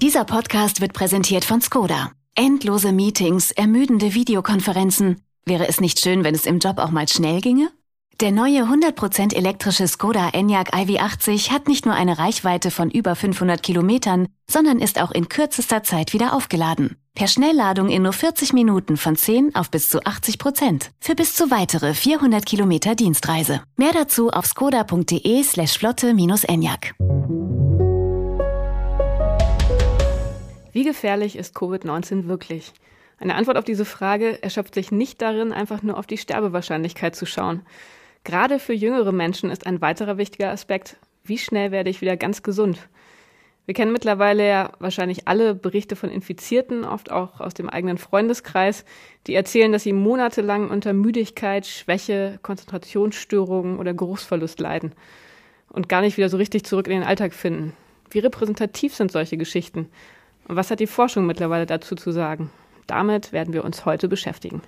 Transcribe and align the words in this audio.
Dieser 0.00 0.24
Podcast 0.24 0.80
wird 0.80 0.92
präsentiert 0.92 1.44
von 1.44 1.60
Skoda. 1.60 2.12
Endlose 2.34 2.92
Meetings, 2.92 3.50
ermüdende 3.50 4.14
Videokonferenzen. 4.14 5.22
Wäre 5.44 5.68
es 5.68 5.80
nicht 5.80 6.00
schön, 6.00 6.24
wenn 6.24 6.34
es 6.34 6.46
im 6.46 6.58
Job 6.58 6.78
auch 6.78 6.90
mal 6.90 7.08
schnell 7.08 7.40
ginge? 7.40 7.70
Der 8.20 8.30
neue 8.30 8.64
100% 8.64 9.34
elektrische 9.34 9.88
Skoda 9.88 10.28
Enyaq 10.32 10.72
iV80 10.72 11.50
hat 11.50 11.66
nicht 11.66 11.86
nur 11.86 11.94
eine 11.94 12.18
Reichweite 12.18 12.70
von 12.70 12.90
über 12.90 13.16
500 13.16 13.62
Kilometern, 13.62 14.28
sondern 14.48 14.78
ist 14.78 15.00
auch 15.00 15.10
in 15.10 15.28
kürzester 15.28 15.82
Zeit 15.82 16.12
wieder 16.12 16.34
aufgeladen. 16.34 16.96
Per 17.14 17.26
Schnellladung 17.26 17.88
in 17.88 18.02
nur 18.02 18.12
40 18.12 18.52
Minuten 18.52 18.96
von 18.96 19.16
10 19.16 19.54
auf 19.54 19.70
bis 19.70 19.90
zu 19.90 20.04
80 20.04 20.38
Prozent. 20.38 20.90
Für 21.00 21.14
bis 21.14 21.34
zu 21.34 21.50
weitere 21.50 21.94
400 21.94 22.46
Kilometer 22.46 22.94
Dienstreise. 22.94 23.62
Mehr 23.76 23.92
dazu 23.92 24.30
auf 24.30 24.46
skoda.de 24.46 25.42
slash 25.42 25.78
flotte-enyaq. 25.78 26.94
Wie 30.72 30.84
gefährlich 30.84 31.36
ist 31.36 31.56
Covid-19 31.56 32.28
wirklich? 32.28 32.72
Eine 33.18 33.34
Antwort 33.34 33.56
auf 33.56 33.64
diese 33.64 33.84
Frage 33.84 34.42
erschöpft 34.42 34.74
sich 34.74 34.90
nicht 34.90 35.20
darin, 35.20 35.52
einfach 35.52 35.82
nur 35.82 35.98
auf 35.98 36.06
die 36.06 36.18
Sterbewahrscheinlichkeit 36.18 37.14
zu 37.14 37.26
schauen. 37.26 37.62
Gerade 38.24 38.58
für 38.58 38.72
jüngere 38.72 39.12
Menschen 39.12 39.50
ist 39.50 39.66
ein 39.66 39.80
weiterer 39.80 40.16
wichtiger 40.16 40.50
Aspekt, 40.50 40.96
wie 41.24 41.38
schnell 41.38 41.72
werde 41.72 41.90
ich 41.90 42.00
wieder 42.00 42.16
ganz 42.16 42.42
gesund? 42.42 42.88
Wir 43.64 43.74
kennen 43.74 43.92
mittlerweile 43.92 44.46
ja 44.46 44.72
wahrscheinlich 44.80 45.28
alle 45.28 45.54
Berichte 45.54 45.94
von 45.94 46.10
Infizierten, 46.10 46.84
oft 46.84 47.12
auch 47.12 47.40
aus 47.40 47.54
dem 47.54 47.68
eigenen 47.68 47.98
Freundeskreis, 47.98 48.84
die 49.26 49.34
erzählen, 49.34 49.70
dass 49.70 49.84
sie 49.84 49.92
monatelang 49.92 50.68
unter 50.68 50.92
Müdigkeit, 50.92 51.66
Schwäche, 51.66 52.38
Konzentrationsstörungen 52.42 53.78
oder 53.78 53.94
Geruchsverlust 53.94 54.58
leiden 54.58 54.92
und 55.68 55.88
gar 55.88 56.00
nicht 56.00 56.16
wieder 56.16 56.28
so 56.28 56.36
richtig 56.36 56.64
zurück 56.64 56.88
in 56.88 56.94
den 56.94 57.04
Alltag 57.04 57.34
finden. 57.34 57.72
Wie 58.10 58.18
repräsentativ 58.18 58.94
sind 58.94 59.12
solche 59.12 59.36
Geschichten? 59.36 59.88
Und 60.48 60.56
was 60.56 60.70
hat 60.70 60.80
die 60.80 60.88
Forschung 60.88 61.26
mittlerweile 61.26 61.66
dazu 61.66 61.94
zu 61.94 62.10
sagen? 62.10 62.50
Damit 62.88 63.32
werden 63.32 63.54
wir 63.54 63.64
uns 63.64 63.84
heute 63.84 64.08
beschäftigen. 64.08 64.60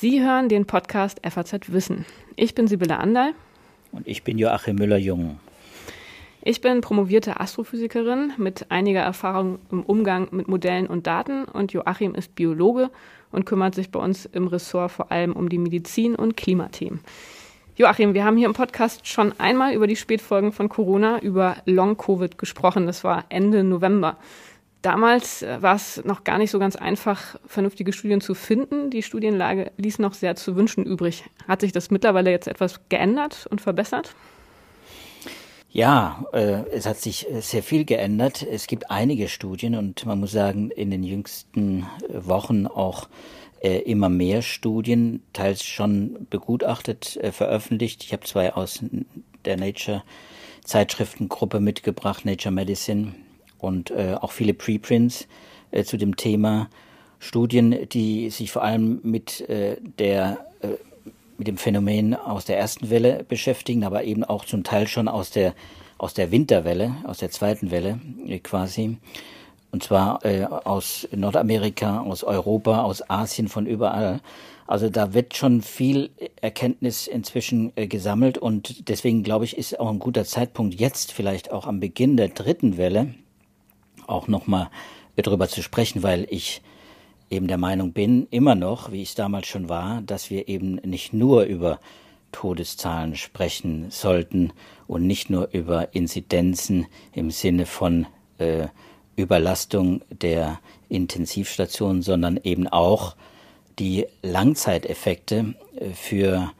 Sie 0.00 0.22
hören 0.22 0.48
den 0.48 0.64
Podcast 0.64 1.20
FAZ 1.28 1.72
Wissen. 1.72 2.06
Ich 2.36 2.54
bin 2.54 2.68
Sibylle 2.68 2.98
Andal. 2.98 3.32
Und 3.90 4.06
ich 4.06 4.22
bin 4.22 4.38
Joachim 4.38 4.76
Müller-Jung. 4.76 5.40
Ich 6.40 6.60
bin 6.60 6.82
promovierte 6.82 7.40
Astrophysikerin 7.40 8.32
mit 8.36 8.70
einiger 8.70 9.00
Erfahrung 9.00 9.58
im 9.72 9.82
Umgang 9.82 10.28
mit 10.30 10.46
Modellen 10.46 10.86
und 10.86 11.08
Daten 11.08 11.46
und 11.46 11.72
Joachim 11.72 12.14
ist 12.14 12.36
Biologe 12.36 12.90
und 13.32 13.44
kümmert 13.44 13.74
sich 13.74 13.90
bei 13.90 13.98
uns 13.98 14.24
im 14.26 14.46
Ressort 14.46 14.92
vor 14.92 15.10
allem 15.10 15.32
um 15.32 15.48
die 15.48 15.58
Medizin- 15.58 16.14
und 16.14 16.36
Klimathemen. 16.36 17.00
Joachim, 17.74 18.14
wir 18.14 18.24
haben 18.24 18.36
hier 18.36 18.46
im 18.46 18.54
Podcast 18.54 19.08
schon 19.08 19.32
einmal 19.38 19.74
über 19.74 19.88
die 19.88 19.96
Spätfolgen 19.96 20.52
von 20.52 20.68
Corona, 20.68 21.18
über 21.22 21.56
Long-Covid 21.64 22.38
gesprochen. 22.38 22.86
Das 22.86 23.02
war 23.02 23.24
Ende 23.30 23.64
November. 23.64 24.16
Damals 24.82 25.42
äh, 25.42 25.60
war 25.60 25.74
es 25.74 26.04
noch 26.04 26.24
gar 26.24 26.38
nicht 26.38 26.50
so 26.50 26.58
ganz 26.58 26.76
einfach, 26.76 27.36
vernünftige 27.46 27.92
Studien 27.92 28.20
zu 28.20 28.34
finden. 28.34 28.90
Die 28.90 29.02
Studienlage 29.02 29.72
ließ 29.76 29.98
noch 29.98 30.14
sehr 30.14 30.36
zu 30.36 30.54
wünschen 30.56 30.84
übrig. 30.84 31.24
Hat 31.48 31.60
sich 31.62 31.72
das 31.72 31.90
mittlerweile 31.90 32.30
jetzt 32.30 32.46
etwas 32.46 32.80
geändert 32.88 33.46
und 33.50 33.60
verbessert? 33.60 34.14
Ja, 35.70 36.24
äh, 36.32 36.64
es 36.72 36.86
hat 36.86 36.98
sich 36.98 37.28
äh, 37.30 37.40
sehr 37.40 37.62
viel 37.62 37.84
geändert. 37.84 38.42
Es 38.42 38.66
gibt 38.66 38.90
einige 38.90 39.28
Studien 39.28 39.74
und 39.74 40.06
man 40.06 40.20
muss 40.20 40.32
sagen, 40.32 40.70
in 40.70 40.90
den 40.90 41.02
jüngsten 41.02 41.80
äh, 42.08 42.26
Wochen 42.26 42.66
auch 42.66 43.08
äh, 43.60 43.78
immer 43.80 44.08
mehr 44.08 44.42
Studien, 44.42 45.22
teils 45.32 45.64
schon 45.64 46.26
begutachtet, 46.30 47.16
äh, 47.16 47.32
veröffentlicht. 47.32 48.04
Ich 48.04 48.12
habe 48.12 48.24
zwei 48.24 48.54
aus 48.54 48.82
der 49.44 49.56
Nature 49.56 50.04
Zeitschriftengruppe 50.64 51.60
mitgebracht, 51.60 52.24
Nature 52.24 52.52
Medicine 52.52 53.14
und 53.58 53.90
äh, 53.90 54.14
auch 54.20 54.32
viele 54.32 54.54
Preprints 54.54 55.26
äh, 55.70 55.84
zu 55.84 55.96
dem 55.96 56.16
Thema. 56.16 56.68
Studien, 57.20 57.88
die 57.88 58.30
sich 58.30 58.52
vor 58.52 58.62
allem 58.62 59.00
mit 59.02 59.40
äh, 59.48 59.76
der 59.98 60.38
äh, 60.62 60.68
mit 61.36 61.46
dem 61.46 61.56
Phänomen 61.56 62.14
aus 62.14 62.44
der 62.44 62.58
ersten 62.58 62.90
Welle 62.90 63.24
beschäftigen, 63.28 63.84
aber 63.84 64.04
eben 64.04 64.24
auch 64.24 64.44
zum 64.44 64.64
Teil 64.64 64.86
schon 64.88 65.08
aus 65.08 65.30
der 65.30 65.54
aus 65.98 66.14
der 66.14 66.30
Winterwelle, 66.30 66.94
aus 67.04 67.18
der 67.18 67.30
zweiten 67.30 67.70
Welle 67.70 68.00
äh, 68.26 68.38
quasi. 68.38 68.98
Und 69.70 69.82
zwar 69.82 70.24
äh, 70.24 70.44
aus 70.44 71.06
Nordamerika, 71.14 72.00
aus 72.00 72.24
Europa, 72.24 72.82
aus 72.82 73.08
Asien, 73.10 73.48
von 73.48 73.66
überall. 73.66 74.20
Also 74.66 74.88
da 74.88 75.12
wird 75.12 75.36
schon 75.36 75.60
viel 75.60 76.10
Erkenntnis 76.40 77.06
inzwischen 77.06 77.72
äh, 77.76 77.86
gesammelt 77.86 78.38
und 78.38 78.88
deswegen 78.88 79.22
glaube 79.22 79.44
ich, 79.44 79.58
ist 79.58 79.78
auch 79.78 79.90
ein 79.90 79.98
guter 79.98 80.24
Zeitpunkt 80.24 80.78
jetzt 80.80 81.12
vielleicht 81.12 81.50
auch 81.50 81.66
am 81.66 81.80
Beginn 81.80 82.16
der 82.16 82.28
dritten 82.28 82.76
Welle 82.76 83.14
auch 84.08 84.28
nochmal 84.28 84.70
darüber 85.16 85.48
zu 85.48 85.62
sprechen, 85.62 86.02
weil 86.02 86.26
ich 86.30 86.62
eben 87.30 87.46
der 87.48 87.58
Meinung 87.58 87.92
bin, 87.92 88.26
immer 88.30 88.54
noch, 88.54 88.92
wie 88.92 89.02
ich 89.02 89.10
es 89.10 89.14
damals 89.14 89.46
schon 89.46 89.68
war, 89.68 90.02
dass 90.02 90.30
wir 90.30 90.48
eben 90.48 90.76
nicht 90.76 91.12
nur 91.12 91.42
über 91.42 91.78
Todeszahlen 92.32 93.16
sprechen 93.16 93.90
sollten 93.90 94.52
und 94.86 95.06
nicht 95.06 95.30
nur 95.30 95.48
über 95.52 95.94
Inzidenzen 95.94 96.86
im 97.12 97.30
Sinne 97.30 97.66
von 97.66 98.06
äh, 98.38 98.68
Überlastung 99.16 100.02
der 100.10 100.60
Intensivstationen, 100.88 102.02
sondern 102.02 102.38
eben 102.42 102.68
auch 102.68 103.16
die 103.78 104.06
Langzeiteffekte 104.22 105.54
äh, 105.76 105.90
für 105.90 106.52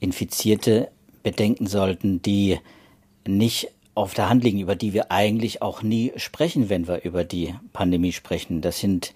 Infizierte 0.00 0.90
bedenken 1.22 1.66
sollten, 1.66 2.22
die 2.22 2.58
nicht 3.26 3.68
auf 4.00 4.14
der 4.14 4.28
Hand 4.28 4.44
liegen, 4.44 4.60
über 4.60 4.76
die 4.76 4.92
wir 4.92 5.12
eigentlich 5.12 5.62
auch 5.62 5.82
nie 5.82 6.12
sprechen, 6.16 6.68
wenn 6.68 6.88
wir 6.88 7.04
über 7.04 7.24
die 7.24 7.54
Pandemie 7.72 8.12
sprechen. 8.12 8.60
Das 8.60 8.80
sind 8.80 9.12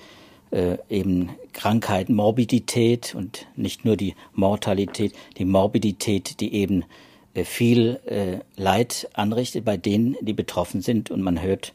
äh, 0.51 0.79
eben 0.89 1.31
Krankheiten, 1.53 2.15
Morbidität 2.15 3.15
und 3.15 3.47
nicht 3.57 3.85
nur 3.85 3.97
die 3.97 4.15
Mortalität, 4.35 5.15
die 5.39 5.45
Morbidität, 5.45 6.41
die 6.41 6.55
eben 6.55 6.85
äh, 7.35 7.45
viel 7.45 8.01
äh, 8.07 8.39
Leid 8.61 9.09
anrichtet 9.15 9.65
bei 9.65 9.77
denen, 9.77 10.17
die 10.21 10.35
betroffen 10.35 10.83
sind. 10.83 11.11
Und 11.11 11.23
man 11.23 11.41
hört 11.41 11.73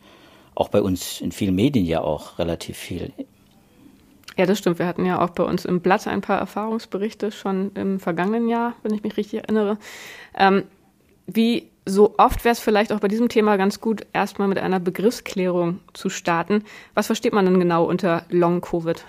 auch 0.55 0.69
bei 0.69 0.81
uns 0.81 1.19
in 1.21 1.31
vielen 1.31 1.55
Medien 1.55 1.85
ja 1.85 2.01
auch 2.01 2.37
relativ 2.39 2.77
viel. 2.77 3.11
Ja, 4.37 4.45
das 4.45 4.59
stimmt. 4.59 4.79
Wir 4.79 4.87
hatten 4.87 5.05
ja 5.05 5.21
auch 5.21 5.31
bei 5.31 5.43
uns 5.43 5.65
im 5.65 5.81
Blatt 5.81 6.07
ein 6.07 6.21
paar 6.21 6.39
Erfahrungsberichte 6.39 7.31
schon 7.31 7.71
im 7.73 7.99
vergangenen 7.99 8.47
Jahr, 8.47 8.75
wenn 8.83 8.93
ich 8.93 9.03
mich 9.03 9.17
richtig 9.17 9.39
erinnere. 9.39 9.77
Ähm, 10.37 10.63
wie 11.27 11.69
so 11.89 12.15
oft 12.17 12.43
wäre 12.45 12.53
es 12.53 12.59
vielleicht 12.59 12.91
auch 12.91 12.99
bei 12.99 13.07
diesem 13.07 13.29
Thema 13.29 13.57
ganz 13.57 13.81
gut, 13.81 14.05
erstmal 14.13 14.47
mit 14.47 14.57
einer 14.57 14.79
Begriffsklärung 14.79 15.79
zu 15.93 16.09
starten. 16.09 16.63
Was 16.93 17.07
versteht 17.07 17.33
man 17.33 17.45
denn 17.45 17.59
genau 17.59 17.85
unter 17.85 18.25
Long-Covid? 18.29 19.03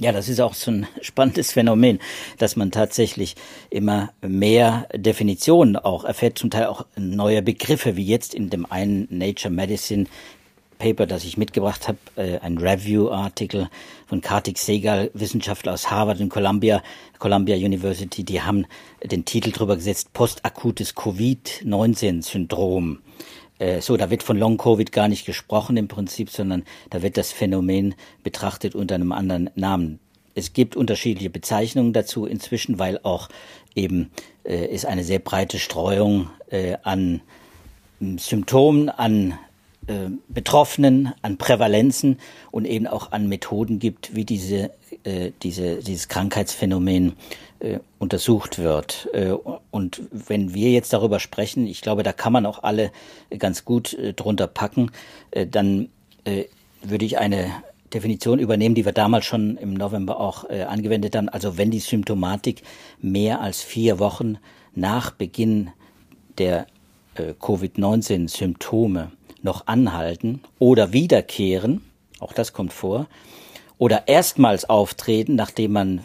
Ja, 0.00 0.10
das 0.10 0.28
ist 0.28 0.40
auch 0.40 0.54
so 0.54 0.70
ein 0.70 0.86
spannendes 1.00 1.52
Phänomen, 1.52 2.00
dass 2.38 2.56
man 2.56 2.70
tatsächlich 2.70 3.36
immer 3.70 4.12
mehr 4.20 4.88
Definitionen 4.94 5.76
auch 5.76 6.04
erfährt, 6.04 6.38
zum 6.38 6.50
Teil 6.50 6.66
auch 6.66 6.86
neue 6.96 7.42
Begriffe, 7.42 7.96
wie 7.96 8.04
jetzt 8.04 8.34
in 8.34 8.50
dem 8.50 8.66
einen 8.70 9.06
Nature 9.10 9.54
Medicine 9.54 10.06
Paper, 10.82 11.06
das 11.06 11.22
ich 11.22 11.36
mitgebracht 11.36 11.86
habe, 11.86 11.98
äh, 12.16 12.40
ein 12.40 12.58
Review-Artikel 12.58 13.68
von 14.08 14.20
Kartik 14.20 14.58
Segal, 14.58 15.12
Wissenschaftler 15.14 15.74
aus 15.74 15.92
Harvard 15.92 16.20
und 16.20 16.28
Columbia, 16.28 16.82
Columbia 17.20 17.54
University, 17.54 18.24
die 18.24 18.42
haben 18.42 18.66
den 19.00 19.24
Titel 19.24 19.52
drüber 19.52 19.76
gesetzt, 19.76 20.12
postakutes 20.12 20.96
Covid-19-Syndrom. 20.96 22.98
Äh, 23.60 23.80
so, 23.80 23.96
da 23.96 24.10
wird 24.10 24.24
von 24.24 24.36
Long 24.36 24.56
Covid 24.56 24.90
gar 24.90 25.06
nicht 25.06 25.24
gesprochen 25.24 25.76
im 25.76 25.86
Prinzip, 25.86 26.30
sondern 26.30 26.64
da 26.90 27.00
wird 27.00 27.16
das 27.16 27.30
Phänomen 27.30 27.94
betrachtet 28.24 28.74
unter 28.74 28.96
einem 28.96 29.12
anderen 29.12 29.50
Namen. 29.54 30.00
Es 30.34 30.52
gibt 30.52 30.74
unterschiedliche 30.74 31.30
Bezeichnungen 31.30 31.92
dazu 31.92 32.26
inzwischen, 32.26 32.80
weil 32.80 32.98
auch 33.04 33.28
eben 33.76 34.10
äh, 34.42 34.66
ist 34.66 34.86
eine 34.86 35.04
sehr 35.04 35.20
breite 35.20 35.60
Streuung 35.60 36.28
äh, 36.50 36.76
an 36.82 37.20
Symptomen, 38.18 38.88
an 38.88 39.38
äh, 39.86 40.10
Betroffenen, 40.28 41.12
an 41.22 41.38
Prävalenzen 41.38 42.18
und 42.50 42.64
eben 42.64 42.86
auch 42.86 43.12
an 43.12 43.28
Methoden 43.28 43.78
gibt, 43.78 44.14
wie 44.14 44.24
diese, 44.24 44.70
äh, 45.04 45.32
diese, 45.42 45.76
dieses 45.76 46.08
Krankheitsphänomen 46.08 47.14
äh, 47.60 47.78
untersucht 47.98 48.58
wird. 48.58 49.08
Äh, 49.12 49.32
und 49.70 50.02
wenn 50.10 50.54
wir 50.54 50.70
jetzt 50.70 50.92
darüber 50.92 51.20
sprechen, 51.20 51.66
ich 51.66 51.80
glaube, 51.80 52.02
da 52.02 52.12
kann 52.12 52.32
man 52.32 52.46
auch 52.46 52.62
alle 52.62 52.92
ganz 53.38 53.64
gut 53.64 53.94
äh, 53.94 54.12
drunter 54.12 54.46
packen, 54.46 54.90
äh, 55.30 55.46
dann 55.46 55.88
äh, 56.24 56.44
würde 56.82 57.04
ich 57.04 57.18
eine 57.18 57.50
Definition 57.92 58.38
übernehmen, 58.38 58.74
die 58.74 58.84
wir 58.84 58.92
damals 58.92 59.24
schon 59.24 59.56
im 59.56 59.74
November 59.74 60.18
auch 60.18 60.48
äh, 60.48 60.62
angewendet 60.62 61.16
haben. 61.16 61.28
Also 61.28 61.58
wenn 61.58 61.70
die 61.70 61.80
Symptomatik 61.80 62.62
mehr 63.00 63.40
als 63.40 63.62
vier 63.62 63.98
Wochen 63.98 64.38
nach 64.74 65.10
Beginn 65.10 65.70
der 66.38 66.66
äh, 67.14 67.34
Covid-19-Symptome 67.38 69.12
noch 69.44 69.66
anhalten 69.66 70.40
oder 70.58 70.92
wiederkehren, 70.92 71.82
auch 72.20 72.32
das 72.32 72.52
kommt 72.52 72.72
vor, 72.72 73.06
oder 73.78 74.06
erstmals 74.06 74.68
auftreten, 74.68 75.34
nachdem 75.34 75.72
man 75.72 76.00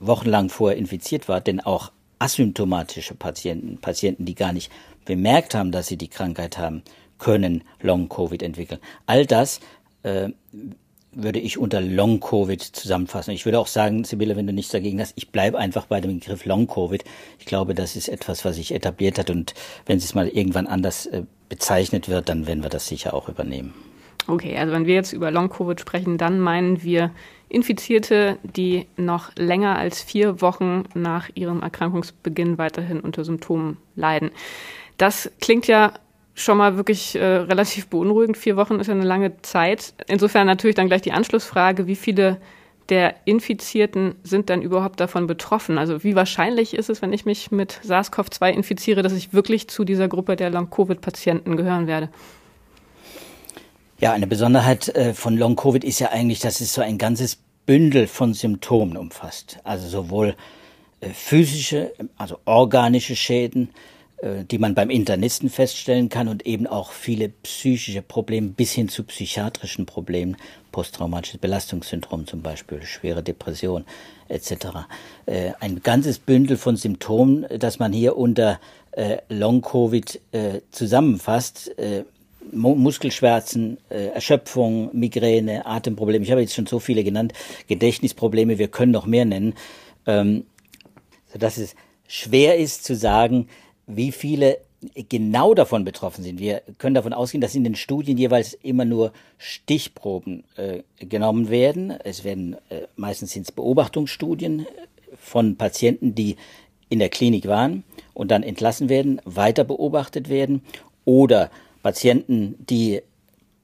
wochenlang 0.00 0.48
vorher 0.50 0.78
infiziert 0.78 1.28
war, 1.28 1.40
denn 1.40 1.60
auch 1.60 1.92
asymptomatische 2.18 3.14
Patienten, 3.14 3.78
Patienten, 3.78 4.24
die 4.24 4.34
gar 4.34 4.52
nicht 4.52 4.70
bemerkt 5.04 5.54
haben, 5.54 5.72
dass 5.72 5.86
sie 5.86 5.96
die 5.96 6.08
Krankheit 6.08 6.58
haben, 6.58 6.82
können 7.18 7.64
Long-Covid 7.80 8.42
entwickeln. 8.42 8.80
All 9.06 9.26
das 9.26 9.60
äh, 10.02 10.30
würde 11.12 11.40
ich 11.40 11.58
unter 11.58 11.80
Long-Covid 11.80 12.62
zusammenfassen. 12.62 13.32
Ich 13.32 13.44
würde 13.44 13.58
auch 13.58 13.66
sagen, 13.66 14.04
Sibylle, 14.04 14.36
wenn 14.36 14.46
du 14.46 14.52
nichts 14.52 14.72
dagegen 14.72 15.00
hast, 15.00 15.12
ich 15.16 15.30
bleibe 15.30 15.58
einfach 15.58 15.86
bei 15.86 16.00
dem 16.00 16.18
Begriff 16.18 16.44
Long-Covid. 16.44 17.04
Ich 17.38 17.46
glaube, 17.46 17.74
das 17.74 17.96
ist 17.96 18.08
etwas, 18.08 18.44
was 18.44 18.56
sich 18.56 18.72
etabliert 18.72 19.18
hat 19.18 19.30
und 19.30 19.54
wenn 19.86 19.98
es 19.98 20.14
mal 20.14 20.28
irgendwann 20.28 20.66
anders 20.66 21.06
äh, 21.06 21.24
bezeichnet 21.52 22.08
wird, 22.08 22.30
dann 22.30 22.46
werden 22.46 22.62
wir 22.62 22.70
das 22.70 22.86
sicher 22.88 23.12
auch 23.12 23.28
übernehmen. 23.28 23.74
Okay, 24.26 24.56
also 24.56 24.72
wenn 24.72 24.86
wir 24.86 24.94
jetzt 24.94 25.12
über 25.12 25.30
Long-Covid 25.30 25.78
sprechen, 25.78 26.16
dann 26.16 26.40
meinen 26.40 26.82
wir 26.82 27.10
Infizierte, 27.50 28.38
die 28.42 28.86
noch 28.96 29.36
länger 29.36 29.76
als 29.76 30.00
vier 30.00 30.40
Wochen 30.40 30.84
nach 30.94 31.28
ihrem 31.34 31.60
Erkrankungsbeginn 31.60 32.56
weiterhin 32.56 33.00
unter 33.00 33.22
Symptomen 33.26 33.76
leiden. 33.96 34.30
Das 34.96 35.30
klingt 35.42 35.66
ja 35.66 35.92
schon 36.34 36.56
mal 36.56 36.78
wirklich 36.78 37.16
äh, 37.16 37.22
relativ 37.22 37.88
beunruhigend. 37.88 38.38
Vier 38.38 38.56
Wochen 38.56 38.80
ist 38.80 38.86
ja 38.86 38.94
eine 38.94 39.04
lange 39.04 39.42
Zeit. 39.42 39.92
Insofern 40.06 40.46
natürlich 40.46 40.76
dann 40.76 40.86
gleich 40.86 41.02
die 41.02 41.12
Anschlussfrage, 41.12 41.86
wie 41.86 41.96
viele 41.96 42.40
der 42.92 43.14
Infizierten 43.24 44.16
sind 44.22 44.50
dann 44.50 44.60
überhaupt 44.60 45.00
davon 45.00 45.26
betroffen? 45.26 45.78
Also 45.78 46.04
wie 46.04 46.14
wahrscheinlich 46.14 46.74
ist 46.74 46.90
es, 46.90 47.00
wenn 47.00 47.14
ich 47.14 47.24
mich 47.24 47.50
mit 47.50 47.80
SARS-CoV-2 47.82 48.50
infiziere, 48.50 49.00
dass 49.00 49.14
ich 49.14 49.32
wirklich 49.32 49.66
zu 49.68 49.84
dieser 49.84 50.08
Gruppe 50.08 50.36
der 50.36 50.50
Long-Covid-Patienten 50.50 51.56
gehören 51.56 51.86
werde? 51.86 52.10
Ja, 53.98 54.12
eine 54.12 54.26
Besonderheit 54.26 54.90
äh, 54.90 55.14
von 55.14 55.38
Long-Covid 55.38 55.84
ist 55.84 56.00
ja 56.00 56.10
eigentlich, 56.10 56.40
dass 56.40 56.60
es 56.60 56.74
so 56.74 56.82
ein 56.82 56.98
ganzes 56.98 57.38
Bündel 57.64 58.06
von 58.06 58.34
Symptomen 58.34 58.98
umfasst. 58.98 59.58
Also 59.64 59.88
sowohl 59.88 60.34
äh, 61.00 61.08
physische, 61.14 61.94
also 62.18 62.40
organische 62.44 63.16
Schäden, 63.16 63.70
die 64.22 64.58
man 64.58 64.74
beim 64.74 64.90
Internisten 64.90 65.50
feststellen 65.50 66.08
kann 66.08 66.28
und 66.28 66.46
eben 66.46 66.66
auch 66.66 66.92
viele 66.92 67.28
psychische 67.28 68.02
Probleme 68.02 68.48
bis 68.48 68.72
hin 68.72 68.88
zu 68.88 69.02
psychiatrischen 69.02 69.84
Problemen, 69.84 70.36
posttraumatisches 70.70 71.40
Belastungssyndrom 71.40 72.26
zum 72.26 72.40
Beispiel, 72.40 72.82
schwere 72.84 73.22
Depression 73.22 73.84
etc. 74.28 74.52
Äh, 75.26 75.52
ein 75.58 75.82
ganzes 75.82 76.18
Bündel 76.18 76.56
von 76.56 76.76
Symptomen, 76.76 77.46
das 77.58 77.80
man 77.80 77.92
hier 77.92 78.16
unter 78.16 78.60
äh, 78.92 79.18
Long-Covid 79.28 80.20
zusammenfasst. 80.70 81.72
Muskelschmerzen, 82.50 83.78
Erschöpfung, 83.88 84.90
Migräne, 84.92 85.64
Atemprobleme. 85.64 86.24
Ich 86.24 86.30
habe 86.32 86.40
jetzt 86.40 86.54
schon 86.54 86.66
so 86.66 86.80
viele 86.80 87.04
genannt. 87.04 87.32
Gedächtnisprobleme, 87.68 88.58
wir 88.58 88.68
können 88.68 88.90
noch 88.90 89.06
mehr 89.06 89.24
nennen. 89.24 89.54
Ähm, 90.06 90.44
sodass 91.32 91.56
es 91.56 91.74
schwer 92.06 92.58
ist 92.58 92.84
zu 92.84 92.94
sagen, 92.94 93.48
wie 93.86 94.12
viele 94.12 94.58
genau 95.08 95.54
davon 95.54 95.84
betroffen 95.84 96.24
sind. 96.24 96.40
Wir 96.40 96.62
können 96.78 96.94
davon 96.94 97.12
ausgehen, 97.12 97.40
dass 97.40 97.54
in 97.54 97.64
den 97.64 97.76
Studien 97.76 98.18
jeweils 98.18 98.54
immer 98.54 98.84
nur 98.84 99.12
Stichproben 99.38 100.44
äh, 100.56 100.82
genommen 101.04 101.50
werden. 101.50 101.90
Es 101.90 102.24
werden 102.24 102.56
äh, 102.68 102.82
meistens 102.96 103.32
sind 103.32 103.42
es 103.42 103.52
Beobachtungsstudien 103.52 104.66
von 105.20 105.56
Patienten, 105.56 106.14
die 106.14 106.36
in 106.88 106.98
der 106.98 107.08
Klinik 107.08 107.46
waren 107.46 107.84
und 108.12 108.30
dann 108.30 108.42
entlassen 108.42 108.88
werden, 108.88 109.20
weiter 109.24 109.64
beobachtet 109.64 110.28
werden 110.28 110.62
oder 111.04 111.50
Patienten, 111.82 112.56
die 112.58 113.02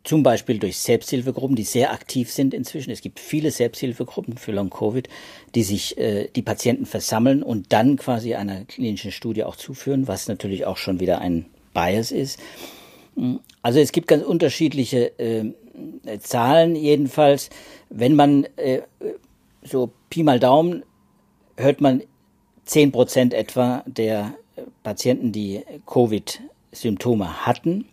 zum 0.09 0.23
Beispiel 0.23 0.59
durch 0.59 0.79
Selbsthilfegruppen, 0.79 1.55
die 1.55 1.65
sehr 1.65 1.93
aktiv 1.93 2.33
sind 2.33 2.55
inzwischen. 2.55 2.91
Es 2.91 3.03
gibt 3.03 3.21
viele 3.21 3.51
Selbsthilfegruppen 3.51 4.39
für 4.39 4.53
Long-Covid, 4.53 5.07
die 5.55 5.63
sich 5.63 5.99
äh, 5.99 6.29
die 6.35 6.41
Patienten 6.41 6.87
versammeln 6.87 7.43
und 7.43 7.75
dann 7.75 7.97
quasi 7.97 8.35
einer 8.35 8.65
klinischen 8.65 9.13
Studie 9.13 9.45
auch 9.45 9.57
zuführen, 9.57 10.09
was 10.09 10.27
natürlich 10.27 10.65
auch 10.65 10.79
schon 10.79 10.99
wieder 10.99 11.21
ein 11.21 11.45
Bias 11.75 12.11
ist. 12.11 12.41
Also 13.61 13.81
es 13.81 13.93
gibt 13.93 14.09
ganz 14.09 14.25
unterschiedliche 14.25 15.19
äh, 15.19 15.53
Zahlen 16.21 16.75
jedenfalls. 16.75 17.51
Wenn 17.91 18.17
man 18.17 18.45
äh, 18.57 18.81
so 19.63 19.91
Pi 20.09 20.23
mal 20.23 20.41
Daumen 20.41 20.85
hört 21.59 21.83
man 21.83 22.03
zehn 22.65 22.93
Prozent 22.93 23.35
etwa 23.35 23.85
der 23.85 24.33
Patienten, 24.83 25.33
die 25.33 25.65
Covid-Symptome 25.85 27.45
hatten, 27.45 27.85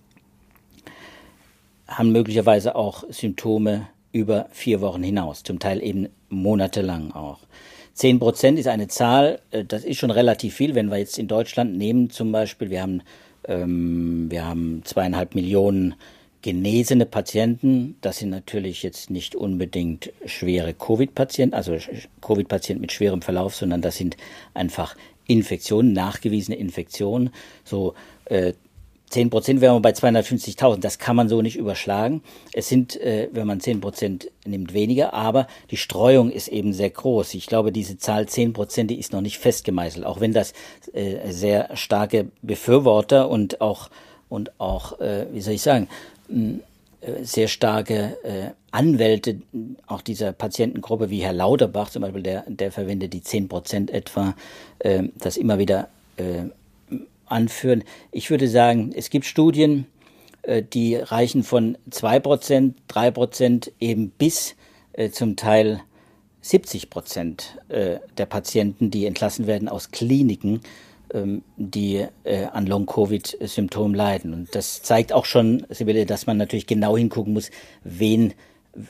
haben 1.87 2.11
möglicherweise 2.11 2.75
auch 2.75 3.03
Symptome 3.09 3.87
über 4.11 4.47
vier 4.51 4.81
Wochen 4.81 5.03
hinaus, 5.03 5.43
zum 5.43 5.59
Teil 5.59 5.83
eben 5.83 6.07
monatelang 6.29 7.11
auch. 7.11 7.39
Zehn 7.93 8.19
Prozent 8.19 8.59
ist 8.59 8.67
eine 8.67 8.87
Zahl, 8.87 9.39
äh, 9.51 9.63
das 9.63 9.83
ist 9.85 9.99
schon 9.99 10.11
relativ 10.11 10.55
viel, 10.55 10.75
wenn 10.75 10.89
wir 10.89 10.97
jetzt 10.97 11.17
in 11.17 11.27
Deutschland 11.27 11.77
nehmen 11.77 12.09
zum 12.09 12.31
Beispiel, 12.31 12.69
wir 12.69 12.81
haben, 12.81 13.01
ähm, 13.47 14.27
wir 14.29 14.45
haben 14.45 14.81
zweieinhalb 14.83 15.35
Millionen 15.35 15.95
genesene 16.41 17.07
Patienten. 17.07 17.97
Das 18.01 18.19
sind 18.19 18.29
natürlich 18.29 18.83
jetzt 18.83 19.09
nicht 19.09 19.33
unbedingt 19.33 20.11
schwere 20.27 20.75
Covid-Patienten, 20.75 21.55
also 21.55 21.75
Covid-Patienten 22.21 22.81
mit 22.81 22.91
schwerem 22.91 23.23
Verlauf, 23.23 23.55
sondern 23.55 23.81
das 23.81 23.97
sind 23.97 24.15
einfach 24.53 24.95
Infektionen, 25.25 25.93
nachgewiesene 25.93 26.55
Infektionen. 26.55 27.31
So 27.63 27.95
äh, 28.25 28.53
10 29.15 29.29
Prozent 29.29 29.61
wären 29.61 29.77
wir 29.77 29.79
bei 29.79 29.91
250.000. 29.91 30.81
Das 30.81 30.99
kann 30.99 31.15
man 31.15 31.29
so 31.29 31.41
nicht 31.41 31.55
überschlagen. 31.55 32.21
Es 32.51 32.67
sind, 32.67 32.99
äh, 32.99 33.29
wenn 33.31 33.47
man 33.47 33.61
10 33.61 33.79
Prozent 33.79 34.29
nimmt, 34.45 34.73
weniger, 34.73 35.13
aber 35.13 35.47
die 35.71 35.77
Streuung 35.77 36.29
ist 36.29 36.49
eben 36.49 36.73
sehr 36.73 36.89
groß. 36.89 37.33
Ich 37.35 37.47
glaube, 37.47 37.71
diese 37.71 37.97
Zahl 37.97 38.27
10 38.27 38.51
Prozent, 38.51 38.91
die 38.91 38.99
ist 38.99 39.13
noch 39.13 39.21
nicht 39.21 39.37
festgemeißelt, 39.37 40.05
auch 40.05 40.19
wenn 40.19 40.33
das 40.33 40.51
äh, 40.91 41.31
sehr 41.31 41.77
starke 41.77 42.27
Befürworter 42.41 43.29
und 43.29 43.61
auch, 43.61 43.89
und 44.27 44.59
auch, 44.59 44.99
äh, 44.99 45.27
wie 45.31 45.39
soll 45.39 45.53
ich 45.53 45.61
sagen, 45.61 45.87
mh, 46.27 46.59
äh, 46.99 47.23
sehr 47.23 47.47
starke 47.47 48.17
äh, 48.23 48.49
Anwälte 48.71 49.39
auch 49.87 50.01
dieser 50.01 50.33
Patientengruppe 50.33 51.09
wie 51.09 51.21
Herr 51.21 51.31
Lauterbach 51.31 51.89
zum 51.89 52.01
Beispiel, 52.01 52.23
der, 52.23 52.43
der 52.49 52.69
verwendet 52.69 53.13
die 53.13 53.23
10 53.23 53.47
Prozent 53.47 53.91
etwa, 53.91 54.35
äh, 54.79 55.03
das 55.17 55.37
immer 55.37 55.57
wieder 55.57 55.87
äh, 56.17 56.49
anführen. 57.25 57.83
Ich 58.11 58.29
würde 58.29 58.47
sagen, 58.47 58.91
es 58.95 59.09
gibt 59.09 59.25
Studien, 59.25 59.87
äh, 60.43 60.63
die 60.63 60.95
reichen 60.95 61.43
von 61.43 61.77
zwei 61.89 62.19
Prozent, 62.19 62.77
drei 62.87 63.11
Prozent 63.11 63.71
eben 63.79 64.09
bis 64.09 64.55
äh, 64.93 65.09
zum 65.09 65.35
Teil 65.35 65.81
70 66.41 66.89
Prozent 66.89 67.57
äh, 67.69 67.97
der 68.17 68.25
Patienten, 68.27 68.91
die 68.91 69.05
entlassen 69.05 69.47
werden 69.47 69.67
aus 69.67 69.91
Kliniken, 69.91 70.61
ähm, 71.13 71.43
die 71.57 72.05
an 72.51 72.65
Long-Covid-Symptomen 72.65 73.95
leiden. 73.95 74.33
Und 74.33 74.55
das 74.55 74.81
zeigt 74.81 75.13
auch 75.13 75.25
schon, 75.25 75.65
Sibylle, 75.69 76.05
dass 76.05 76.27
man 76.27 76.37
natürlich 76.37 76.67
genau 76.67 76.97
hingucken 76.97 77.33
muss, 77.33 77.51
wen 77.83 78.33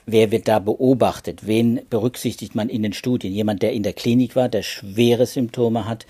wer 0.05 0.31
wird 0.31 0.48
da 0.48 0.57
beobachtet? 0.57 1.45
Wen 1.45 1.81
berücksichtigt 1.89 2.55
man 2.55 2.69
in 2.69 2.81
den 2.81 2.93
Studien? 2.93 3.33
Jemand, 3.33 3.62
der 3.62 3.71
in 3.71 3.83
der 3.83 3.93
Klinik 3.93 4.36
war, 4.36 4.50
der 4.50 4.63
schwere 4.63 5.27
Symptome 5.27 5.88
hat 5.88 6.07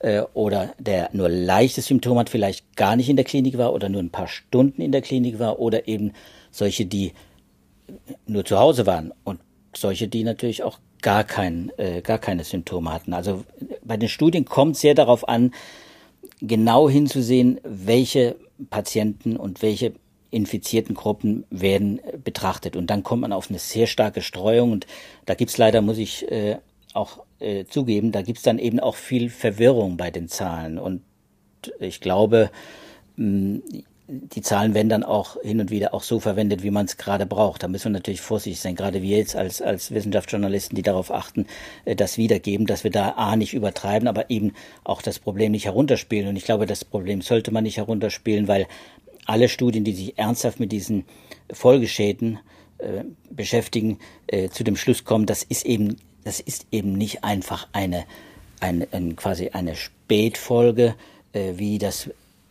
äh, 0.00 0.22
oder 0.34 0.74
der 0.78 1.10
nur 1.12 1.28
leichte 1.28 1.82
Symptome 1.82 2.20
hat, 2.20 2.30
vielleicht 2.30 2.76
gar 2.76 2.96
nicht 2.96 3.08
in 3.08 3.16
der 3.16 3.24
Klinik 3.24 3.58
war 3.58 3.72
oder 3.72 3.88
nur 3.88 4.02
ein 4.02 4.10
paar 4.10 4.28
Stunden 4.28 4.82
in 4.82 4.92
der 4.92 5.02
Klinik 5.02 5.38
war 5.38 5.58
oder 5.58 5.88
eben 5.88 6.12
solche, 6.50 6.86
die 6.86 7.12
nur 8.26 8.44
zu 8.44 8.58
Hause 8.58 8.86
waren 8.86 9.12
und 9.24 9.40
solche, 9.74 10.08
die 10.08 10.24
natürlich 10.24 10.62
auch 10.62 10.78
gar, 11.02 11.24
kein, 11.24 11.72
äh, 11.76 12.02
gar 12.02 12.18
keine 12.18 12.44
Symptome 12.44 12.92
hatten. 12.92 13.12
Also 13.12 13.44
bei 13.84 13.96
den 13.96 14.08
Studien 14.08 14.44
kommt 14.44 14.76
sehr 14.76 14.94
darauf 14.94 15.28
an, 15.28 15.52
genau 16.40 16.88
hinzusehen, 16.88 17.60
welche 17.64 18.36
Patienten 18.70 19.36
und 19.36 19.62
welche 19.62 19.92
infizierten 20.30 20.94
Gruppen 20.94 21.44
werden 21.50 22.00
betrachtet. 22.22 22.76
Und 22.76 22.88
dann 22.88 23.02
kommt 23.02 23.22
man 23.22 23.32
auf 23.32 23.48
eine 23.48 23.58
sehr 23.58 23.86
starke 23.86 24.20
Streuung. 24.20 24.72
Und 24.72 24.86
da 25.26 25.34
gibt's 25.34 25.56
leider, 25.56 25.80
muss 25.80 25.98
ich 25.98 26.30
äh, 26.30 26.58
auch 26.92 27.20
äh, 27.40 27.64
zugeben, 27.64 28.12
da 28.12 28.22
gibt's 28.22 28.42
dann 28.42 28.58
eben 28.58 28.80
auch 28.80 28.96
viel 28.96 29.30
Verwirrung 29.30 29.96
bei 29.96 30.10
den 30.10 30.28
Zahlen. 30.28 30.78
Und 30.78 31.02
ich 31.78 32.00
glaube, 32.00 32.50
mh, 33.16 33.60
die 34.08 34.40
Zahlen 34.40 34.72
werden 34.72 34.88
dann 34.88 35.04
auch 35.04 35.36
hin 35.42 35.60
und 35.60 35.70
wieder 35.70 35.92
auch 35.92 36.02
so 36.02 36.18
verwendet, 36.18 36.62
wie 36.62 36.70
man 36.70 36.86
es 36.86 36.96
gerade 36.96 37.26
braucht. 37.26 37.62
Da 37.62 37.68
müssen 37.68 37.92
wir 37.92 37.98
natürlich 37.98 38.22
vorsichtig 38.22 38.58
sein, 38.58 38.74
gerade 38.74 39.02
wir 39.02 39.18
jetzt 39.18 39.36
als, 39.36 39.60
als 39.60 39.90
Wissenschaftsjournalisten, 39.90 40.74
die 40.74 40.82
darauf 40.82 41.12
achten, 41.12 41.46
äh, 41.84 41.94
das 41.94 42.16
wiedergeben, 42.16 42.66
dass 42.66 42.84
wir 42.84 42.90
da 42.90 43.10
A 43.12 43.36
nicht 43.36 43.52
übertreiben, 43.52 44.08
aber 44.08 44.30
eben 44.30 44.54
auch 44.82 45.02
das 45.02 45.18
Problem 45.18 45.52
nicht 45.52 45.66
herunterspielen. 45.66 46.28
Und 46.28 46.36
ich 46.36 46.44
glaube, 46.44 46.64
das 46.64 46.86
Problem 46.86 47.20
sollte 47.20 47.50
man 47.50 47.64
nicht 47.64 47.76
herunterspielen, 47.76 48.48
weil 48.48 48.66
alle 49.26 49.50
Studien, 49.50 49.84
die 49.84 49.92
sich 49.92 50.18
ernsthaft 50.18 50.58
mit 50.58 50.72
diesen 50.72 51.04
Folgeschäden 51.52 52.38
äh, 52.78 53.04
beschäftigen, 53.30 53.98
äh, 54.26 54.48
zu 54.48 54.64
dem 54.64 54.76
Schluss 54.76 55.04
kommen, 55.04 55.26
das 55.26 55.42
ist 55.42 55.66
eben 55.66 55.96
das 56.24 56.40
ist 56.40 56.66
eben 56.70 56.92
nicht 56.92 57.24
einfach 57.24 57.68
eine, 57.72 58.04
eine, 58.60 58.88
eine 58.92 59.14
quasi 59.14 59.50
eine 59.50 59.74
Spätfolge, 59.76 60.94
äh, 61.32 61.54
wie 61.56 61.78
das 61.78 62.08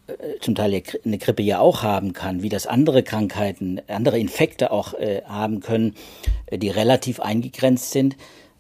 äh, 0.07 0.39
zum 0.39 0.55
Teil 0.55 0.81
eine 1.05 1.17
Grippe 1.17 1.43
ja 1.43 1.59
auch 1.59 1.83
haben 1.83 2.13
kann, 2.13 2.41
wie 2.41 2.49
das 2.49 2.67
andere 2.67 3.03
Krankheiten, 3.03 3.81
andere 3.87 4.19
Infekte 4.19 4.71
auch 4.71 4.93
äh, 4.93 5.21
haben 5.25 5.59
können, 5.59 5.95
äh, 6.47 6.57
die 6.57 6.69
relativ 6.69 7.19
eingegrenzt 7.19 7.91
sind, 7.91 8.15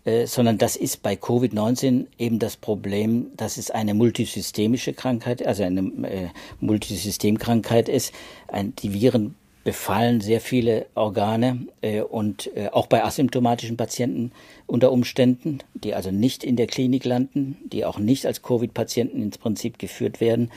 äh, 0.05 0.27
sondern 0.27 0.57
das 0.57 0.75
ist 0.75 1.01
bei 1.01 1.13
Covid-19 1.13 2.07
eben 2.17 2.39
das 2.39 2.57
Problem, 2.57 3.27
dass 3.37 3.57
es 3.57 3.71
eine 3.71 3.93
multisystemische 3.93 4.93
Krankheit, 4.93 5.45
also 5.45 5.63
eine 5.63 6.31
Multisystemkrankheit 6.59 7.89
ist. 7.89 8.13
Ein, 8.47 8.75
die 8.75 8.93
Viren 8.93 9.35
befallen 9.67 10.21
sehr 10.21 10.39
viele 10.39 10.85
Organe 10.95 11.67
äh, 11.81 11.99
und 11.99 12.49
äh, 12.55 12.69
auch 12.69 12.87
bei 12.87 13.03
asymptomatischen 13.03 13.75
Patienten 13.75 14.31
unter 14.65 14.93
Umständen, 14.93 15.57
die 15.73 15.93
also 15.93 16.09
nicht 16.09 16.45
in 16.45 16.55
der 16.55 16.67
Klinik 16.67 17.03
landen, 17.03 17.57
die 17.65 17.83
auch 17.83 17.99
nicht 17.99 18.25
als 18.25 18.41
Covid-Patienten 18.43 19.21
ins 19.21 19.37
Prinzip 19.37 19.77
geführt 19.77 20.21
werden, 20.21 20.53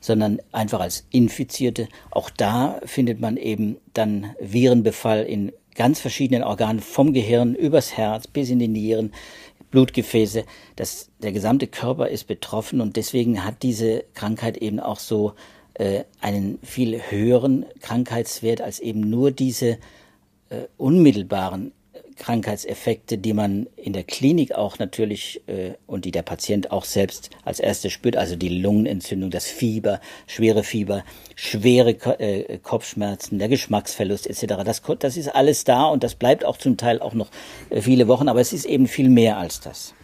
sondern 0.00 0.40
einfach 0.50 0.80
als 0.80 1.06
Infizierte. 1.10 1.88
Auch 2.10 2.30
da 2.30 2.80
findet 2.86 3.20
man 3.20 3.36
eben 3.36 3.76
dann 3.92 4.34
Virenbefall 4.40 5.24
in 5.24 5.52
ganz 5.74 6.00
verschiedenen 6.00 6.42
Organen, 6.42 6.80
vom 6.80 7.12
Gehirn 7.12 7.54
übers 7.54 7.98
Herz 7.98 8.26
bis 8.28 8.48
in 8.48 8.60
die 8.60 8.68
Nieren, 8.68 9.12
Blutgefäße. 9.72 10.46
Das, 10.76 11.10
der 11.22 11.32
gesamte 11.32 11.66
Körper 11.66 12.08
ist 12.08 12.28
betroffen 12.28 12.80
und 12.80 12.96
deswegen 12.96 13.44
hat 13.44 13.62
diese 13.62 14.04
Krankheit 14.14 14.56
eben 14.56 14.80
auch 14.80 15.00
so 15.00 15.34
äh, 15.74 16.04
einen 16.20 16.58
viel 16.62 17.00
höheren 17.10 17.66
Krankheitswert 17.80 18.60
als 18.60 18.80
eben 18.80 19.00
nur 19.00 19.30
diese 19.30 19.78
äh, 20.50 20.66
unmittelbaren 20.76 21.72
Krankheitseffekte, 22.16 23.18
die 23.18 23.32
man 23.32 23.66
in 23.76 23.92
der 23.92 24.04
Klinik 24.04 24.52
auch 24.52 24.78
natürlich 24.78 25.42
äh, 25.48 25.72
und 25.86 26.04
die 26.04 26.10
der 26.10 26.22
Patient 26.22 26.70
auch 26.70 26.84
selbst 26.84 27.30
als 27.44 27.60
erstes 27.60 27.92
spürt, 27.92 28.16
also 28.16 28.36
die 28.36 28.60
Lungenentzündung, 28.60 29.30
das 29.30 29.46
Fieber, 29.46 30.00
schwere 30.26 30.62
Fieber, 30.62 31.04
schwere 31.34 31.94
Ko 31.94 32.12
äh, 32.12 32.58
Kopfschmerzen, 32.62 33.38
der 33.38 33.48
Geschmacksverlust 33.48 34.26
etc. 34.26 34.62
Das, 34.64 34.82
das 34.98 35.16
ist 35.16 35.34
alles 35.34 35.64
da 35.64 35.86
und 35.86 36.04
das 36.04 36.14
bleibt 36.14 36.44
auch 36.44 36.56
zum 36.56 36.76
Teil 36.76 37.00
auch 37.00 37.14
noch 37.14 37.30
äh, 37.70 37.80
viele 37.80 38.08
Wochen, 38.08 38.28
aber 38.28 38.40
es 38.40 38.52
ist 38.52 38.64
eben 38.64 38.86
viel 38.86 39.08
mehr 39.08 39.38
als 39.38 39.60
das. 39.60 39.94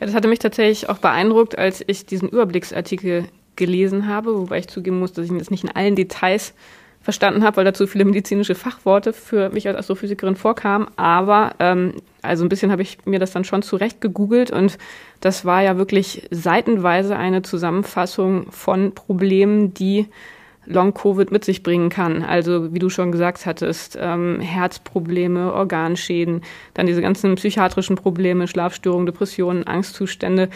Ja, 0.00 0.06
das 0.06 0.14
hatte 0.14 0.28
mich 0.28 0.40
tatsächlich 0.40 0.88
auch 0.88 0.98
beeindruckt, 0.98 1.56
als 1.56 1.82
ich 1.86 2.06
diesen 2.06 2.28
Überblicksartikel 2.28 3.28
gelesen 3.56 4.06
habe, 4.06 4.34
wobei 4.36 4.58
ich 4.58 4.68
zugeben 4.68 4.98
muss, 4.98 5.12
dass 5.12 5.26
ich 5.26 5.38
das 5.38 5.50
nicht 5.50 5.64
in 5.64 5.70
allen 5.70 5.96
Details 5.96 6.54
verstanden 7.02 7.42
habe, 7.42 7.58
weil 7.58 7.64
dazu 7.64 7.86
viele 7.86 8.04
medizinische 8.04 8.54
Fachworte 8.54 9.12
für 9.12 9.50
mich 9.50 9.66
als 9.66 9.76
Astrophysikerin 9.76 10.36
vorkamen. 10.36 10.86
Aber 10.96 11.54
ähm, 11.58 11.94
also 12.22 12.44
ein 12.44 12.48
bisschen 12.48 12.70
habe 12.70 12.82
ich 12.82 12.98
mir 13.04 13.18
das 13.18 13.32
dann 13.32 13.44
schon 13.44 13.62
zurecht 13.62 14.00
gegoogelt 14.00 14.50
und 14.50 14.78
das 15.20 15.44
war 15.44 15.62
ja 15.62 15.76
wirklich 15.76 16.28
seitenweise 16.30 17.16
eine 17.16 17.42
Zusammenfassung 17.42 18.50
von 18.50 18.94
Problemen, 18.94 19.74
die 19.74 20.06
Long-Covid 20.66 21.32
mit 21.32 21.44
sich 21.44 21.64
bringen 21.64 21.88
kann. 21.90 22.22
Also 22.22 22.72
wie 22.72 22.78
du 22.78 22.88
schon 22.88 23.10
gesagt 23.10 23.46
hattest, 23.46 23.98
ähm, 24.00 24.40
Herzprobleme, 24.40 25.52
Organschäden, 25.52 26.42
dann 26.74 26.86
diese 26.86 27.02
ganzen 27.02 27.34
psychiatrischen 27.34 27.96
Probleme, 27.96 28.46
Schlafstörungen, 28.46 29.06
Depressionen, 29.06 29.66
Angstzustände. 29.66 30.50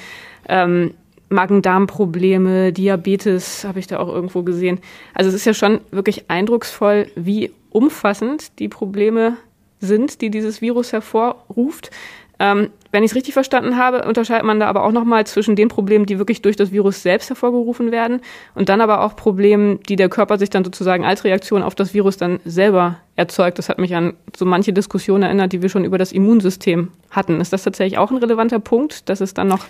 Ähm, 0.49 0.95
Magen-Darm-Probleme, 1.29 2.73
Diabetes 2.73 3.65
habe 3.65 3.79
ich 3.79 3.87
da 3.87 3.99
auch 3.99 4.09
irgendwo 4.09 4.43
gesehen. 4.43 4.81
Also 5.15 5.29
es 5.29 5.35
ist 5.35 5.45
ja 5.45 5.55
schon 5.55 5.81
wirklich 5.91 6.31
eindrucksvoll, 6.31 7.09
wie 7.17 7.53
umfassend 7.71 8.59
die 8.59 8.69
Probleme 8.69 9.37
sind, 9.81 10.21
die 10.21 10.31
dieses 10.31 10.63
Virus 10.63 10.93
hervorruft. 10.93 11.91
Ähm, 12.39 12.71
wenn 12.93 13.03
ich 13.03 13.13
es 13.13 13.15
richtig 13.15 13.35
verstanden 13.35 13.79
habe, 13.79 14.07
unterscheidet 14.07 14.45
man 14.45 14.61
da 14.61 14.67
aber 14.67 14.85
auch 14.85 14.93
nochmal 14.93 15.27
zwischen 15.27 15.57
den 15.57 15.69
Problemen, 15.69 16.05
die 16.05 16.19
wirklich 16.19 16.43
durch 16.43 16.57
das 16.57 16.71
Virus 16.71 17.03
selbst 17.03 17.31
hervorgerufen 17.31 17.91
werden 17.91 18.21
und 18.55 18.69
dann 18.69 18.83
aber 18.83 19.01
auch 19.03 19.17
Problemen, 19.17 19.81
die 19.89 19.97
der 19.97 20.11
Körper 20.11 20.39
sich 20.39 20.51
dann 20.51 20.65
sozusagen 20.65 21.05
als 21.05 21.25
Reaktion 21.25 21.63
auf 21.63 21.75
das 21.75 21.95
Virus 21.95 22.19
dann 22.19 22.41
selber 22.45 22.97
erzeugt. 23.17 23.59
Das 23.59 23.69
hat 23.69 23.79
mich 23.79 23.95
an 23.95 24.15
so 24.37 24.45
manche 24.45 24.75
Diskussionen 24.75 25.25
erinnert, 25.25 25.53
die 25.53 25.63
wir 25.63 25.71
schon 25.71 25.85
über 25.85 25.97
das 25.97 26.13
Immunsystem 26.13 26.89
hatten. 27.11 27.41
Ist 27.41 27.55
das 27.55 27.65
tatsächlich 27.65 27.99
auch 27.99 28.11
ein 28.11 28.19
relevanter 28.19 28.61
Punkt, 28.61 29.09
dass 29.09 29.23
es 29.23 29.33
dann 29.33 29.49
noch 29.49 29.65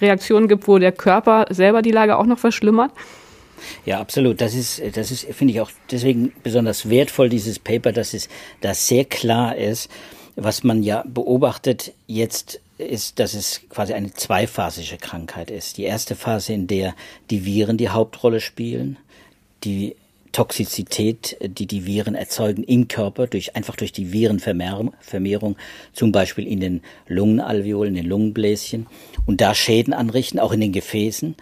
Reaktionen 0.00 0.48
gibt, 0.48 0.66
wo 0.68 0.78
der 0.78 0.92
Körper 0.92 1.46
selber 1.50 1.82
die 1.82 1.90
Lage 1.90 2.16
auch 2.16 2.26
noch 2.26 2.38
verschlimmert? 2.38 2.90
Ja, 3.84 4.00
absolut. 4.00 4.40
Das 4.40 4.54
ist, 4.54 4.82
das 4.96 5.10
ist, 5.10 5.26
finde 5.32 5.54
ich 5.54 5.60
auch 5.60 5.70
deswegen 5.90 6.32
besonders 6.42 6.88
wertvoll, 6.88 7.28
dieses 7.28 7.58
Paper, 7.58 7.92
dass 7.92 8.14
es 8.14 8.28
da 8.60 8.74
sehr 8.74 9.04
klar 9.04 9.56
ist, 9.56 9.90
was 10.36 10.64
man 10.64 10.82
ja 10.82 11.04
beobachtet 11.06 11.92
jetzt 12.06 12.60
ist, 12.78 13.18
dass 13.18 13.34
es 13.34 13.60
quasi 13.68 13.92
eine 13.92 14.12
zweiphasische 14.12 14.96
Krankheit 14.96 15.50
ist. 15.50 15.76
Die 15.76 15.84
erste 15.84 16.16
Phase, 16.16 16.52
in 16.52 16.66
der 16.66 16.94
die 17.30 17.44
Viren 17.44 17.76
die 17.76 17.90
Hauptrolle 17.90 18.40
spielen, 18.40 18.96
Toxizität, 20.32 21.36
die 21.42 21.66
die 21.66 21.86
Viren 21.86 22.14
erzeugen 22.14 22.64
im 22.64 22.88
Körper, 22.88 23.26
durch, 23.26 23.54
einfach 23.54 23.76
durch 23.76 23.92
die 23.92 24.12
Virenvermehrung, 24.12 25.56
zum 25.92 26.12
Beispiel 26.12 26.46
in 26.46 26.60
den 26.60 26.80
Lungenalveolen, 27.06 27.94
in 27.94 28.02
den 28.02 28.10
Lungenbläschen 28.10 28.86
und 29.26 29.40
da 29.40 29.54
Schäden 29.54 29.92
anrichten, 29.92 30.40
auch 30.40 30.52
in 30.52 30.60
den 30.60 30.72
Gefäßen, 30.72 31.36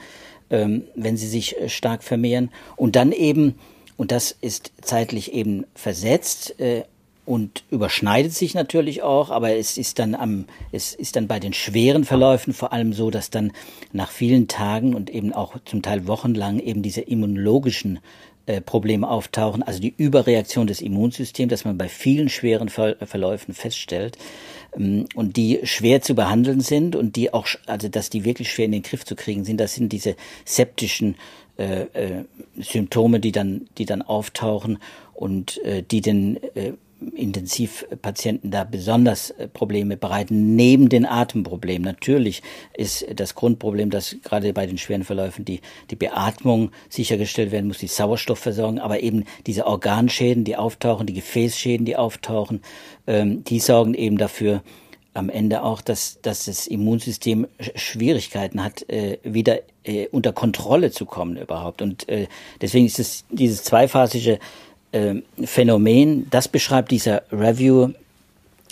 ähm, 0.50 0.82
wenn 0.96 1.16
sie 1.16 1.28
sich 1.28 1.56
äh, 1.56 1.68
stark 1.68 2.02
vermehren. 2.02 2.50
Und 2.76 2.96
dann 2.96 3.12
eben, 3.12 3.54
und 3.96 4.12
das 4.12 4.36
ist 4.40 4.72
zeitlich 4.82 5.32
eben 5.32 5.64
versetzt, 5.74 6.58
äh, 6.60 6.82
und 7.30 7.62
überschneidet 7.70 8.32
sich 8.32 8.54
natürlich 8.54 9.02
auch, 9.02 9.30
aber 9.30 9.52
es 9.52 9.78
ist 9.78 10.00
dann 10.00 10.16
am, 10.16 10.46
es 10.72 10.94
ist 10.94 11.14
dann 11.14 11.28
bei 11.28 11.38
den 11.38 11.52
schweren 11.52 12.02
Verläufen 12.02 12.52
vor 12.52 12.72
allem 12.72 12.92
so, 12.92 13.10
dass 13.10 13.30
dann 13.30 13.52
nach 13.92 14.10
vielen 14.10 14.48
Tagen 14.48 14.94
und 14.96 15.10
eben 15.10 15.32
auch 15.32 15.54
zum 15.64 15.80
Teil 15.80 16.08
wochenlang 16.08 16.58
eben 16.58 16.82
diese 16.82 17.02
immunologischen 17.02 18.00
äh, 18.46 18.60
Probleme 18.60 19.08
auftauchen, 19.08 19.62
also 19.62 19.80
die 19.80 19.94
Überreaktion 19.96 20.66
des 20.66 20.80
Immunsystems, 20.80 21.50
dass 21.50 21.64
man 21.64 21.78
bei 21.78 21.88
vielen 21.88 22.28
schweren 22.28 22.68
Ver 22.68 22.96
Verläufen 23.06 23.54
feststellt 23.54 24.18
ähm, 24.76 25.06
und 25.14 25.36
die 25.36 25.60
schwer 25.64 26.02
zu 26.02 26.14
behandeln 26.14 26.60
sind 26.60 26.96
und 26.96 27.16
die 27.16 27.32
auch, 27.32 27.46
also 27.66 27.88
dass 27.88 28.10
die 28.10 28.24
wirklich 28.24 28.50
schwer 28.50 28.66
in 28.66 28.72
den 28.72 28.82
Griff 28.82 29.04
zu 29.04 29.16
kriegen 29.16 29.44
sind, 29.44 29.58
das 29.58 29.74
sind 29.74 29.92
diese 29.92 30.16
septischen 30.44 31.16
äh, 31.58 31.82
äh, 31.92 32.24
Symptome, 32.56 33.20
die 33.20 33.32
dann, 33.32 33.68
die 33.76 33.84
dann 33.84 34.02
auftauchen 34.02 34.78
und 35.12 35.62
äh, 35.64 35.82
die 35.82 36.00
den 36.00 36.42
äh, 36.54 36.72
Intensivpatienten 37.14 38.50
da 38.50 38.64
besonders 38.64 39.30
äh, 39.30 39.48
Probleme 39.48 39.96
bereiten, 39.96 40.56
neben 40.56 40.88
den 40.88 41.06
Atemproblemen. 41.06 41.84
Natürlich 41.84 42.42
ist 42.76 43.06
das 43.14 43.34
Grundproblem, 43.34 43.90
dass 43.90 44.16
gerade 44.22 44.52
bei 44.52 44.66
den 44.66 44.78
schweren 44.78 45.04
Verläufen 45.04 45.44
die, 45.44 45.60
die 45.90 45.96
Beatmung 45.96 46.70
sichergestellt 46.88 47.52
werden 47.52 47.68
muss, 47.68 47.78
die 47.78 47.86
Sauerstoffversorgung, 47.86 48.78
aber 48.78 49.00
eben 49.00 49.24
diese 49.46 49.66
Organschäden, 49.66 50.44
die 50.44 50.56
auftauchen, 50.56 51.06
die 51.06 51.14
Gefäßschäden, 51.14 51.86
die 51.86 51.96
auftauchen, 51.96 52.62
ähm, 53.06 53.44
die 53.44 53.60
sorgen 53.60 53.94
eben 53.94 54.18
dafür, 54.18 54.62
am 55.12 55.28
Ende 55.28 55.62
auch, 55.62 55.80
dass, 55.80 56.20
dass 56.22 56.44
das 56.44 56.66
Immunsystem 56.66 57.46
Schwierigkeiten 57.74 58.62
hat, 58.62 58.88
äh, 58.88 59.18
wieder 59.24 59.60
äh, 59.82 60.06
unter 60.08 60.32
Kontrolle 60.32 60.90
zu 60.90 61.04
kommen 61.04 61.36
überhaupt. 61.36 61.82
Und 61.82 62.08
äh, 62.08 62.26
deswegen 62.60 62.86
ist 62.86 62.98
es 62.98 63.24
dieses 63.30 63.64
zweiphasige 63.64 64.38
äh, 64.92 65.16
Phänomen, 65.44 66.28
das 66.30 66.48
beschreibt 66.48 66.90
dieser 66.90 67.22
Review 67.30 67.90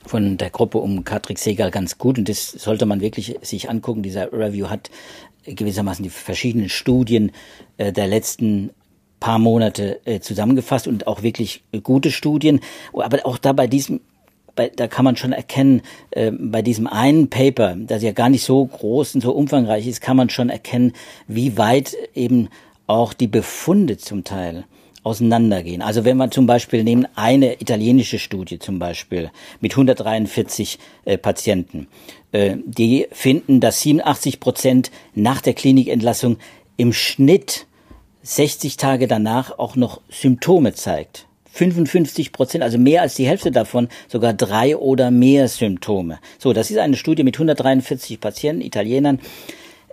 von 0.05 0.37
der 0.39 0.51
Gruppe 0.51 0.79
um 0.79 1.05
Katrik 1.05 1.39
Segal 1.39 1.71
ganz 1.71 1.99
gut 1.99 2.19
und 2.19 2.29
das 2.29 2.51
sollte 2.51 2.87
man 2.87 3.01
wirklich 3.01 3.37
sich 3.43 3.69
angucken. 3.71 4.03
Dieser 4.03 4.33
Review 4.33 4.69
hat 4.69 4.91
gewissermaßen 5.45 6.03
die 6.03 6.11
verschiedenen 6.11 6.69
Studien 6.69 7.33
äh, 7.77 7.93
der 7.93 8.07
letzten 8.07 8.71
paar 9.21 9.39
Monate 9.39 10.01
äh, 10.07 10.21
zusammengefasst 10.21 10.87
und 10.87 11.07
auch 11.07 11.23
wirklich 11.23 11.63
gute 11.83 12.11
Studien. 12.11 12.61
Aber 12.93 13.25
auch 13.25 13.39
da 13.39 13.53
bei 13.53 13.67
diesem, 13.67 14.01
bei, 14.55 14.71
da 14.75 14.87
kann 14.87 15.05
man 15.05 15.17
schon 15.17 15.33
erkennen, 15.33 15.83
äh, 16.11 16.31
bei 16.33 16.63
diesem 16.63 16.87
einen 16.87 17.29
Paper, 17.29 17.77
das 17.77 18.03
ja 18.03 18.13
gar 18.13 18.29
nicht 18.29 18.45
so 18.45 18.65
groß 18.65 19.17
und 19.17 19.21
so 19.23 19.33
umfangreich 19.33 19.87
ist, 19.87 20.01
kann 20.01 20.17
man 20.17 20.31
schon 20.31 20.51
erkennen, 20.51 20.93
wie 21.27 21.59
weit 21.59 21.97
eben 22.15 22.49
auch 22.87 23.13
die 23.13 23.29
Befunde 23.29 23.99
zum 23.99 24.25
Teil 24.25 24.65
auseinandergehen. 25.03 25.83
Also 25.83 26.05
wenn 26.05 26.17
man 26.17 26.31
zum 26.31 26.47
Beispiel 26.47 26.85
nehmen 26.85 27.07
eine 27.15 27.61
italienische 27.61 28.19
Studie 28.19 28.59
zum 28.59 28.79
Beispiel 28.79 29.31
mit 29.61 29.73
143 29.73 30.79
äh, 31.05 31.19
Patienten, 31.19 31.89
äh, 32.33 32.57
die 32.65 33.07
finden, 33.13 33.61
dass 33.61 33.81
87 33.81 34.41
Prozent 34.41 34.91
nach 35.15 35.41
der 35.41 35.55
Klinikentlassung 35.55 36.39
im 36.77 36.93
Schnitt 36.93 37.67
60 38.23 38.77
Tage 38.77 39.09
danach 39.09 39.59
auch 39.59 39.77
noch 39.77 40.01
Symptome 40.11 40.75
zeigt. 40.75 41.27
55 41.59 42.33
Prozent, 42.33 42.63
also 42.63 42.79
mehr 42.79 43.03
als 43.03 43.15
die 43.15 43.27
Hälfte 43.27 43.51
davon, 43.51 43.89
sogar 44.07 44.33
drei 44.33 44.77
oder 44.77 45.11
mehr 45.11 45.49
Symptome. 45.49 46.19
So, 46.39 46.53
das 46.53 46.71
ist 46.71 46.79
eine 46.79 46.97
Studie 46.97 47.25
mit 47.25 47.37
143 47.37 48.21
Patienten, 48.21 48.63
Italienern, 48.63 49.19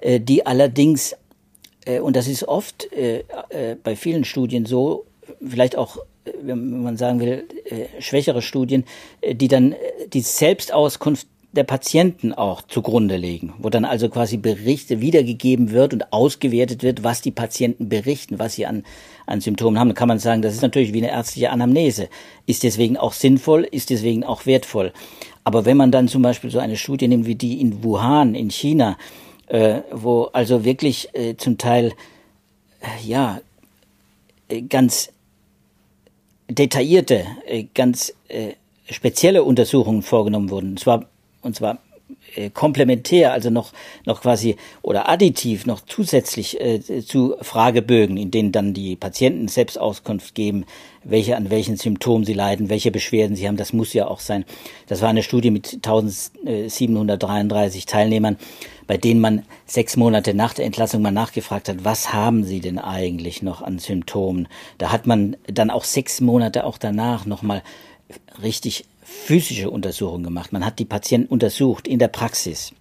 äh, 0.02 0.20
die 0.20 0.46
allerdings 0.46 1.16
und 2.00 2.16
das 2.16 2.28
ist 2.28 2.48
oft 2.48 2.92
äh, 2.94 3.24
äh, 3.50 3.76
bei 3.82 3.96
vielen 3.96 4.26
Studien 4.26 4.66
so, 4.66 5.06
vielleicht 5.46 5.78
auch, 5.78 5.98
äh, 6.26 6.32
wenn 6.42 6.82
man 6.82 6.98
sagen 6.98 7.20
will, 7.20 7.46
äh, 7.66 8.02
schwächere 8.02 8.42
Studien, 8.42 8.86
äh, 9.22 9.36
die 9.36 9.48
dann 9.48 9.76
die 10.14 10.22
Selbstauskunft 10.22 11.28
der 11.52 11.64
Patienten 11.64 12.34
auch 12.34 12.64
zugrunde 12.64 13.16
legen, 13.16 13.54
wo 13.60 13.70
dann 13.70 13.86
also 13.86 14.10
quasi 14.10 14.36
Berichte 14.36 15.00
wiedergegeben 15.00 15.72
wird 15.72 15.94
und 15.94 16.12
ausgewertet 16.12 16.84
wird, 16.84 17.04
was 17.04 17.22
die 17.22 17.32
Patienten 17.32 17.88
berichten, 17.88 18.40
was 18.40 18.56
sie 18.56 18.66
an, 18.66 18.84
an 19.26 19.40
Symptomen 19.40 19.80
haben. 19.80 19.88
Da 19.88 19.94
kann 19.94 20.10
man 20.10 20.20
sagen, 20.20 20.42
das 20.42 20.54
ist 20.54 20.62
natürlich 20.62 20.92
wie 20.92 20.98
eine 20.98 21.12
ärztliche 21.12 21.52
Anamnese. 21.52 22.10
Ist 22.46 22.64
deswegen 22.64 22.98
auch 22.98 23.14
sinnvoll, 23.14 23.64
ist 23.64 23.90
deswegen 23.90 24.26
auch 24.26 24.46
wertvoll. 24.46 24.92
Aber 25.46 25.64
wenn 25.64 25.78
man 25.78 25.92
dann 25.92 26.10
zum 26.10 26.22
Beispiel 26.22 26.50
so 26.50 26.60
eine 26.60 26.76
Studie 26.76 27.08
nimmt 27.08 27.26
wie 27.26 27.36
die 27.36 27.62
in 27.62 27.84
Wuhan 27.84 28.36
in 28.36 28.50
China, 28.50 28.98
äh, 29.48 29.82
wo 29.92 30.24
also 30.34 30.66
wirklich 30.66 31.10
äh, 31.14 31.36
zum 31.38 31.58
Teil 31.58 31.94
äh, 32.82 33.08
ja 33.08 33.42
äh, 34.50 34.62
ganz 34.62 35.12
detaillierte, 36.50 37.26
äh, 37.48 37.66
ganz 37.74 38.14
spezielle 38.90 39.44
Untersuchungen 39.44 40.04
vorgenommen 40.04 40.52
wurden. 40.52 40.72
Und 40.72 40.80
zwar, 40.80 41.06
und 41.42 41.56
zwar 41.56 41.80
äh, 42.36 42.50
komplementär, 42.50 43.34
also 43.34 43.50
noch, 43.50 43.74
noch 44.06 44.22
quasi 44.22 44.56
oder 44.82 45.10
additiv 45.10 45.66
noch 45.66 45.82
zusätzlich 45.82 46.62
äh, 46.62 46.80
zu 47.06 47.36
Fragebögen, 47.42 48.18
in 48.18 48.32
denen 48.32 48.52
dann 48.52 48.74
die 48.74 48.96
Patienten 48.96 49.48
selbst 49.48 49.80
Auskunft 49.80 50.36
geben, 50.36 50.66
welche 51.04 51.38
an 51.38 51.50
welchen 51.50 51.78
Symptomen 51.78 52.26
sie 52.26 52.34
leiden, 52.34 52.70
welche 52.70 52.92
Beschwerden 52.92 53.36
sie 53.36 53.48
haben. 53.48 53.58
Das 53.58 53.74
muss 53.74 53.94
ja 53.94 54.08
auch 54.08 54.20
sein. 54.20 54.46
Das 54.88 55.02
war 55.02 55.10
eine 55.10 55.24
Studie 55.24 55.52
mit 55.52 55.74
1733 55.74 57.86
Teilnehmern, 57.86 58.38
bei 58.88 58.98
denen 58.98 59.20
man 59.20 59.44
sechs 59.66 59.98
Monate 59.98 60.34
nach 60.34 60.54
der 60.54 60.66
Entlassung 60.66 61.02
mal 61.02 61.12
nachgefragt 61.12 61.70
hat, 61.70 61.86
was 61.86 62.14
haben 62.14 62.44
sie 62.44 62.60
denn 62.60 62.80
eigentlich 62.80 63.42
noch 63.42 63.62
an 63.62 63.80
Symptomen? 63.80 64.48
Da 64.78 64.92
hat 64.92 65.08
man 65.08 65.38
dann 65.48 65.70
auch 65.70 65.84
sechs 65.84 66.22
Monate 66.22 66.66
auch 66.66 66.78
danach 66.78 67.26
nochmal 67.26 67.64
richtig 68.42 68.86
physische 69.06 69.70
Untersuchungen 69.70 70.24
gemacht. 70.24 70.52
Man 70.52 70.66
hat 70.66 70.80
die 70.80 70.86
Patienten 70.86 71.28
untersucht 71.28 71.88
in 71.88 72.00
der 72.00 72.08
Praxis. 72.08 72.74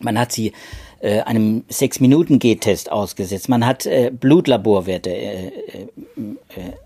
Man 0.00 0.18
hat 0.18 0.32
sie 0.32 0.52
äh, 1.00 1.20
einem 1.20 1.64
Sechs-Minuten-G-Test 1.68 2.90
ausgesetzt. 2.90 3.48
Man 3.48 3.64
hat 3.64 3.86
äh, 3.86 4.10
Blutlaborwerte 4.12 5.10
äh, 5.10 5.46
äh, 5.46 5.88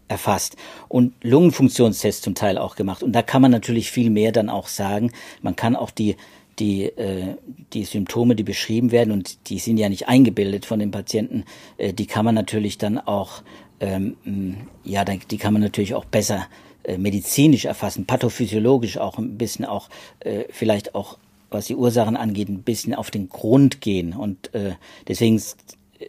erfasst 0.08 0.56
und 0.88 1.14
Lungenfunktionstests 1.22 2.22
zum 2.22 2.34
Teil 2.34 2.58
auch 2.58 2.76
gemacht. 2.76 3.02
Und 3.02 3.12
da 3.12 3.22
kann 3.22 3.42
man 3.42 3.50
natürlich 3.50 3.90
viel 3.90 4.10
mehr 4.10 4.32
dann 4.32 4.50
auch 4.50 4.68
sagen. 4.68 5.12
Man 5.42 5.56
kann 5.56 5.74
auch 5.74 5.90
die 5.90 6.16
die, 6.58 6.84
äh, 6.84 7.34
die 7.72 7.84
Symptome, 7.84 8.34
die 8.34 8.42
beschrieben 8.42 8.90
werden, 8.90 9.12
und 9.12 9.50
die 9.50 9.58
sind 9.58 9.76
ja 9.76 9.88
nicht 9.88 10.08
eingebildet 10.08 10.66
von 10.66 10.78
den 10.78 10.90
Patienten, 10.90 11.44
äh, 11.76 11.92
die 11.92 12.06
kann 12.06 12.24
man 12.24 12.34
natürlich 12.34 12.78
dann 12.78 12.98
auch, 12.98 13.42
ähm, 13.80 14.16
ja, 14.84 15.04
die 15.04 15.36
kann 15.36 15.52
man 15.52 15.62
natürlich 15.62 15.94
auch 15.94 16.06
besser 16.06 16.36
äh, 16.36 16.46
medizinisch 16.98 17.64
erfassen, 17.64 18.06
pathophysiologisch 18.06 18.98
auch 18.98 19.18
ein 19.18 19.38
bisschen 19.38 19.64
auch 19.64 19.88
äh, 20.20 20.44
vielleicht 20.50 20.94
auch 20.94 21.18
was 21.50 21.66
die 21.66 21.76
Ursachen 21.76 22.16
angeht, 22.16 22.48
ein 22.48 22.62
bisschen 22.62 22.94
auf 22.94 23.10
den 23.10 23.28
Grund 23.28 23.80
gehen. 23.80 24.12
Und 24.12 24.52
äh, 24.54 24.74
deswegen 25.06 25.40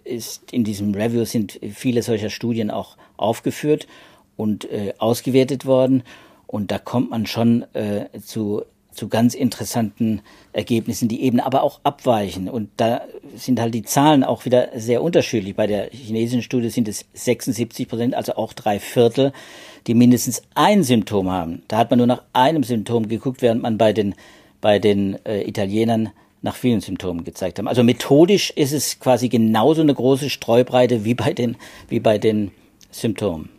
ist 0.03 0.51
in 0.51 0.63
diesem 0.63 0.93
Review 0.93 1.25
sind 1.25 1.59
viele 1.73 2.01
solcher 2.01 2.29
Studien 2.29 2.71
auch 2.71 2.97
aufgeführt 3.17 3.87
und 4.35 4.69
äh, 4.71 4.93
ausgewertet 4.97 5.65
worden. 5.65 6.03
Und 6.45 6.71
da 6.71 6.79
kommt 6.79 7.09
man 7.09 7.25
schon 7.25 7.63
äh, 7.73 8.07
zu 8.23 8.63
zu 8.97 9.07
ganz 9.07 9.35
interessanten 9.35 10.21
Ergebnissen, 10.53 11.07
die 11.07 11.21
eben 11.21 11.39
aber 11.39 11.61
auch 11.61 11.79
abweichen. 11.83 12.49
Und 12.49 12.69
da 12.77 13.01
sind 13.35 13.61
halt 13.61 13.73
die 13.75 13.83
Zahlen 13.83 14.23
auch 14.23 14.45
wieder 14.45 14.69
sehr 14.75 15.03
unterschiedlich. 15.03 15.55
Bei 15.55 15.67
der 15.67 15.91
chinesischen 15.91 16.41
Studie 16.41 16.69
sind 16.69 16.87
es 16.87 17.05
76 17.13 17.87
Prozent, 17.87 18.15
also 18.15 18.35
auch 18.35 18.53
drei 18.53 18.79
Viertel, 18.79 19.31
die 19.85 19.93
mindestens 19.93 20.41
ein 20.55 20.83
Symptom 20.83 21.29
haben. 21.29 21.61
Da 21.67 21.77
hat 21.77 21.91
man 21.91 21.99
nur 21.99 22.07
nach 22.07 22.23
einem 22.33 22.63
Symptom 22.63 23.07
geguckt, 23.07 23.41
während 23.41 23.61
man 23.61 23.77
bei 23.77 23.93
den, 23.93 24.15
bei 24.61 24.79
den 24.79 25.23
äh, 25.25 25.47
Italienern 25.47 26.09
nach 26.41 26.55
vielen 26.55 26.81
Symptomen 26.81 27.23
gezeigt 27.23 27.59
haben. 27.59 27.67
Also 27.67 27.83
methodisch 27.83 28.51
ist 28.51 28.73
es 28.73 28.99
quasi 28.99 29.29
genauso 29.29 29.81
eine 29.81 29.93
große 29.93 30.29
Streubreite 30.29 31.05
wie 31.05 31.13
bei 31.13 31.33
den, 31.33 31.55
wie 31.87 31.99
bei 31.99 32.17
den 32.17 32.51
Symptomen. 32.89 33.49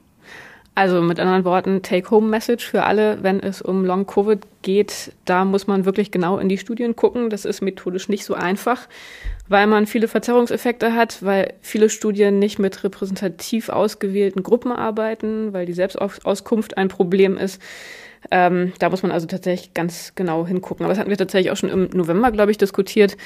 Also 0.78 1.02
mit 1.02 1.18
anderen 1.18 1.44
Worten, 1.44 1.82
Take-Home-Message 1.82 2.64
für 2.64 2.84
alle, 2.84 3.20
wenn 3.20 3.40
es 3.40 3.60
um 3.60 3.84
Long-Covid 3.84 4.38
geht, 4.62 5.10
da 5.24 5.44
muss 5.44 5.66
man 5.66 5.84
wirklich 5.84 6.12
genau 6.12 6.38
in 6.38 6.48
die 6.48 6.56
Studien 6.56 6.94
gucken. 6.94 7.30
Das 7.30 7.44
ist 7.44 7.62
methodisch 7.62 8.08
nicht 8.08 8.24
so 8.24 8.34
einfach, 8.34 8.86
weil 9.48 9.66
man 9.66 9.88
viele 9.88 10.06
Verzerrungseffekte 10.06 10.94
hat, 10.94 11.24
weil 11.24 11.54
viele 11.62 11.90
Studien 11.90 12.38
nicht 12.38 12.60
mit 12.60 12.84
repräsentativ 12.84 13.70
ausgewählten 13.70 14.44
Gruppen 14.44 14.70
arbeiten, 14.70 15.52
weil 15.52 15.66
die 15.66 15.72
Selbstauskunft 15.72 16.78
ein 16.78 16.86
Problem 16.86 17.36
ist. 17.36 17.60
Ähm, 18.30 18.72
da 18.78 18.88
muss 18.88 19.02
man 19.02 19.10
also 19.10 19.26
tatsächlich 19.26 19.74
ganz 19.74 20.12
genau 20.14 20.46
hingucken. 20.46 20.84
Aber 20.84 20.92
das 20.92 21.00
hatten 21.00 21.10
wir 21.10 21.16
tatsächlich 21.16 21.50
auch 21.50 21.56
schon 21.56 21.70
im 21.70 21.90
November, 21.92 22.30
glaube 22.30 22.52
ich, 22.52 22.56
diskutiert. 22.56 23.16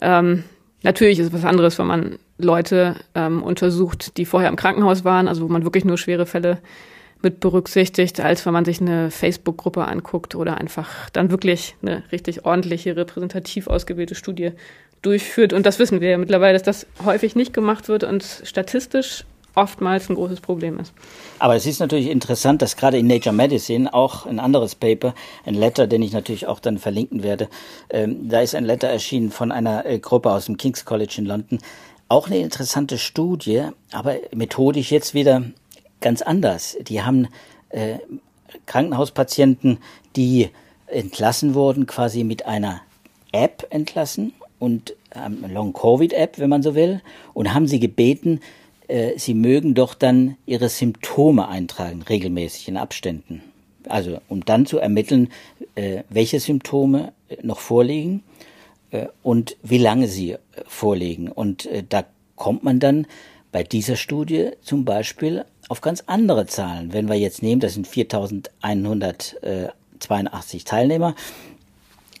Ähm, 0.00 0.44
natürlich 0.82 1.18
ist 1.18 1.26
es 1.26 1.32
was 1.34 1.44
anderes, 1.44 1.78
wenn 1.78 1.86
man 1.86 2.18
Leute 2.38 2.96
ähm, 3.14 3.42
untersucht, 3.42 4.16
die 4.16 4.24
vorher 4.24 4.48
im 4.48 4.56
Krankenhaus 4.56 5.04
waren, 5.04 5.28
also 5.28 5.42
wo 5.42 5.52
man 5.52 5.64
wirklich 5.64 5.84
nur 5.84 5.98
schwere 5.98 6.24
Fälle 6.24 6.60
mit 7.22 7.40
berücksichtigt, 7.40 8.20
als 8.20 8.44
wenn 8.44 8.52
man 8.52 8.64
sich 8.64 8.80
eine 8.80 9.10
Facebook-Gruppe 9.10 9.86
anguckt 9.86 10.34
oder 10.34 10.58
einfach 10.58 11.10
dann 11.10 11.30
wirklich 11.30 11.76
eine 11.82 12.02
richtig 12.12 12.44
ordentliche, 12.44 12.96
repräsentativ 12.96 13.66
ausgewählte 13.66 14.14
Studie 14.14 14.52
durchführt. 15.02 15.52
Und 15.52 15.66
das 15.66 15.78
wissen 15.78 16.00
wir 16.00 16.10
ja 16.10 16.18
mittlerweile, 16.18 16.54
dass 16.54 16.62
das 16.62 16.86
häufig 17.04 17.36
nicht 17.36 17.52
gemacht 17.52 17.88
wird 17.88 18.04
und 18.04 18.24
statistisch 18.44 19.24
oftmals 19.54 20.08
ein 20.08 20.16
großes 20.16 20.40
Problem 20.40 20.78
ist. 20.78 20.92
Aber 21.38 21.54
es 21.54 21.66
ist 21.66 21.78
natürlich 21.78 22.08
interessant, 22.08 22.62
dass 22.62 22.76
gerade 22.76 22.98
in 22.98 23.06
Nature 23.06 23.34
Medicine 23.34 23.92
auch 23.92 24.26
ein 24.26 24.40
anderes 24.40 24.74
Paper, 24.74 25.14
ein 25.44 25.54
Letter, 25.54 25.86
den 25.86 26.02
ich 26.02 26.12
natürlich 26.12 26.46
auch 26.46 26.60
dann 26.60 26.78
verlinken 26.78 27.22
werde, 27.22 27.48
ähm, 27.90 28.28
da 28.28 28.40
ist 28.40 28.54
ein 28.54 28.64
Letter 28.64 28.88
erschienen 28.88 29.30
von 29.30 29.52
einer 29.52 29.86
äh, 29.86 29.98
Gruppe 29.98 30.32
aus 30.32 30.46
dem 30.46 30.56
King's 30.56 30.84
College 30.84 31.14
in 31.18 31.26
London. 31.26 31.58
Auch 32.08 32.26
eine 32.26 32.38
interessante 32.38 32.98
Studie, 32.98 33.62
aber 33.92 34.16
methodisch 34.34 34.90
jetzt 34.90 35.14
wieder 35.14 35.42
ganz 36.04 36.22
anders. 36.22 36.76
Die 36.82 37.02
haben 37.02 37.28
äh, 37.70 37.96
Krankenhauspatienten, 38.66 39.78
die 40.14 40.50
entlassen 40.86 41.54
wurden, 41.54 41.86
quasi 41.86 42.22
mit 42.22 42.46
einer 42.46 42.82
App 43.32 43.66
entlassen 43.70 44.34
und 44.58 44.94
ähm, 45.14 45.44
Long-Covid-App, 45.48 46.38
wenn 46.38 46.50
man 46.50 46.62
so 46.62 46.74
will, 46.74 47.00
und 47.32 47.52
haben 47.54 47.66
sie 47.66 47.80
gebeten, 47.80 48.40
äh, 48.86 49.18
sie 49.18 49.34
mögen 49.34 49.74
doch 49.74 49.94
dann 49.94 50.36
ihre 50.46 50.68
Symptome 50.68 51.48
eintragen, 51.48 52.02
regelmäßig 52.02 52.68
in 52.68 52.76
Abständen. 52.76 53.42
Also 53.88 54.18
um 54.28 54.44
dann 54.44 54.66
zu 54.66 54.78
ermitteln, 54.78 55.30
äh, 55.74 56.02
welche 56.10 56.38
Symptome 56.38 57.12
äh, 57.28 57.36
noch 57.42 57.60
vorliegen 57.60 58.22
äh, 58.90 59.06
und 59.22 59.56
wie 59.62 59.78
lange 59.78 60.06
sie 60.06 60.32
äh, 60.32 60.38
vorliegen. 60.66 61.28
Und 61.28 61.66
äh, 61.66 61.82
da 61.88 62.04
kommt 62.36 62.62
man 62.62 62.78
dann 62.78 63.06
bei 63.52 63.62
dieser 63.62 63.96
Studie 63.96 64.50
zum 64.60 64.84
Beispiel 64.84 65.44
auf 65.68 65.80
ganz 65.80 66.02
andere 66.06 66.46
Zahlen. 66.46 66.92
Wenn 66.92 67.08
wir 67.08 67.16
jetzt 67.16 67.42
nehmen, 67.42 67.60
das 67.60 67.74
sind 67.74 67.86
4182 67.86 70.64
Teilnehmer, 70.64 71.14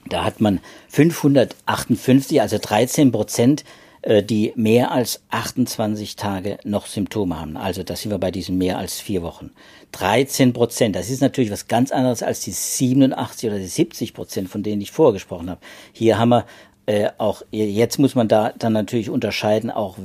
da 0.08 0.24
hat 0.24 0.40
man 0.40 0.60
558, 0.88 2.40
also 2.40 2.58
13 2.60 3.12
Prozent, 3.12 3.64
äh, 4.02 4.22
die 4.22 4.52
mehr 4.54 4.90
als 4.90 5.22
28 5.30 6.16
Tage 6.16 6.58
noch 6.64 6.86
Symptome 6.86 7.40
haben. 7.40 7.56
Also 7.56 7.82
da 7.82 7.96
sind 7.96 8.10
wir 8.10 8.18
bei 8.18 8.30
diesen 8.30 8.58
mehr 8.58 8.76
als 8.78 9.00
vier 9.00 9.22
Wochen. 9.22 9.50
13 9.92 10.52
Prozent, 10.52 10.94
das 10.96 11.08
ist 11.08 11.22
natürlich 11.22 11.50
was 11.50 11.68
ganz 11.68 11.90
anderes 11.90 12.22
als 12.22 12.40
die 12.40 12.52
87 12.52 13.48
oder 13.48 13.58
die 13.58 13.66
70 13.66 14.12
Prozent, 14.12 14.50
von 14.50 14.62
denen 14.62 14.82
ich 14.82 14.90
vorgesprochen 14.90 15.48
habe. 15.48 15.60
Hier 15.92 16.18
haben 16.18 16.30
wir 16.30 16.44
äh, 16.86 17.10
auch, 17.16 17.42
jetzt 17.50 17.98
muss 17.98 18.14
man 18.14 18.28
da 18.28 18.52
dann 18.58 18.74
natürlich 18.74 19.08
unterscheiden, 19.08 19.70
auch 19.70 19.96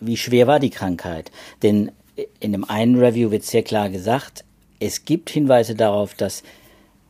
wie 0.00 0.16
schwer 0.16 0.46
war 0.46 0.60
die 0.60 0.70
Krankheit? 0.70 1.30
Denn 1.62 1.90
in 2.40 2.52
dem 2.52 2.64
einen 2.64 2.98
Review 2.98 3.30
wird 3.30 3.44
sehr 3.44 3.62
klar 3.62 3.90
gesagt, 3.90 4.44
es 4.80 5.04
gibt 5.04 5.30
Hinweise 5.30 5.74
darauf, 5.74 6.14
dass 6.14 6.42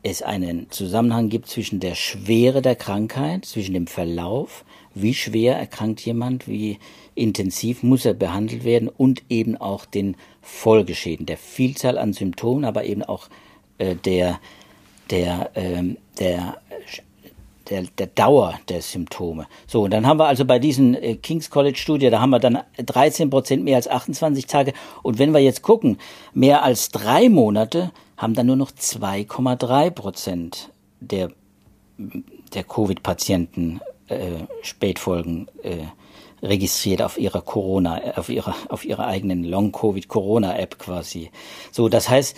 es 0.01 0.21
einen 0.21 0.69
Zusammenhang 0.69 1.29
gibt 1.29 1.47
zwischen 1.47 1.79
der 1.79 1.95
Schwere 1.95 2.61
der 2.61 2.75
Krankheit, 2.75 3.45
zwischen 3.45 3.73
dem 3.73 3.87
Verlauf, 3.87 4.63
wie 4.95 5.13
schwer 5.13 5.57
erkrankt 5.57 6.01
jemand, 6.01 6.47
wie 6.47 6.79
intensiv 7.15 7.83
muss 7.83 8.05
er 8.05 8.13
behandelt 8.13 8.63
werden 8.63 8.87
und 8.87 9.23
eben 9.29 9.57
auch 9.57 9.85
den 9.85 10.15
Folgeschäden, 10.41 11.25
der 11.25 11.37
Vielzahl 11.37 11.97
an 11.97 12.13
Symptomen, 12.13 12.65
aber 12.65 12.85
eben 12.85 13.03
auch 13.03 13.27
äh, 13.77 13.95
der, 13.95 14.39
der, 15.09 15.51
äh, 15.55 15.95
der 16.19 16.57
der, 17.69 17.83
der 17.97 18.07
Dauer 18.07 18.59
der 18.67 18.81
Symptome. 18.81 19.47
So, 19.67 19.83
und 19.83 19.91
dann 19.91 20.07
haben 20.07 20.19
wir 20.19 20.27
also 20.27 20.45
bei 20.45 20.59
diesen 20.59 20.95
äh, 20.95 21.15
King's 21.15 21.49
College 21.49 21.77
Studie, 21.77 22.09
da 22.09 22.19
haben 22.19 22.31
wir 22.31 22.39
dann 22.39 22.59
13 22.77 23.29
Prozent 23.29 23.63
mehr 23.63 23.75
als 23.75 23.87
28 23.87 24.45
Tage. 24.45 24.73
Und 25.03 25.19
wenn 25.19 25.33
wir 25.33 25.39
jetzt 25.39 25.61
gucken, 25.61 25.97
mehr 26.33 26.63
als 26.63 26.89
drei 26.89 27.29
Monate 27.29 27.91
haben 28.17 28.33
dann 28.33 28.47
nur 28.47 28.55
noch 28.55 28.71
2,3 28.71 29.91
Prozent 29.91 30.69
der, 30.99 31.31
der 31.97 32.63
Covid-Patienten 32.63 33.79
äh, 34.07 34.45
Spätfolgen 34.61 35.47
äh, 35.63 35.85
registriert 36.41 37.01
auf 37.01 37.17
ihrer 37.17 37.41
Corona, 37.41 38.01
auf 38.15 38.29
ihrer, 38.29 38.55
auf 38.69 38.85
ihrer 38.85 39.07
eigenen 39.07 39.43
Long-Covid-Corona-App 39.43 40.79
quasi. 40.79 41.31
So, 41.71 41.89
das 41.89 42.09
heißt, 42.09 42.35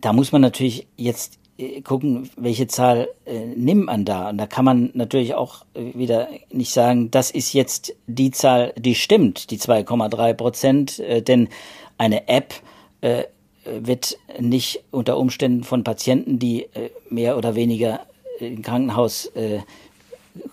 da 0.00 0.12
muss 0.12 0.32
man 0.32 0.42
natürlich 0.42 0.86
jetzt 0.96 1.38
gucken, 1.82 2.30
welche 2.36 2.68
Zahl 2.68 3.08
äh, 3.26 3.46
nimmt 3.46 3.86
man 3.86 4.04
da. 4.04 4.28
Und 4.30 4.38
da 4.38 4.46
kann 4.46 4.64
man 4.64 4.90
natürlich 4.94 5.34
auch 5.34 5.64
äh, 5.74 5.92
wieder 5.94 6.28
nicht 6.50 6.72
sagen, 6.72 7.10
das 7.10 7.30
ist 7.30 7.52
jetzt 7.52 7.94
die 8.06 8.30
Zahl, 8.30 8.72
die 8.76 8.94
stimmt, 8.94 9.50
die 9.50 9.58
2,3 9.58 10.34
Prozent, 10.34 10.98
äh, 11.00 11.20
denn 11.22 11.48
eine 11.96 12.28
App 12.28 12.54
äh, 13.00 13.24
wird 13.64 14.18
nicht 14.38 14.84
unter 14.90 15.18
Umständen 15.18 15.64
von 15.64 15.84
Patienten, 15.84 16.38
die 16.38 16.64
äh, 16.74 16.90
mehr 17.10 17.36
oder 17.36 17.54
weniger 17.54 18.06
im 18.38 18.62
Krankenhaus 18.62 19.26
äh, 19.34 19.60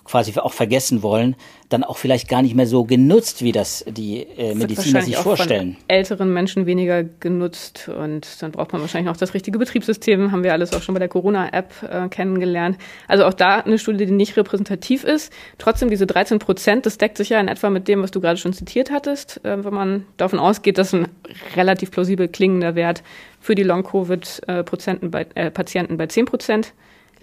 quasi 0.04 0.38
auch 0.40 0.54
vergessen 0.54 1.04
wollen, 1.04 1.36
dann 1.70 1.84
auch 1.84 1.98
vielleicht 1.98 2.30
gar 2.30 2.42
nicht 2.42 2.56
mehr 2.56 2.68
so 2.68 2.84
genutzt, 2.84 3.44
wie 3.44 3.52
das 3.52 3.84
die 3.88 4.22
äh, 4.22 4.54
Mediziner 4.54 5.02
sich 5.02 5.18
vorstellen. 5.18 5.74
Von 5.74 5.84
älteren 5.88 6.32
Menschen 6.32 6.66
weniger 6.66 7.04
genutzt 7.04 7.90
und 7.90 8.42
dann 8.42 8.52
braucht 8.52 8.72
man 8.72 8.82
wahrscheinlich 8.82 9.12
auch 9.12 9.18
das 9.18 9.34
richtige 9.34 9.58
Betriebssystem, 9.58 10.32
haben 10.32 10.44
wir 10.44 10.54
alles 10.54 10.74
auch 10.74 10.82
schon 10.82 10.94
bei 10.94 11.00
der 11.00 11.08
Corona-App 11.08 11.74
äh, 11.90 12.08
kennengelernt. 12.10 12.78
Also 13.08 13.26
auch 13.26 13.34
da 13.34 13.60
eine 13.60 13.80
Studie, 13.80 14.06
die 14.06 14.12
nicht 14.12 14.38
repräsentativ 14.38 15.04
ist. 15.04 15.34
Trotzdem 15.58 15.90
diese 15.90 16.06
13 16.06 16.40
Prozent, 16.40 16.86
das 16.86 16.98
deckt 16.98 17.18
sich 17.18 17.30
ja 17.30 17.40
in 17.40 17.48
etwa 17.48 17.70
mit 17.70 17.88
dem, 17.88 18.04
was 18.04 18.12
du 18.12 18.22
gerade 18.22 18.38
schon 18.38 18.54
zitiert 18.54 18.92
hattest, 18.92 19.44
äh, 19.44 19.64
wenn 19.64 19.74
man 19.74 20.06
davon 20.18 20.40
ausgeht, 20.40 20.78
dass 20.78 20.94
ein 20.94 21.08
relativ 21.56 21.92
plausibel 21.92 22.28
klingender 22.28 22.76
Wert 22.76 23.04
für 23.40 23.56
die 23.56 23.64
Long-Covid-Patienten 23.64 25.12
bei, 25.12 25.26
äh, 25.36 25.52
Patienten 25.52 25.98
bei 25.98 26.08
10 26.08 26.26
Prozent 26.26 26.74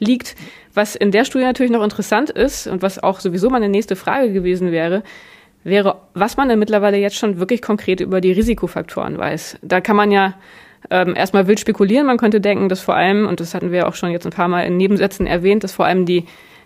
liegt. 0.02 0.36
Was 0.74 0.94
in 0.94 1.10
der 1.10 1.24
Studie 1.24 1.44
natürlich 1.44 1.72
noch 1.72 1.82
interessant 1.82 2.30
ist 2.30 2.66
und 2.66 2.82
was 2.82 3.02
auch 3.02 3.20
sowieso 3.20 3.50
meine 3.50 3.68
nächste 3.68 3.96
Frage 3.96 4.32
gewesen 4.32 4.72
wäre, 4.72 5.02
wäre, 5.64 6.00
was 6.14 6.36
man 6.36 6.48
denn 6.48 6.58
mittlerweile 6.58 6.96
jetzt 6.96 7.16
schon 7.16 7.38
wirklich 7.38 7.62
konkret 7.62 8.00
über 8.00 8.20
die 8.20 8.32
Risikofaktoren 8.32 9.16
weiß. 9.16 9.58
Da 9.62 9.80
kann 9.80 9.96
man 9.96 10.10
ja 10.10 10.34
ähm, 10.90 11.14
erstmal 11.14 11.46
wild 11.46 11.60
spekulieren. 11.60 12.06
Man 12.06 12.18
könnte 12.18 12.40
denken, 12.40 12.68
dass 12.68 12.80
vor 12.80 12.96
allem, 12.96 13.26
und 13.26 13.40
das 13.40 13.54
hatten 13.54 13.70
wir 13.70 13.86
auch 13.86 13.94
schon 13.94 14.10
jetzt 14.10 14.26
ein 14.26 14.32
paar 14.32 14.48
Mal 14.48 14.62
in 14.62 14.76
Nebensätzen 14.76 15.26
erwähnt, 15.26 15.62
dass 15.62 15.72
vor 15.72 15.86
allem 15.86 16.04
die 16.06 16.24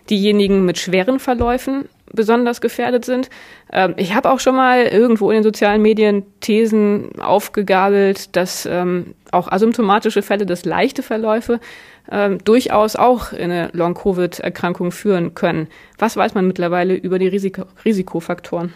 diejenigen 0.09 0.65
mit 0.65 0.77
schweren 0.77 1.19
Verläufen 1.19 1.89
besonders 2.13 2.61
gefährdet 2.61 3.05
sind. 3.05 3.29
Ähm, 3.71 3.93
ich 3.97 4.15
habe 4.15 4.31
auch 4.31 4.39
schon 4.39 4.55
mal 4.55 4.83
irgendwo 4.83 5.29
in 5.29 5.37
den 5.37 5.43
sozialen 5.43 5.81
Medien 5.81 6.25
Thesen 6.39 7.19
aufgegabelt, 7.19 8.35
dass 8.35 8.65
ähm, 8.65 9.13
auch 9.31 9.51
asymptomatische 9.51 10.21
Fälle, 10.21 10.45
dass 10.45 10.65
leichte 10.65 11.03
Verläufe 11.03 11.59
ähm, 12.11 12.37
durchaus 12.43 12.95
auch 12.95 13.33
in 13.33 13.51
eine 13.51 13.69
Long-Covid-Erkrankung 13.73 14.91
führen 14.91 15.33
können. 15.33 15.67
Was 15.97 16.15
weiß 16.15 16.33
man 16.33 16.47
mittlerweile 16.47 16.95
über 16.95 17.19
die 17.19 17.27
Risiko 17.27 17.63
Risikofaktoren? 17.83 18.73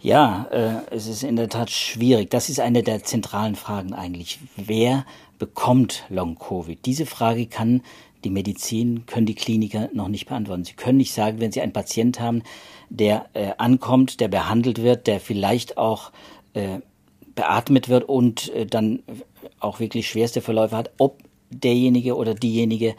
Ja, 0.00 0.46
äh, 0.50 0.94
es 0.94 1.06
ist 1.06 1.22
in 1.22 1.36
der 1.36 1.48
Tat 1.48 1.70
schwierig. 1.70 2.30
Das 2.30 2.48
ist 2.48 2.60
eine 2.60 2.82
der 2.82 3.02
zentralen 3.02 3.54
Fragen 3.54 3.92
eigentlich. 3.92 4.38
Wer 4.56 5.04
bekommt 5.38 6.04
Long-Covid? 6.08 6.78
Diese 6.86 7.04
Frage 7.04 7.46
kann 7.46 7.82
die 8.24 8.30
Medizin, 8.30 9.06
können 9.06 9.26
die 9.26 9.34
Kliniker 9.34 9.88
noch 9.92 10.08
nicht 10.08 10.26
beantworten. 10.26 10.64
Sie 10.64 10.74
können 10.74 10.98
nicht 10.98 11.12
sagen, 11.12 11.40
wenn 11.40 11.52
Sie 11.52 11.60
einen 11.60 11.72
Patient 11.72 12.20
haben, 12.20 12.42
der 12.88 13.26
äh, 13.34 13.52
ankommt, 13.58 14.20
der 14.20 14.28
behandelt 14.28 14.82
wird, 14.82 15.06
der 15.06 15.20
vielleicht 15.20 15.78
auch 15.78 16.12
äh, 16.54 16.80
beatmet 17.34 17.88
wird 17.88 18.08
und 18.08 18.52
äh, 18.54 18.66
dann 18.66 19.02
auch 19.58 19.80
wirklich 19.80 20.08
schwerste 20.08 20.40
Verläufe 20.40 20.76
hat, 20.76 20.90
ob 20.98 21.22
derjenige 21.50 22.16
oder 22.16 22.34
diejenige 22.34 22.94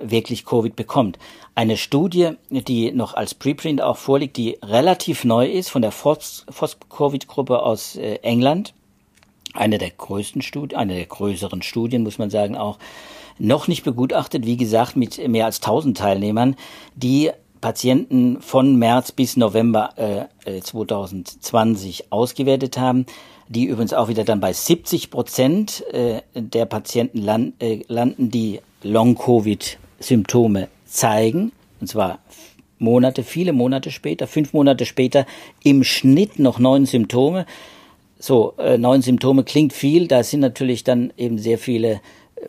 wirklich 0.00 0.44
Covid 0.44 0.76
bekommt. 0.76 1.18
Eine 1.54 1.76
Studie, 1.76 2.32
die 2.50 2.92
noch 2.92 3.14
als 3.14 3.34
Preprint 3.34 3.82
auch 3.82 3.96
vorliegt, 3.96 4.36
die 4.36 4.58
relativ 4.62 5.24
neu 5.24 5.46
ist, 5.46 5.68
von 5.68 5.82
der 5.82 5.92
FOSS-Covid-Gruppe 5.92 7.62
aus 7.62 7.96
äh, 7.96 8.16
England, 8.22 8.74
eine 9.52 9.78
der 9.78 9.90
größten 9.90 10.42
Studien, 10.42 10.78
eine 10.78 10.94
der 10.94 11.06
größeren 11.06 11.62
Studien, 11.62 12.02
muss 12.02 12.18
man 12.18 12.30
sagen, 12.30 12.56
auch 12.56 12.78
noch 13.40 13.68
nicht 13.68 13.84
begutachtet, 13.84 14.46
wie 14.46 14.56
gesagt, 14.56 14.96
mit 14.96 15.26
mehr 15.28 15.46
als 15.46 15.60
1000 15.60 15.96
Teilnehmern, 15.96 16.56
die 16.94 17.30
Patienten 17.60 18.40
von 18.40 18.76
März 18.76 19.12
bis 19.12 19.36
November 19.36 20.28
äh, 20.44 20.60
2020 20.60 22.00
äh, 22.00 22.04
ausgewertet 22.10 22.78
haben, 22.78 23.06
die 23.48 23.64
übrigens 23.64 23.92
auch 23.92 24.08
wieder 24.08 24.24
dann 24.24 24.40
bei 24.40 24.52
70 24.52 25.10
Prozent 25.10 25.84
äh, 25.92 26.22
der 26.34 26.66
Patienten 26.66 27.18
land, 27.18 27.62
äh, 27.62 27.82
landen, 27.88 28.30
die 28.30 28.60
Long-Covid-Symptome 28.82 30.68
zeigen, 30.86 31.52
und 31.80 31.86
zwar 31.86 32.18
Monate, 32.78 33.22
viele 33.22 33.52
Monate 33.52 33.90
später, 33.90 34.26
fünf 34.26 34.52
Monate 34.52 34.86
später, 34.86 35.26
im 35.62 35.84
Schnitt 35.84 36.38
noch 36.38 36.58
neun 36.58 36.86
Symptome. 36.86 37.44
So, 38.18 38.54
äh, 38.58 38.78
neun 38.78 39.02
Symptome 39.02 39.44
klingt 39.44 39.72
viel, 39.72 40.08
da 40.08 40.22
sind 40.22 40.40
natürlich 40.40 40.84
dann 40.84 41.12
eben 41.16 41.38
sehr 41.38 41.58
viele 41.58 42.00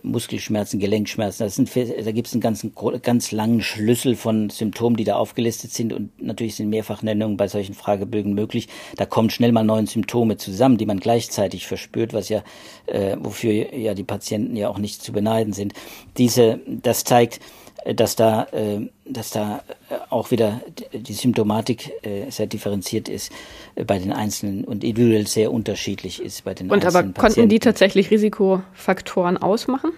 Muskelschmerzen, 0.04 0.80
Gelenkschmerzen. 0.80 1.50
Sind, 1.50 1.76
da 1.76 2.12
gibt 2.12 2.28
es 2.28 2.34
einen 2.34 2.42
ganzen, 2.42 2.74
ganz 3.02 3.32
langen 3.32 3.62
Schlüssel 3.62 4.16
von 4.16 4.50
Symptomen, 4.50 4.96
die 4.96 5.04
da 5.04 5.16
aufgelistet 5.16 5.72
sind. 5.72 5.94
Und 5.94 6.22
natürlich 6.22 6.56
sind 6.56 6.70
Mehrfachnennungen 6.70 7.38
bei 7.38 7.48
solchen 7.48 7.74
Fragebögen 7.74 8.34
möglich. 8.34 8.68
Da 8.96 9.06
kommen 9.06 9.30
schnell 9.30 9.52
mal 9.52 9.64
neun 9.64 9.88
Symptome 9.88 10.38
zusammen, 10.38 10.78
die 10.78 10.86
man 10.86 11.00
gleichzeitig 11.00 11.68
verspürt, 11.68 12.14
was 12.14 12.30
ja, 12.30 12.44
äh, 12.88 13.18
wofür 13.20 13.52
ja 13.52 13.94
die 13.94 14.04
Patienten 14.04 14.56
ja 14.56 14.70
auch 14.70 14.80
nicht 14.80 15.02
zu 15.02 15.12
beneiden 15.12 15.54
sind. 15.54 15.74
Diese, 16.18 16.60
das 16.68 17.04
zeigt, 17.04 17.40
dass 17.86 18.16
da, 18.16 18.48
äh, 18.52 18.88
dass 19.06 19.32
da 19.32 19.64
äh, 19.90 19.96
auch 20.10 20.32
wieder 20.32 20.62
die 20.94 21.14
Symptomatik 21.14 21.92
äh, 22.04 22.30
sehr 22.30 22.48
differenziert 22.48 23.10
ist 23.10 23.32
bei 23.76 23.98
den 23.98 24.14
Einzelnen 24.14 24.64
und 24.64 24.84
individuell 24.84 25.28
sehr 25.28 25.52
unterschiedlich 25.52 26.22
ist 26.22 26.44
bei 26.44 26.54
den 26.54 26.70
und 26.70 26.86
Einzelnen. 26.86 27.08
Und 27.08 27.18
aber 27.18 27.28
konnten 27.28 27.50
die 27.50 27.60
tatsächlich 27.60 28.12
Risikofaktoren 28.12 29.38
ausmachen 29.38 29.92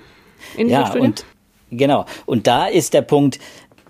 in 0.58 0.68
dieser 0.68 0.82
ja, 0.82 0.88
Studie? 0.88 1.06
Und, 1.06 1.26
genau. 1.72 2.06
Und 2.26 2.48
da 2.48 2.68
ist 2.68 2.94
der 2.94 3.02
Punkt, 3.02 3.40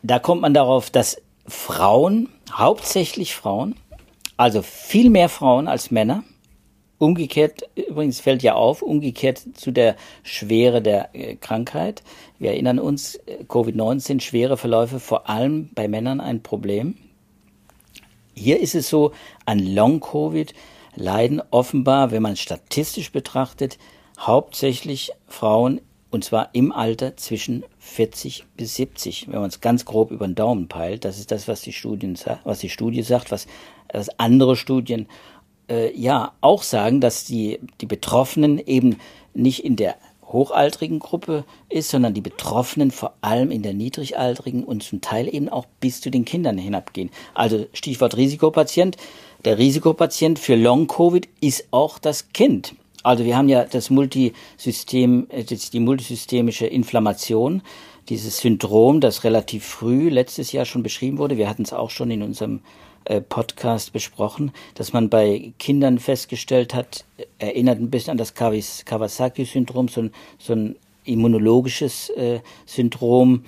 da 0.01 0.19
kommt 0.19 0.41
man 0.41 0.53
darauf, 0.53 0.89
dass 0.89 1.21
Frauen, 1.47 2.29
hauptsächlich 2.51 3.35
Frauen, 3.35 3.75
also 4.37 4.61
viel 4.61 5.09
mehr 5.09 5.29
Frauen 5.29 5.67
als 5.67 5.91
Männer, 5.91 6.23
Umgekehrt, 7.03 7.63
übrigens 7.75 8.21
fällt 8.21 8.43
ja 8.43 8.53
auf, 8.53 8.81
umgekehrt 8.81 9.43
zu 9.55 9.71
der 9.71 9.97
Schwere 10.23 10.81
der 10.81 11.13
äh, 11.13 11.35
Krankheit. 11.35 12.01
Wir 12.39 12.51
erinnern 12.51 12.79
uns, 12.79 13.15
äh, 13.15 13.43
Covid-19, 13.45 14.21
schwere 14.21 14.55
Verläufe, 14.55 15.01
vor 15.01 15.29
allem 15.29 15.69
bei 15.75 15.89
Männern 15.89 16.21
ein 16.21 16.41
Problem. 16.43 16.95
Hier 18.33 18.61
ist 18.61 18.73
es 18.73 18.87
so, 18.87 19.11
an 19.45 19.59
Long-Covid 19.59 20.53
leiden 20.95 21.41
offenbar, 21.51 22.11
wenn 22.11 22.21
man 22.21 22.37
statistisch 22.37 23.11
betrachtet, 23.11 23.79
hauptsächlich 24.17 25.11
Frauen 25.27 25.81
und 26.09 26.23
zwar 26.23 26.51
im 26.53 26.71
Alter 26.71 27.17
zwischen 27.17 27.65
40 27.79 28.45
bis 28.55 28.75
70. 28.75 29.27
Wenn 29.27 29.41
man 29.41 29.49
es 29.49 29.59
ganz 29.59 29.83
grob 29.83 30.11
über 30.11 30.25
den 30.25 30.35
Daumen 30.35 30.69
peilt, 30.69 31.03
das 31.03 31.19
ist 31.19 31.31
das, 31.31 31.49
was 31.49 31.59
die, 31.59 31.73
Studien, 31.73 32.17
was 32.45 32.59
die 32.59 32.69
Studie 32.69 33.01
sagt, 33.01 33.29
was, 33.29 33.47
was 33.91 34.19
andere 34.19 34.55
Studien 34.55 35.07
äh, 35.69 35.95
ja 35.99 36.33
auch 36.41 36.63
sagen, 36.63 37.01
dass 37.01 37.25
die, 37.25 37.59
die 37.81 37.85
Betroffenen 37.85 38.59
eben 38.59 38.97
nicht 39.33 39.63
in 39.63 39.75
der 39.75 39.95
hochaltrigen 40.33 40.99
Gruppe 40.99 41.45
ist, 41.69 41.89
sondern 41.89 42.13
die 42.13 42.21
Betroffenen 42.21 42.91
vor 42.91 43.13
allem 43.21 43.51
in 43.51 43.61
der 43.61 43.73
niedrigaltrigen 43.73 44.63
und 44.63 44.83
zum 44.83 44.99
Teil 44.99 45.33
eben 45.33 45.47
auch 45.47 45.65
bis 45.79 46.01
zu 46.01 46.09
den 46.09 46.25
Kindern 46.25 46.57
hinabgehen. 46.57 47.11
Also 47.33 47.67
Stichwort 47.73 48.17
Risikopatient. 48.17 48.97
Der 49.45 49.57
Risikopatient 49.57 50.39
für 50.39 50.55
Long-Covid 50.55 51.29
ist 51.39 51.67
auch 51.71 51.99
das 51.99 52.29
Kind. 52.33 52.75
Also 53.03 53.25
wir 53.25 53.37
haben 53.37 53.49
ja 53.49 53.65
das 53.65 53.89
Multisystem, 53.89 55.27
äh, 55.29 55.43
die 55.43 55.79
multisystemische 55.79 56.65
Inflammation, 56.65 57.61
dieses 58.09 58.37
Syndrom, 58.37 59.01
das 59.01 59.23
relativ 59.23 59.65
früh 59.65 60.09
letztes 60.09 60.51
Jahr 60.51 60.65
schon 60.65 60.83
beschrieben 60.83 61.17
wurde. 61.17 61.37
Wir 61.37 61.49
hatten 61.49 61.63
es 61.63 61.73
auch 61.73 61.89
schon 61.89 62.11
in 62.11 62.21
unserem 62.21 62.61
Podcast 63.27 63.93
besprochen, 63.93 64.51
dass 64.75 64.93
man 64.93 65.09
bei 65.09 65.53
Kindern 65.59 65.99
festgestellt 65.99 66.73
hat, 66.73 67.05
erinnert 67.39 67.79
ein 67.79 67.89
bisschen 67.89 68.11
an 68.11 68.17
das 68.17 68.33
Kawasaki-Syndrom, 68.33 69.87
so 69.87 70.01
ein, 70.01 70.11
so 70.37 70.53
ein 70.53 70.75
immunologisches 71.05 72.09
äh, 72.09 72.39
Syndrom, 72.65 73.43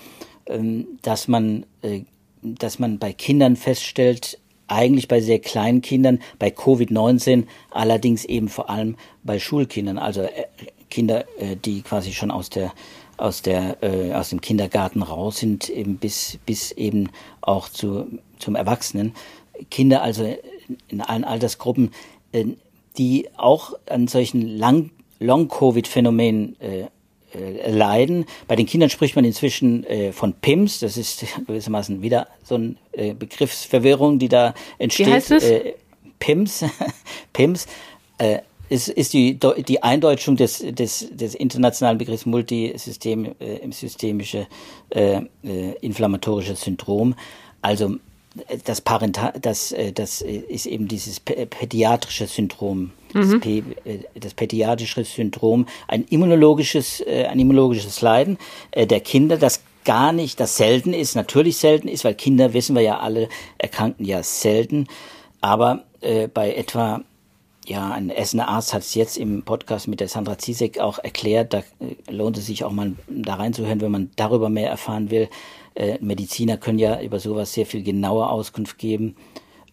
ähm, 0.47 0.87
dass 1.01 1.27
man, 1.27 1.65
äh, 1.81 2.01
dass 2.41 2.79
man 2.79 2.99
bei 2.99 3.13
Kindern 3.13 3.55
feststellt, 3.55 4.39
eigentlich 4.67 5.07
bei 5.07 5.21
sehr 5.21 5.39
kleinen 5.39 5.81
Kindern, 5.81 6.19
bei 6.39 6.49
Covid-19, 6.49 7.45
allerdings 7.71 8.25
eben 8.25 8.49
vor 8.49 8.69
allem 8.69 8.95
bei 9.23 9.39
Schulkindern, 9.39 9.97
also 9.97 10.21
äh, 10.21 10.45
Kinder, 10.89 11.25
äh, 11.39 11.55
die 11.55 11.81
quasi 11.81 12.13
schon 12.13 12.31
aus 12.31 12.49
der 12.49 12.73
aus 13.17 13.41
der 13.41 13.81
äh, 13.81 14.13
aus 14.13 14.29
dem 14.29 14.41
Kindergarten 14.41 15.01
raus 15.01 15.37
sind, 15.37 15.69
eben 15.69 15.97
bis 15.97 16.37
bis 16.45 16.71
eben 16.71 17.09
auch 17.41 17.69
zu 17.69 18.19
zum 18.39 18.55
Erwachsenen, 18.55 19.13
Kinder, 19.69 20.01
also 20.01 20.37
in 20.87 21.01
allen 21.01 21.23
Altersgruppen, 21.23 21.91
äh, 22.31 22.45
die 22.97 23.27
auch 23.37 23.73
an 23.89 24.07
solchen 24.07 24.57
Long-Covid-Phänomenen 25.19 26.59
äh, 26.59 26.87
äh, 27.33 27.69
leiden. 27.69 28.25
Bei 28.47 28.55
den 28.55 28.65
Kindern 28.65 28.89
spricht 28.89 29.15
man 29.15 29.25
inzwischen 29.25 29.85
von 30.13 30.33
PIMS, 30.33 30.79
das 30.79 30.97
ist 30.97 31.25
gewissermaßen 31.47 32.01
wieder 32.01 32.27
so 32.43 32.55
eine 32.55 32.75
Begriffsverwirrung, 33.15 34.19
die 34.19 34.29
da 34.29 34.53
entsteht. 34.77 35.07
Wie 35.07 35.13
heißt 35.13 35.31
es? 35.31 35.51
PIMS, 36.19 36.65
PIMS 37.33 37.67
es 38.69 38.87
ist 38.87 39.13
die, 39.13 39.37
die 39.37 39.83
Eindeutschung 39.83 40.37
des, 40.37 40.59
des, 40.59 41.07
des 41.11 41.35
internationalen 41.35 41.97
Begriffs 41.97 42.25
multisystem, 42.25 43.35
äh, 43.39 43.71
systemische 43.71 44.47
äh, 44.89 45.21
inflammatorische 45.81 46.55
Syndrom. 46.55 47.15
Also 47.61 47.97
das 48.65 48.81
Parental, 48.81 49.33
das, 49.41 49.71
äh, 49.71 49.91
das 49.91 50.21
ist 50.21 50.65
eben 50.65 50.87
dieses 50.87 51.19
pädiatrische 51.19 52.27
Syndrom, 52.27 52.91
mhm. 53.13 53.41
das, 54.15 54.31
äh, 54.31 54.35
pädiatrische 54.35 55.03
Syndrom, 55.03 55.67
ein 55.87 56.05
immunologisches, 56.05 57.01
äh, 57.01 57.25
ein 57.25 57.39
immunologisches 57.39 58.01
Leiden 58.01 58.37
der 58.75 58.99
Kinder, 58.99 59.37
das 59.37 59.61
gar 59.85 60.11
nicht, 60.11 60.39
das 60.39 60.57
selten 60.57 60.93
ist, 60.93 61.15
natürlich 61.15 61.57
selten 61.57 61.87
ist, 61.87 62.03
weil 62.03 62.15
Kinder, 62.15 62.53
wissen 62.53 62.75
wir 62.75 62.81
ja 62.81 62.99
alle, 62.99 63.29
erkranken 63.57 64.03
ja 64.03 64.21
selten, 64.23 64.87
aber 65.39 65.83
äh, 66.01 66.27
bei 66.27 66.53
etwa 66.53 67.01
ja, 67.67 67.91
ein 67.91 68.09
Essener 68.11 68.47
Arzt 68.47 68.73
hat 68.73 68.81
es 68.83 68.93
jetzt 68.93 69.17
im 69.17 69.43
Podcast 69.43 69.87
mit 69.87 69.99
der 69.99 70.07
Sandra 70.07 70.37
Ziesek 70.37 70.79
auch 70.79 70.99
erklärt. 70.99 71.53
Da 71.53 71.59
äh, 71.79 72.11
lohnt 72.11 72.37
es 72.37 72.45
sich 72.45 72.63
auch 72.63 72.71
mal 72.71 72.93
da 73.07 73.35
reinzuhören, 73.35 73.81
wenn 73.81 73.91
man 73.91 74.11
darüber 74.15 74.49
mehr 74.49 74.69
erfahren 74.69 75.09
will. 75.09 75.29
Äh, 75.75 75.97
Mediziner 76.01 76.57
können 76.57 76.79
ja 76.79 77.01
über 77.01 77.19
sowas 77.19 77.53
sehr 77.53 77.65
viel 77.65 77.83
genauer 77.83 78.31
Auskunft 78.31 78.77
geben. 78.77 79.15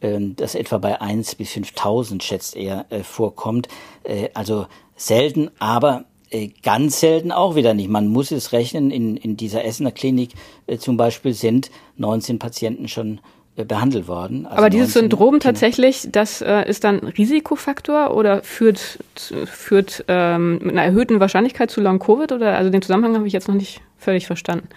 Ähm, 0.00 0.36
das 0.36 0.54
etwa 0.54 0.78
bei 0.78 1.00
1 1.00 1.36
bis 1.36 1.52
5000 1.52 2.22
schätzt 2.22 2.56
er 2.56 2.86
äh, 2.90 3.02
vorkommt. 3.02 3.68
Äh, 4.04 4.28
also 4.34 4.66
selten, 4.96 5.50
aber 5.58 6.04
äh, 6.30 6.48
ganz 6.62 7.00
selten 7.00 7.30
auch 7.30 7.54
wieder 7.54 7.74
nicht. 7.74 7.88
Man 7.88 8.08
muss 8.08 8.32
es 8.32 8.52
rechnen, 8.52 8.90
in, 8.90 9.16
in 9.16 9.36
dieser 9.36 9.64
Essener 9.64 9.92
Klinik 9.92 10.30
äh, 10.66 10.78
zum 10.78 10.96
Beispiel 10.96 11.34
sind 11.34 11.70
19 11.96 12.38
Patienten 12.38 12.88
schon 12.88 13.20
äh, 13.54 13.64
behandelt 13.64 14.08
worden. 14.08 14.46
Also 14.46 14.56
Aber 14.56 14.70
dieses 14.70 14.94
Syndrom 14.94 15.38
tatsächlich, 15.38 16.08
das 16.10 16.40
äh, 16.40 16.66
ist 16.66 16.84
dann 16.84 17.00
Risikofaktor 17.00 18.16
oder 18.16 18.42
führt, 18.42 18.98
führt 19.44 20.06
ähm, 20.08 20.58
mit 20.62 20.70
einer 20.70 20.84
erhöhten 20.84 21.20
Wahrscheinlichkeit 21.20 21.70
zu 21.70 21.82
Long-Covid 21.82 22.32
oder 22.32 22.56
also 22.56 22.70
den 22.70 22.80
Zusammenhang 22.80 23.14
habe 23.14 23.26
ich 23.26 23.34
jetzt 23.34 23.48
noch 23.48 23.54
nicht 23.54 23.82
völlig 23.98 24.26
verstanden. 24.26 24.68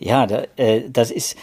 Ja, 0.00 0.26
da, 0.26 0.44
äh, 0.56 0.82
das 0.90 1.10
ist, 1.10 1.36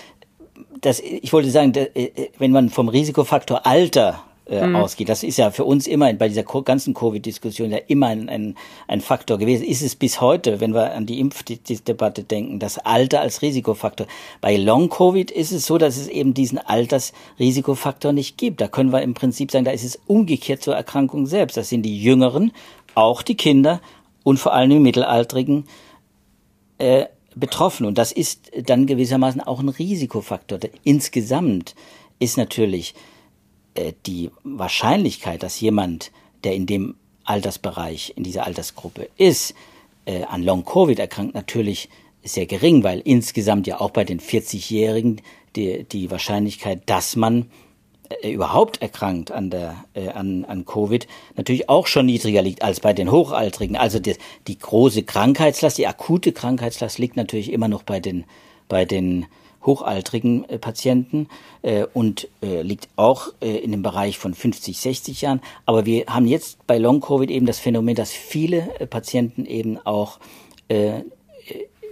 das, 0.81 0.99
ich 0.99 1.31
wollte 1.31 1.49
sagen, 1.51 1.71
da, 1.71 1.81
äh, 1.93 2.29
wenn 2.37 2.51
man 2.51 2.69
vom 2.69 2.89
Risikofaktor 2.89 3.65
Alter 3.65 4.23
äh, 4.49 4.65
mhm. 4.65 4.77
ausgeht. 4.77 5.09
Das 5.09 5.23
ist 5.23 5.37
ja 5.37 5.51
für 5.51 5.65
uns 5.65 5.87
immer 5.87 6.11
bei 6.13 6.29
dieser 6.29 6.43
ganzen 6.43 6.93
Covid-Diskussion 6.93 7.69
ja 7.69 7.79
immer 7.87 8.07
ein, 8.07 8.29
ein, 8.29 8.55
ein 8.87 9.01
Faktor 9.01 9.37
gewesen. 9.37 9.65
Ist 9.65 9.81
es 9.81 9.95
bis 9.95 10.21
heute, 10.21 10.59
wenn 10.59 10.73
wir 10.73 10.93
an 10.93 11.05
die 11.05 11.19
Impfdebatte 11.19 12.23
denken, 12.23 12.59
das 12.59 12.79
Alter 12.79 13.21
als 13.21 13.41
Risikofaktor. 13.41 14.07
Bei 14.41 14.55
Long-Covid 14.55 15.31
ist 15.31 15.51
es 15.51 15.65
so, 15.65 15.77
dass 15.77 15.97
es 15.97 16.07
eben 16.07 16.33
diesen 16.33 16.57
Altersrisikofaktor 16.57 18.13
nicht 18.13 18.37
gibt. 18.37 18.61
Da 18.61 18.67
können 18.67 18.91
wir 18.91 19.01
im 19.01 19.13
Prinzip 19.13 19.51
sagen, 19.51 19.65
da 19.65 19.71
ist 19.71 19.83
es 19.83 19.99
umgekehrt 20.07 20.63
zur 20.63 20.75
Erkrankung 20.75 21.27
selbst. 21.27 21.57
Das 21.57 21.69
sind 21.69 21.83
die 21.83 22.01
Jüngeren, 22.01 22.53
auch 22.95 23.21
die 23.21 23.35
Kinder 23.35 23.81
und 24.23 24.39
vor 24.39 24.53
allem 24.53 24.69
die 24.69 24.79
Mittelaltrigen 24.79 25.65
äh, 26.77 27.05
betroffen. 27.39 27.85
Und 27.85 27.97
das 27.97 28.11
ist 28.11 28.51
dann 28.63 28.85
gewissermaßen 28.85 29.41
auch 29.41 29.59
ein 29.59 29.69
Risikofaktor. 29.69 30.59
Insgesamt 30.83 31.75
ist 32.19 32.37
natürlich 32.37 32.95
äh, 33.75 33.93
die 34.05 34.31
Wahrscheinlichkeit, 34.43 35.43
dass 35.43 35.59
jemand, 35.59 36.11
der 36.43 36.55
in 36.55 36.65
dem 36.65 36.95
Altersbereich, 37.23 38.13
in 38.15 38.23
dieser 38.23 38.45
Altersgruppe 38.45 39.09
ist, 39.17 39.53
äh, 40.05 40.23
an 40.23 40.43
Long-Covid 40.43 40.99
erkrankt, 40.99 41.35
natürlich 41.35 41.89
sehr 42.23 42.45
gering, 42.45 42.83
weil 42.83 42.99
insgesamt 42.99 43.67
ja 43.67 43.79
auch 43.79 43.91
bei 43.91 44.03
den 44.03 44.19
40-Jährigen 44.19 45.21
die, 45.55 45.83
die 45.83 46.11
Wahrscheinlichkeit, 46.11 46.81
dass 46.85 47.15
man 47.15 47.49
äh, 48.21 48.31
überhaupt 48.31 48.81
erkrankt 48.81 49.31
an 49.31 49.49
der 49.49 49.75
äh, 49.93 50.09
an, 50.09 50.45
an 50.45 50.65
Covid 50.65 51.07
natürlich 51.35 51.69
auch 51.69 51.87
schon 51.87 52.05
niedriger 52.05 52.41
liegt 52.41 52.63
als 52.63 52.79
bei 52.79 52.93
den 52.93 53.11
Hochaltrigen. 53.11 53.75
Also 53.75 53.99
die, 53.99 54.15
die 54.47 54.57
große 54.57 55.03
Krankheitslast, 55.03 55.77
die 55.77 55.87
akute 55.87 56.31
Krankheitslast 56.31 56.99
liegt 56.99 57.17
natürlich 57.17 57.51
immer 57.51 57.67
noch 57.67 57.83
bei 57.83 57.99
den 57.99 58.25
bei 58.67 58.85
den 58.85 59.25
hochaltrigen 59.65 60.49
äh, 60.49 60.57
Patienten 60.57 61.27
äh, 61.61 61.85
und 61.93 62.27
äh, 62.41 62.61
liegt 62.61 62.87
auch 62.95 63.33
äh, 63.41 63.57
in 63.57 63.71
dem 63.71 63.83
Bereich 63.83 64.17
von 64.17 64.33
50, 64.33 64.79
60 64.79 65.21
Jahren. 65.21 65.41
Aber 65.65 65.85
wir 65.85 66.05
haben 66.07 66.25
jetzt 66.25 66.65
bei 66.65 66.77
Long-Covid 66.77 67.29
eben 67.29 67.45
das 67.45 67.59
Phänomen, 67.59 67.95
dass 67.95 68.11
viele 68.11 68.79
äh, 68.79 68.87
Patienten 68.87 69.45
eben 69.45 69.77
auch 69.85 70.19
äh, 70.69 71.01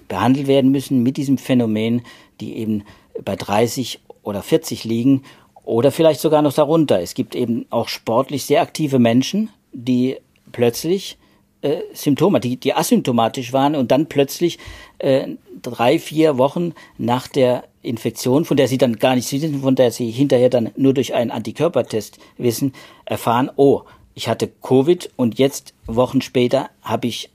behandelt 0.07 0.47
werden 0.47 0.71
müssen 0.71 1.03
mit 1.03 1.17
diesem 1.17 1.37
Phänomen, 1.37 2.01
die 2.39 2.57
eben 2.57 2.83
bei 3.23 3.35
30 3.35 3.99
oder 4.23 4.41
40 4.41 4.83
liegen 4.83 5.23
oder 5.65 5.91
vielleicht 5.91 6.21
sogar 6.21 6.41
noch 6.41 6.53
darunter. 6.53 7.01
Es 7.01 7.13
gibt 7.13 7.35
eben 7.35 7.65
auch 7.69 7.87
sportlich 7.87 8.45
sehr 8.45 8.61
aktive 8.61 8.99
Menschen, 8.99 9.49
die 9.73 10.17
plötzlich 10.51 11.17
äh, 11.61 11.81
Symptome, 11.93 12.39
die, 12.39 12.57
die 12.57 12.73
asymptomatisch 12.73 13.51
waren 13.51 13.75
und 13.75 13.91
dann 13.91 14.05
plötzlich 14.05 14.59
äh, 14.99 15.27
drei, 15.61 15.99
vier 15.99 16.37
Wochen 16.37 16.73
nach 16.97 17.27
der 17.27 17.63
Infektion, 17.81 18.45
von 18.45 18.57
der 18.57 18.67
sie 18.67 18.77
dann 18.77 18.97
gar 18.97 19.15
nicht 19.15 19.31
wissen, 19.31 19.61
von 19.61 19.75
der 19.75 19.91
sie 19.91 20.11
hinterher 20.11 20.49
dann 20.49 20.71
nur 20.75 20.93
durch 20.93 21.13
einen 21.13 21.31
Antikörpertest 21.31 22.19
wissen, 22.37 22.73
erfahren, 23.05 23.49
oh, 23.55 23.81
ich 24.13 24.27
hatte 24.27 24.47
Covid 24.47 25.11
und 25.15 25.39
jetzt 25.39 25.73
Wochen 25.87 26.21
später 26.21 26.69
habe 26.81 27.07
ich 27.07 27.29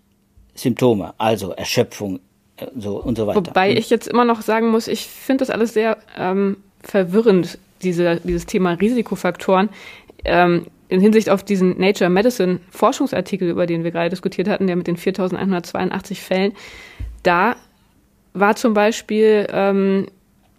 Symptome, 0.55 1.15
also 1.19 1.51
Erschöpfung 1.51 2.21
äh, 2.57 2.67
so 2.79 3.03
und 3.03 3.17
so 3.17 3.27
weiter. 3.27 3.47
Wobei 3.47 3.73
ich 3.73 3.91
jetzt 3.91 4.09
immer 4.09 4.25
noch 4.25 4.43
sagen 4.43 4.69
muss, 4.69 4.89
ich 4.89 5.07
finde 5.07 5.43
das 5.43 5.51
alles 5.51 5.75
sehr 5.75 5.99
ähm, 6.17 6.59
verwirrend, 6.83 7.59
diese, 7.83 8.21
dieses 8.23 8.47
Thema 8.47 8.73
Risikofaktoren. 8.73 9.69
Ähm, 10.25 10.67
in 10.89 11.01
Hinsicht 11.01 11.31
auf 11.31 11.45
diesen 11.45 11.79
Nature 11.79 12.11
Medicine 12.11 12.59
Forschungsartikel, 12.71 13.49
über 13.49 13.67
den 13.67 13.85
wir 13.85 13.93
gerade 13.93 14.11
diskutiert 14.11 14.49
hatten, 14.49 14.67
der 14.67 14.77
mit 14.77 14.89
den 14.89 14.97
4182 14.97 16.21
Fällen, 16.21 16.53
da 17.23 17.55
war 18.33 18.57
zum 18.57 18.75
Beispiel 18.75 19.47
ähm, 19.51 20.07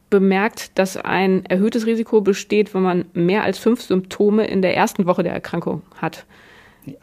bemerkt, 0.09 0.77
dass 0.77 0.97
ein 0.97 1.45
erhöhtes 1.45 1.85
Risiko 1.85 2.21
besteht, 2.21 2.73
wenn 2.73 2.81
man 2.81 3.05
mehr 3.13 3.43
als 3.43 3.57
fünf 3.57 3.81
Symptome 3.81 4.45
in 4.45 4.61
der 4.61 4.75
ersten 4.75 5.05
Woche 5.05 5.23
der 5.23 5.33
Erkrankung 5.33 5.81
hat. 5.97 6.25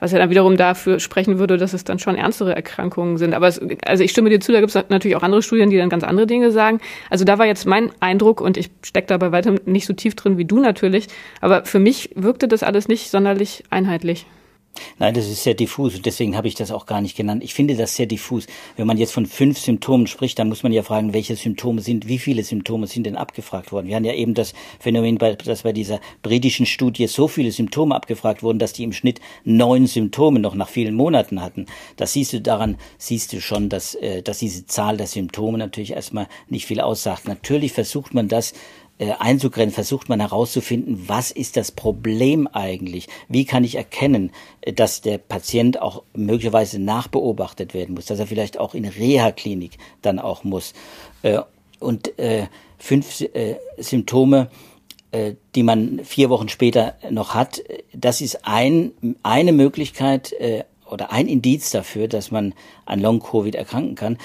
Was 0.01 0.12
ja 0.12 0.19
dann 0.19 0.31
wiederum 0.31 0.57
dafür 0.57 0.99
sprechen 0.99 1.38
würde, 1.38 1.57
dass 1.57 1.73
es 1.73 1.85
dann 1.85 1.99
schon 1.99 2.17
ernstere 2.17 2.55
Erkrankungen 2.55 3.17
sind. 3.17 3.35
Aber 3.35 3.47
es, 3.47 3.61
also 3.87 4.03
ich 4.03 4.11
stimme 4.11 4.29
dir 4.29 4.41
zu, 4.41 4.53
da 4.53 4.61
gibt 4.61 4.75
es 4.75 4.85
natürlich 4.88 5.17
auch 5.17 5.23
andere 5.23 5.43
Studien, 5.43 5.71
die 5.71 5.77
dann 5.77 5.88
ganz 5.88 6.03
andere 6.03 6.27
Dinge 6.27 6.51
sagen. 6.51 6.81
Also 7.11 7.25
da 7.25 7.38
war 7.38 7.47
jetzt 7.47 7.67
mein 7.67 7.91
Eindruck 8.01 8.41
und 8.41 8.57
ich 8.57 8.71
stecke 8.83 9.07
da 9.07 9.17
bei 9.19 9.31
weitem 9.31 9.61
nicht 9.67 9.87
so 9.87 9.93
tief 9.93 10.17
drin 10.17 10.37
wie 10.37 10.45
du 10.45 10.59
natürlich. 10.59 11.09
Aber 11.41 11.64
für 11.64 11.79
mich 11.79 12.11
wirkte 12.14 12.49
das 12.49 12.62
alles 12.62 12.88
nicht 12.88 13.11
sonderlich 13.11 13.64
einheitlich. 13.71 14.27
Nein, 14.99 15.14
das 15.14 15.27
ist 15.27 15.43
sehr 15.43 15.55
diffus 15.55 15.95
und 15.95 16.07
deswegen 16.07 16.37
habe 16.37 16.49
ich 16.49 16.55
das 16.55 16.71
auch 16.71 16.87
gar 16.87 17.01
nicht 17.01 17.17
genannt. 17.17 17.43
Ich 17.45 17.55
finde 17.55 17.77
das 17.77 17.97
sehr 17.97 18.07
diffus. 18.07 18.47
Wenn 18.77 18.87
man 18.87 18.99
jetzt 18.99 19.12
von 19.12 19.27
fünf 19.27 19.59
Symptomen 19.59 20.07
spricht, 20.07 20.38
dann 20.38 20.49
muss 20.49 20.62
man 20.62 20.73
ja 20.73 20.83
fragen, 20.83 21.12
welche 21.12 21.37
Symptome 21.37 21.81
sind, 21.81 22.09
wie 22.09 22.19
viele 22.19 22.43
Symptome 22.43 22.87
sind 22.87 23.07
denn 23.07 23.17
abgefragt 23.17 23.73
worden. 23.73 23.88
Wir 23.88 23.97
haben 23.97 24.05
ja 24.05 24.14
eben 24.14 24.35
das 24.35 24.55
Phänomen, 24.81 25.19
dass 25.19 25.62
bei 25.62 25.73
dieser 25.73 26.01
britischen 26.23 26.67
Studie 26.67 27.07
so 27.07 27.29
viele 27.29 27.53
Symptome 27.53 27.95
abgefragt 27.95 28.43
wurden, 28.43 28.59
dass 28.59 28.73
die 28.73 28.85
im 28.85 28.93
Schnitt 28.93 29.21
neun 29.45 29.87
Symptome 29.87 30.41
noch 30.41 30.55
nach 30.55 30.69
vielen 30.69 30.95
Monaten 30.95 31.43
hatten. 31.43 31.67
Das 31.97 32.12
siehst 32.12 32.33
du 32.33 32.41
daran, 32.41 32.77
siehst 32.99 33.33
du 33.33 33.41
schon, 33.41 33.69
dass, 33.69 33.95
äh, 33.95 34.23
dass 34.23 34.38
diese 34.38 34.67
Zahl 34.67 34.97
der 34.97 35.07
Symptome 35.07 35.59
natürlich 35.59 35.93
erstmal 35.93 36.29
nicht 36.49 36.67
viel 36.67 36.81
aussagt. 36.81 37.27
Natürlich 37.27 37.73
versucht 37.73 38.14
man 38.14 38.29
das 38.29 38.55
äh, 38.99 39.13
einzugrenzen, 39.13 39.75
versucht 39.75 40.09
man 40.09 40.19
herauszufinden, 40.19 41.05
was 41.07 41.31
ist 41.31 41.57
das 41.57 41.71
Problem 41.71 42.49
eigentlich? 42.49 43.07
Wie 43.29 43.45
kann 43.45 43.63
ich 43.63 43.77
erkennen, 43.77 44.33
äh, 44.61 44.73
dass 44.73 45.01
der 45.01 45.19
Patient 45.19 45.81
auch 45.81 46.03
möglicherweise 46.15 46.81
nachbeobachtet 46.81 47.75
werden 47.75 47.95
muss, 47.95 48.07
dass 48.07 48.19
er 48.19 48.27
vielleicht 48.27 48.59
auch 48.59 48.75
in 48.75 48.85
Reha-Klinik 48.85 49.79
dann 50.03 50.19
auch 50.19 50.43
muss? 50.43 50.73
Äh, 51.23 51.41
und 51.79 52.13
fünf 52.79 53.25
Symptome, 53.77 54.51
die 55.55 55.63
man 55.63 56.01
vier 56.03 56.29
Wochen 56.29 56.49
später 56.49 56.97
noch 57.09 57.35
hat, 57.35 57.63
das 57.93 58.21
ist 58.21 58.45
ein, 58.45 58.91
eine 59.23 59.53
Möglichkeit 59.53 60.35
oder 60.91 61.13
ein 61.13 61.29
Indiz 61.29 61.71
dafür, 61.71 62.09
dass 62.09 62.33
man 62.33 62.53
an 62.85 62.99
Long-Covid 62.99 63.55
erkranken 63.55 63.95
kann. 63.95 64.19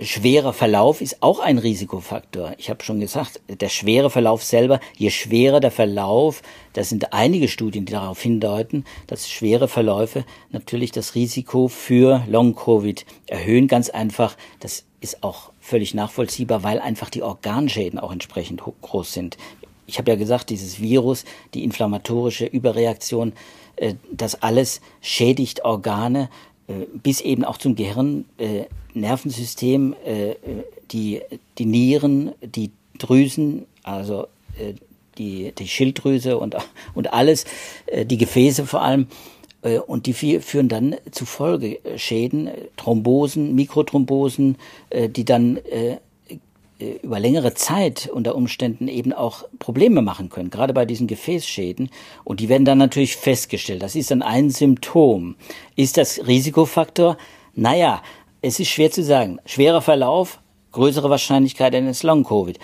Schwerer 0.00 0.52
Verlauf 0.52 1.00
ist 1.00 1.24
auch 1.24 1.40
ein 1.40 1.58
Risikofaktor. 1.58 2.52
Ich 2.58 2.70
habe 2.70 2.84
schon 2.84 3.00
gesagt, 3.00 3.40
der 3.48 3.68
schwere 3.68 4.10
Verlauf 4.10 4.44
selber, 4.44 4.78
je 4.96 5.10
schwerer 5.10 5.58
der 5.58 5.72
Verlauf, 5.72 6.42
das 6.72 6.88
sind 6.88 7.12
einige 7.12 7.48
Studien, 7.48 7.84
die 7.84 7.94
darauf 7.94 8.20
hindeuten, 8.20 8.84
dass 9.08 9.28
schwere 9.28 9.66
Verläufe 9.66 10.24
natürlich 10.50 10.92
das 10.92 11.16
Risiko 11.16 11.66
für 11.66 12.22
Long-Covid 12.28 13.04
erhöhen. 13.26 13.66
Ganz 13.66 13.90
einfach, 13.90 14.36
das 14.60 14.84
ist 15.00 15.24
auch 15.24 15.50
völlig 15.58 15.94
nachvollziehbar, 15.94 16.62
weil 16.62 16.78
einfach 16.78 17.10
die 17.10 17.24
Organschäden 17.24 17.98
auch 17.98 18.12
entsprechend 18.12 18.62
groß 18.80 19.12
sind. 19.12 19.36
Ich 19.86 19.98
habe 19.98 20.12
ja 20.12 20.16
gesagt, 20.16 20.50
dieses 20.50 20.80
Virus, 20.80 21.24
die 21.54 21.64
inflammatorische 21.64 22.46
Überreaktion, 22.46 23.32
äh, 23.78 23.94
das 24.12 24.42
alles 24.42 24.80
schädigt 25.00 25.64
Organe 25.64 26.28
bis 27.02 27.20
eben 27.20 27.44
auch 27.44 27.58
zum 27.58 27.76
Gehirn, 27.76 28.24
äh, 28.38 28.64
Nervensystem, 28.94 29.94
äh, 30.04 30.34
die, 30.90 31.20
die 31.58 31.66
Nieren, 31.66 32.32
die 32.42 32.70
Drüsen, 32.98 33.66
also 33.82 34.26
äh, 34.58 34.74
die, 35.18 35.52
die 35.52 35.68
Schilddrüse 35.68 36.38
und, 36.38 36.56
und 36.94 37.12
alles, 37.12 37.44
äh, 37.86 38.04
die 38.04 38.18
Gefäße 38.18 38.66
vor 38.66 38.82
allem. 38.82 39.06
Äh, 39.62 39.78
und 39.78 40.06
die 40.06 40.12
führen 40.12 40.68
dann 40.68 40.96
zu 41.10 41.26
Folgeschäden, 41.26 42.50
Thrombosen, 42.76 43.54
Mikrothrombosen, 43.54 44.56
äh, 44.90 45.08
die 45.08 45.24
dann 45.24 45.56
äh, 45.56 45.96
über 46.78 47.18
längere 47.18 47.54
Zeit 47.54 48.08
unter 48.12 48.34
Umständen 48.36 48.88
eben 48.88 49.12
auch 49.12 49.44
Probleme 49.58 50.00
machen 50.02 50.28
können, 50.28 50.50
gerade 50.50 50.72
bei 50.72 50.84
diesen 50.84 51.06
Gefäßschäden. 51.06 51.90
Und 52.24 52.40
die 52.40 52.48
werden 52.48 52.64
dann 52.64 52.78
natürlich 52.78 53.16
festgestellt. 53.16 53.82
Das 53.82 53.96
ist 53.96 54.10
dann 54.10 54.22
ein 54.22 54.50
Symptom. 54.50 55.36
Ist 55.74 55.96
das 55.96 56.26
Risikofaktor? 56.26 57.16
Naja, 57.54 58.02
es 58.42 58.60
ist 58.60 58.68
schwer 58.68 58.90
zu 58.90 59.02
sagen. 59.02 59.40
Schwerer 59.44 59.82
Verlauf, 59.82 60.40
größere 60.72 61.10
Wahrscheinlichkeit 61.10 61.74
eines 61.74 62.02
Long-Covid. 62.02 62.58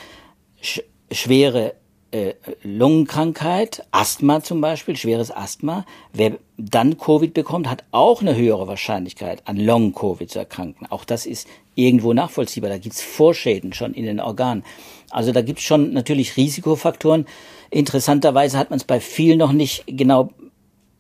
Sch 0.61 0.81
schwere 1.11 1.75
äh, 2.15 2.35
Lungenkrankheit, 2.63 3.85
Asthma 3.91 4.41
zum 4.41 4.61
Beispiel, 4.61 4.97
schweres 4.97 5.33
Asthma. 5.33 5.85
Wer 6.13 6.39
dann 6.57 6.97
Covid 6.97 7.35
bekommt, 7.35 7.69
hat 7.69 7.83
auch 7.91 8.21
eine 8.21 8.37
höhere 8.37 8.69
Wahrscheinlichkeit, 8.69 9.43
an 9.47 9.57
Long-Covid 9.57 10.31
zu 10.31 10.39
erkranken. 10.39 10.87
Auch 10.91 11.05
das 11.05 11.27
ist 11.27 11.49
irgendwo 11.75 12.13
nachvollziehbar. 12.13 12.71
Da 12.71 12.79
gibt's 12.79 13.03
Vorschäden 13.03 13.73
schon 13.73 13.95
in 13.95 14.05
den 14.05 14.21
Organen. 14.21 14.63
Also 15.11 15.33
da 15.33 15.43
gibt's 15.43 15.65
schon 15.65 15.93
natürlich 15.93 16.37
Risikofaktoren. 16.37 17.27
Interessanterweise 17.71 18.59
hat 18.59 18.71
man 18.71 18.79
es 18.79 18.85
bei 18.85 19.01
vielen 19.01 19.39
noch 19.39 19.53
nicht 19.53 19.83
genau 19.89 20.31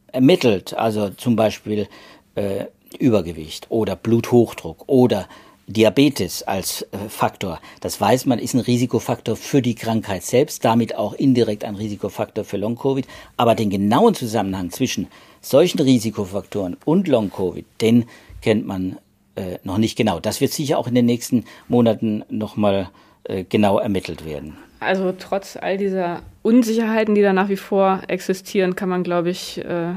ermittelt. 0.09 0.75
Also 0.75 1.11
zum 1.11 1.37
Beispiel 1.37 1.87
äh, 2.35 2.65
Übergewicht 2.99 3.67
oder 3.69 3.95
Bluthochdruck 3.95 4.89
oder 4.89 5.29
Diabetes 5.67 6.43
als 6.43 6.83
äh, 6.83 7.09
Faktor, 7.09 7.61
das 7.81 8.01
weiß 8.01 8.27
man, 8.27 8.39
ist 8.39 8.55
ein 8.55 8.61
Risikofaktor 8.61 9.37
für 9.37 9.63
die 9.63 9.75
Krankheit 9.75 10.23
selbst, 10.23 10.65
damit 10.65 10.95
auch 10.95 11.15
indirekt 11.15 11.65
ein 11.65 11.75
Risikofaktor 11.75 12.45
für 12.45 12.57
Long-Covid. 12.59 13.07
Aber 13.37 13.55
den 13.55 13.71
genauen 13.71 14.15
Zusammenhang 14.15 14.71
zwischen 14.71 15.09
solchen 15.41 15.81
Risikofaktoren 15.81 16.77
und 16.85 17.09
Long-Covid, 17.09 17.65
den 17.81 18.05
kennt 18.43 18.67
man 18.67 18.99
äh, 19.37 19.59
noch 19.65 19.79
nicht 19.79 19.97
genau. 19.97 20.21
Das 20.21 20.41
wird 20.41 20.53
sicher 20.53 20.79
auch 20.79 20.87
in 20.87 20.95
den 20.95 21.07
nächsten 21.07 21.45
Monaten 21.69 22.25
nochmal 22.29 22.91
äh, 23.25 23.45
genau 23.45 23.79
ermittelt 23.79 24.27
werden. 24.27 24.57
Also 24.81 25.15
trotz 25.19 25.57
all 25.57 25.79
dieser 25.79 26.21
Unsicherheiten, 26.43 27.15
die 27.15 27.23
da 27.23 27.33
nach 27.33 27.49
wie 27.49 27.57
vor 27.57 28.03
existieren, 28.09 28.77
kann 28.77 28.91
man, 28.91 29.03
glaube 29.03 29.31
ich, 29.31 29.65
äh, 29.65 29.95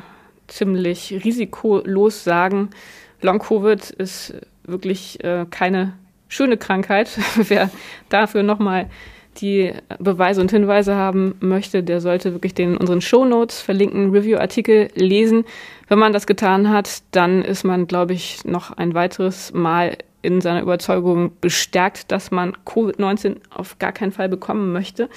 ziemlich 0.47 1.21
risikolos 1.25 2.23
sagen, 2.23 2.69
Long-Covid 3.21 3.89
ist 3.89 4.36
wirklich 4.67 5.23
äh, 5.23 5.45
keine 5.49 5.93
schöne 6.27 6.58
Krankheit. 6.58 7.10
Wer 7.36 7.69
dafür 8.10 8.43
nochmal 8.43 8.89
die 9.41 9.71
Beweise 9.99 10.41
und 10.41 10.51
Hinweise 10.51 10.95
haben 10.95 11.36
möchte, 11.39 11.84
der 11.84 12.01
sollte 12.01 12.34
wirklich 12.34 12.53
den 12.53 12.77
unseren 12.77 13.01
Shownotes 13.01 13.62
verlinkten 13.62 14.12
Review-Artikel 14.12 14.89
lesen. 14.95 15.45
Wenn 15.88 15.99
man 15.99 16.13
das 16.13 16.27
getan 16.27 16.69
hat, 16.69 17.03
dann 17.12 17.43
ist 17.43 17.63
man, 17.63 17.88
glaube 17.88 18.13
ich, 18.13 18.45
noch 18.45 18.71
ein 18.71 18.93
weiteres 18.93 19.53
Mal 19.53 19.97
in 20.21 20.41
seiner 20.41 20.62
Überzeugung 20.62 21.32
bestärkt, 21.39 22.12
dass 22.12 22.32
man 22.32 22.53
Covid-19 22.65 23.38
auf 23.53 23.77
gar 23.80 23.91
keinen 23.91 24.12
Fall 24.12 24.27
bekommen 24.27 24.73
möchte. 24.73 25.10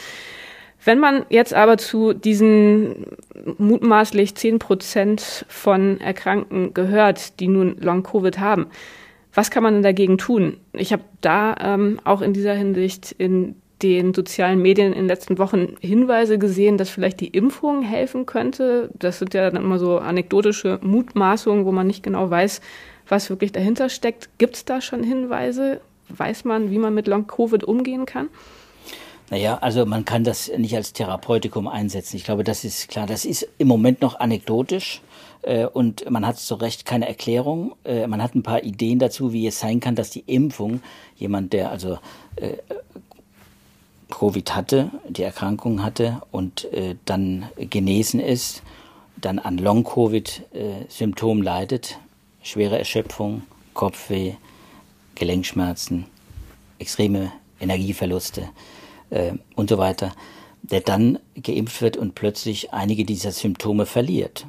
Wenn 0.85 0.99
man 0.99 1.27
jetzt 1.29 1.53
aber 1.53 1.77
zu 1.77 2.15
diesen 2.15 3.07
mutmaßlich 3.59 4.35
10 4.35 4.59
Prozent 4.59 5.45
von 5.49 6.01
Erkrankten 6.01 6.73
gehört, 6.73 7.39
die 7.41 7.49
nun 7.49 7.77
Long-Covid 7.81 8.39
haben, 8.39 8.67
was 9.35 9.51
kann 9.51 9.63
man 9.63 9.75
denn 9.75 9.83
dagegen 9.83 10.19
tun? 10.19 10.57
Ich 10.73 10.93
habe 10.93 11.05
da 11.21 11.55
ähm, 11.61 12.01
auch 12.05 12.21
in 12.21 12.33
dieser 12.33 12.55
Hinsicht 12.55 13.13
in 13.13 13.57
den 13.83 14.13
sozialen 14.13 14.61
Medien 14.61 14.93
in 14.93 15.01
den 15.01 15.09
letzten 15.09 15.39
Wochen 15.39 15.77
Hinweise 15.81 16.39
gesehen, 16.39 16.77
dass 16.77 16.91
vielleicht 16.91 17.21
die 17.21 17.29
Impfung 17.29 17.83
helfen 17.83 18.27
könnte. 18.27 18.91
Das 18.95 19.19
sind 19.19 19.33
ja 19.33 19.51
dann 19.51 19.63
immer 19.63 19.79
so 19.79 19.99
anekdotische 19.99 20.79
Mutmaßungen, 20.83 21.65
wo 21.65 21.73
man 21.73 21.87
nicht 21.87 22.03
genau 22.03 22.29
weiß, 22.29 22.61
was 23.09 23.31
wirklich 23.31 23.53
dahinter 23.53 23.89
steckt. 23.89 24.29
Gibt 24.39 24.57
es 24.57 24.65
da 24.65 24.81
schon 24.81 25.03
Hinweise? 25.03 25.81
Weiß 26.09 26.45
man, 26.45 26.71
wie 26.71 26.79
man 26.79 26.95
mit 26.95 27.07
Long-Covid 27.07 27.65
umgehen 27.65 28.05
kann? 28.05 28.29
Naja, 29.31 29.59
also 29.61 29.87
man 29.87 30.05
kann 30.05 30.25
das 30.25 30.51
nicht 30.59 30.75
als 30.75 30.93
Therapeutikum 30.93 31.69
einsetzen. 31.69 32.17
Ich 32.17 32.25
glaube, 32.25 32.43
das 32.43 32.65
ist 32.65 32.89
klar. 32.89 33.07
Das 33.07 33.25
ist 33.25 33.49
im 33.59 33.69
Moment 33.69 34.03
noch 34.03 34.19
anekdotisch 34.19 35.01
und 35.73 36.11
man 36.11 36.27
hat 36.27 36.39
zu 36.39 36.55
Recht 36.57 36.85
keine 36.85 37.09
Erklärung. 37.09 37.75
Äh, 37.85 38.07
man 38.07 38.23
hat 38.23 38.35
ein 38.35 38.43
paar 38.43 38.63
Ideen 38.63 38.99
dazu, 38.99 39.33
wie 39.33 39.47
es 39.47 39.59
sein 39.59 39.81
kann, 39.81 39.95
dass 39.95 40.11
die 40.11 40.25
Impfung, 40.27 40.83
jemand, 41.17 41.53
der 41.53 41.71
also 41.71 41.99
äh, 42.37 42.59
Covid 44.11 44.55
hatte, 44.55 44.91
die 45.09 45.23
Erkrankung 45.23 45.83
hatte 45.83 46.21
und 46.31 46.71
äh, 46.73 46.97
dann 47.05 47.49
genesen 47.57 48.21
ist, 48.21 48.63
dann 49.17 49.39
an 49.39 49.59
Long-Covid-Symptomen 49.59 51.43
leidet, 51.43 51.99
schwere 52.43 52.79
Erschöpfung, 52.79 53.43
Kopfweh, 53.75 54.35
Gelenkschmerzen, 55.15 56.07
extreme 56.79 57.33
Energieverluste 57.61 58.49
äh, 59.11 59.33
und 59.55 59.71
so 59.71 59.79
weiter, 59.79 60.13
der 60.63 60.81
dann 60.81 61.19
geimpft 61.35 61.83
wird 61.83 61.97
und 61.97 62.15
plötzlich 62.15 62.73
einige 62.73 63.05
dieser 63.05 63.33
Symptome 63.33 63.87
verliert. 63.87 64.47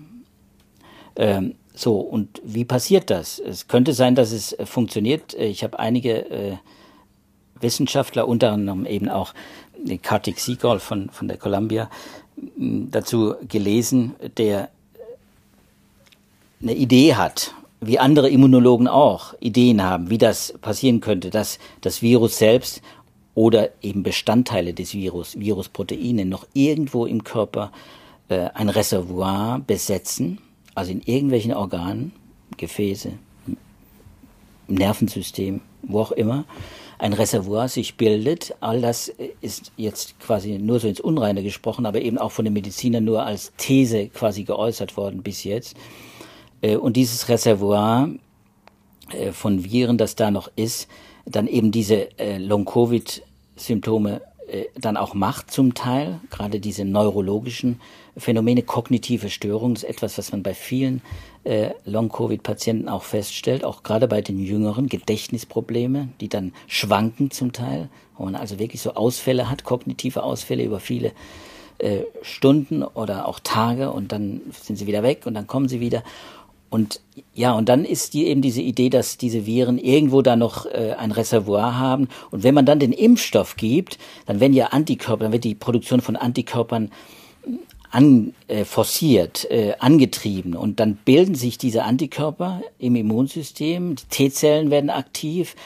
Ähm, 1.15 1.55
so, 1.73 1.99
und 1.99 2.41
wie 2.43 2.65
passiert 2.65 3.09
das? 3.09 3.39
Es 3.39 3.67
könnte 3.67 3.93
sein, 3.93 4.15
dass 4.15 4.31
es 4.31 4.53
äh, 4.53 4.65
funktioniert. 4.65 5.33
Äh, 5.33 5.47
ich 5.47 5.63
habe 5.63 5.79
einige 5.79 6.29
äh, 6.29 6.57
Wissenschaftler, 7.59 8.27
unter 8.27 8.51
anderem 8.51 8.85
eben 8.85 9.09
auch 9.09 9.33
Kartik 10.01 10.39
Siegol 10.39 10.79
von, 10.79 11.09
von 11.09 11.27
der 11.27 11.37
Columbia, 11.37 11.89
dazu 12.57 13.35
gelesen, 13.47 14.15
der 14.37 14.69
eine 16.61 16.73
Idee 16.75 17.15
hat, 17.15 17.53
wie 17.79 17.97
andere 17.97 18.29
Immunologen 18.29 18.87
auch 18.87 19.33
Ideen 19.39 19.83
haben, 19.83 20.09
wie 20.09 20.17
das 20.17 20.53
passieren 20.61 21.01
könnte, 21.01 21.29
dass 21.29 21.57
das 21.81 22.01
Virus 22.01 22.37
selbst 22.37 22.81
oder 23.33 23.69
eben 23.81 24.03
Bestandteile 24.03 24.73
des 24.73 24.93
Virus, 24.93 25.39
Virusproteine, 25.39 26.25
noch 26.25 26.45
irgendwo 26.53 27.05
im 27.05 27.23
Körper 27.23 27.71
äh, 28.29 28.49
ein 28.53 28.69
Reservoir 28.69 29.59
besetzen 29.65 30.39
also 30.75 30.91
in 30.91 31.01
irgendwelchen 31.01 31.53
Organen, 31.53 32.13
Gefäße, 32.57 33.13
Nervensystem, 34.67 35.61
wo 35.83 35.99
auch 36.01 36.11
immer, 36.11 36.45
ein 36.97 37.13
Reservoir 37.13 37.67
sich 37.67 37.95
bildet. 37.97 38.55
All 38.59 38.79
das 38.79 39.11
ist 39.41 39.71
jetzt 39.75 40.19
quasi 40.19 40.59
nur 40.59 40.79
so 40.79 40.87
ins 40.87 40.99
Unreine 40.99 41.41
gesprochen, 41.41 41.85
aber 41.85 42.01
eben 42.01 42.17
auch 42.17 42.31
von 42.31 42.45
den 42.45 42.53
Medizinern 42.53 43.03
nur 43.03 43.23
als 43.25 43.51
These 43.57 44.07
quasi 44.09 44.43
geäußert 44.43 44.97
worden 44.97 45.23
bis 45.23 45.43
jetzt. 45.43 45.75
Äh, 46.61 46.75
und 46.75 46.95
dieses 46.97 47.27
Reservoir 47.27 48.09
äh, 49.11 49.31
von 49.31 49.63
Viren, 49.63 49.97
das 49.97 50.15
da 50.15 50.29
noch 50.29 50.51
ist, 50.55 50.87
dann 51.25 51.47
eben 51.47 51.71
diese 51.71 52.17
äh, 52.19 52.37
Long-Covid-Symptome 52.37 54.21
dann 54.75 54.97
auch 54.97 55.13
macht 55.13 55.51
zum 55.51 55.73
Teil, 55.73 56.19
gerade 56.29 56.59
diese 56.59 56.85
neurologischen 56.85 57.79
Phänomene, 58.17 58.63
kognitive 58.63 59.29
Störungen, 59.29 59.75
ist 59.75 59.83
etwas, 59.83 60.17
was 60.17 60.31
man 60.31 60.43
bei 60.43 60.53
vielen 60.53 61.01
äh, 61.43 61.69
Long-Covid-Patienten 61.85 62.89
auch 62.89 63.03
feststellt, 63.03 63.63
auch 63.63 63.83
gerade 63.83 64.07
bei 64.07 64.21
den 64.21 64.39
Jüngeren, 64.39 64.87
Gedächtnisprobleme, 64.87 66.09
die 66.19 66.27
dann 66.27 66.53
schwanken 66.67 67.31
zum 67.31 67.53
Teil, 67.53 67.89
wo 68.17 68.25
man 68.25 68.35
also 68.35 68.59
wirklich 68.59 68.81
so 68.81 68.93
Ausfälle 68.95 69.49
hat, 69.49 69.63
kognitive 69.63 70.23
Ausfälle 70.23 70.63
über 70.63 70.79
viele 70.79 71.13
äh, 71.77 72.03
Stunden 72.21 72.83
oder 72.83 73.27
auch 73.27 73.39
Tage 73.39 73.91
und 73.91 74.11
dann 74.11 74.41
sind 74.51 74.75
sie 74.75 74.87
wieder 74.87 75.03
weg 75.03 75.25
und 75.25 75.33
dann 75.33 75.47
kommen 75.47 75.67
sie 75.67 75.79
wieder. 75.79 76.03
Und 76.71 77.01
ja, 77.35 77.51
und 77.51 77.67
dann 77.67 77.83
ist 77.83 78.13
die 78.13 78.27
eben 78.27 78.41
diese 78.41 78.61
Idee, 78.61 78.89
dass 78.89 79.17
diese 79.17 79.45
Viren 79.45 79.77
irgendwo 79.77 80.21
da 80.21 80.37
noch 80.37 80.65
äh, 80.65 80.95
ein 80.97 81.11
Reservoir 81.11 81.77
haben. 81.77 82.07
Und 82.31 82.43
wenn 82.43 82.55
man 82.55 82.65
dann 82.65 82.79
den 82.79 82.93
Impfstoff 82.93 83.57
gibt, 83.57 83.99
dann 84.25 84.39
werden 84.39 84.53
ja 84.53 84.67
Antikörper, 84.67 85.25
dann 85.25 85.33
wird 85.33 85.43
die 85.43 85.53
Produktion 85.53 85.99
von 85.99 86.15
Antikörpern 86.15 86.89
an, 87.91 88.33
äh, 88.47 88.63
forciert, 88.63 89.51
äh, 89.51 89.73
angetrieben 89.79 90.55
und 90.55 90.79
dann 90.79 90.95
bilden 90.95 91.35
sich 91.35 91.57
diese 91.57 91.83
Antikörper 91.83 92.61
im 92.79 92.95
Immunsystem, 92.95 93.97
die 93.97 94.05
T-Zellen 94.09 94.71
werden 94.71 94.89
aktiv 94.89 95.57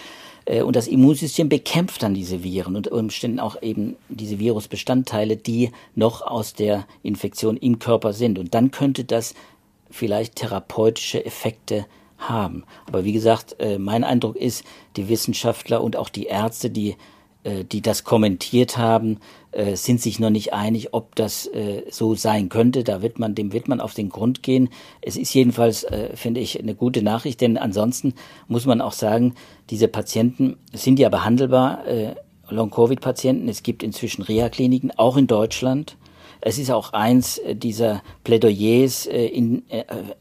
äh, 0.46 0.64
und 0.64 0.76
das 0.76 0.88
Immunsystem 0.88 1.50
bekämpft 1.50 2.02
dann 2.02 2.16
diese 2.16 2.44
Viren 2.44 2.76
und 2.76 2.88
Umständen 2.88 3.40
auch 3.40 3.62
eben 3.62 3.96
diese 4.10 4.40
Virusbestandteile, 4.40 5.38
die 5.38 5.72
noch 5.94 6.24
aus 6.24 6.54
der 6.54 6.88
Infektion 7.04 7.58
im 7.58 7.78
Körper 7.78 8.14
sind. 8.14 8.40
Und 8.40 8.56
dann 8.56 8.72
könnte 8.72 9.04
das 9.04 9.36
vielleicht 9.96 10.36
therapeutische 10.36 11.26
Effekte 11.26 11.86
haben. 12.18 12.64
Aber 12.88 13.04
wie 13.06 13.14
gesagt, 13.14 13.56
äh, 13.60 13.78
mein 13.78 14.04
Eindruck 14.04 14.36
ist, 14.36 14.64
die 14.96 15.10
Wissenschaftler 15.10 15.82
und 15.82 15.96
auch 15.96 16.10
die 16.10 16.26
Ärzte, 16.26 16.70
die 16.70 16.96
äh, 17.44 17.64
die 17.64 17.82
das 17.82 18.04
kommentiert 18.04 18.78
haben, 18.78 19.20
äh, 19.52 19.76
sind 19.76 20.02
sich 20.02 20.20
noch 20.20 20.32
nicht 20.32 20.54
einig, 20.54 20.94
ob 20.94 21.16
das 21.16 21.50
so 21.90 22.16
sein 22.16 22.50
könnte. 22.50 22.84
Da 22.84 23.02
wird 23.02 23.20
man, 23.20 23.36
dem 23.36 23.54
wird 23.54 23.68
man 23.68 23.80
auf 23.80 23.94
den 23.94 24.10
Grund 24.10 24.44
gehen. 24.44 24.70
Es 25.02 25.16
ist 25.16 25.34
jedenfalls, 25.34 25.86
finde 26.16 26.42
ich, 26.42 26.60
eine 26.60 26.76
gute 26.76 27.02
Nachricht, 27.02 27.40
denn 27.40 27.58
ansonsten 27.58 28.14
muss 28.48 28.66
man 28.66 28.82
auch 28.82 28.92
sagen, 28.92 29.36
diese 29.70 29.88
Patienten 29.88 30.58
sind 30.74 31.00
ja 31.00 31.10
behandelbar, 31.10 31.84
Long-Covid-Patienten. 32.50 33.48
Es 33.48 33.64
gibt 33.64 33.84
inzwischen 33.84 34.24
Reha-Kliniken, 34.24 34.92
auch 34.98 35.16
in 35.16 35.28
Deutschland. 35.28 35.98
Es 36.42 36.58
ist 36.58 36.72
auch 36.72 36.94
eins 36.94 37.42
dieser 37.54 38.04
Plädoyers 38.24 39.06
in 39.06 39.64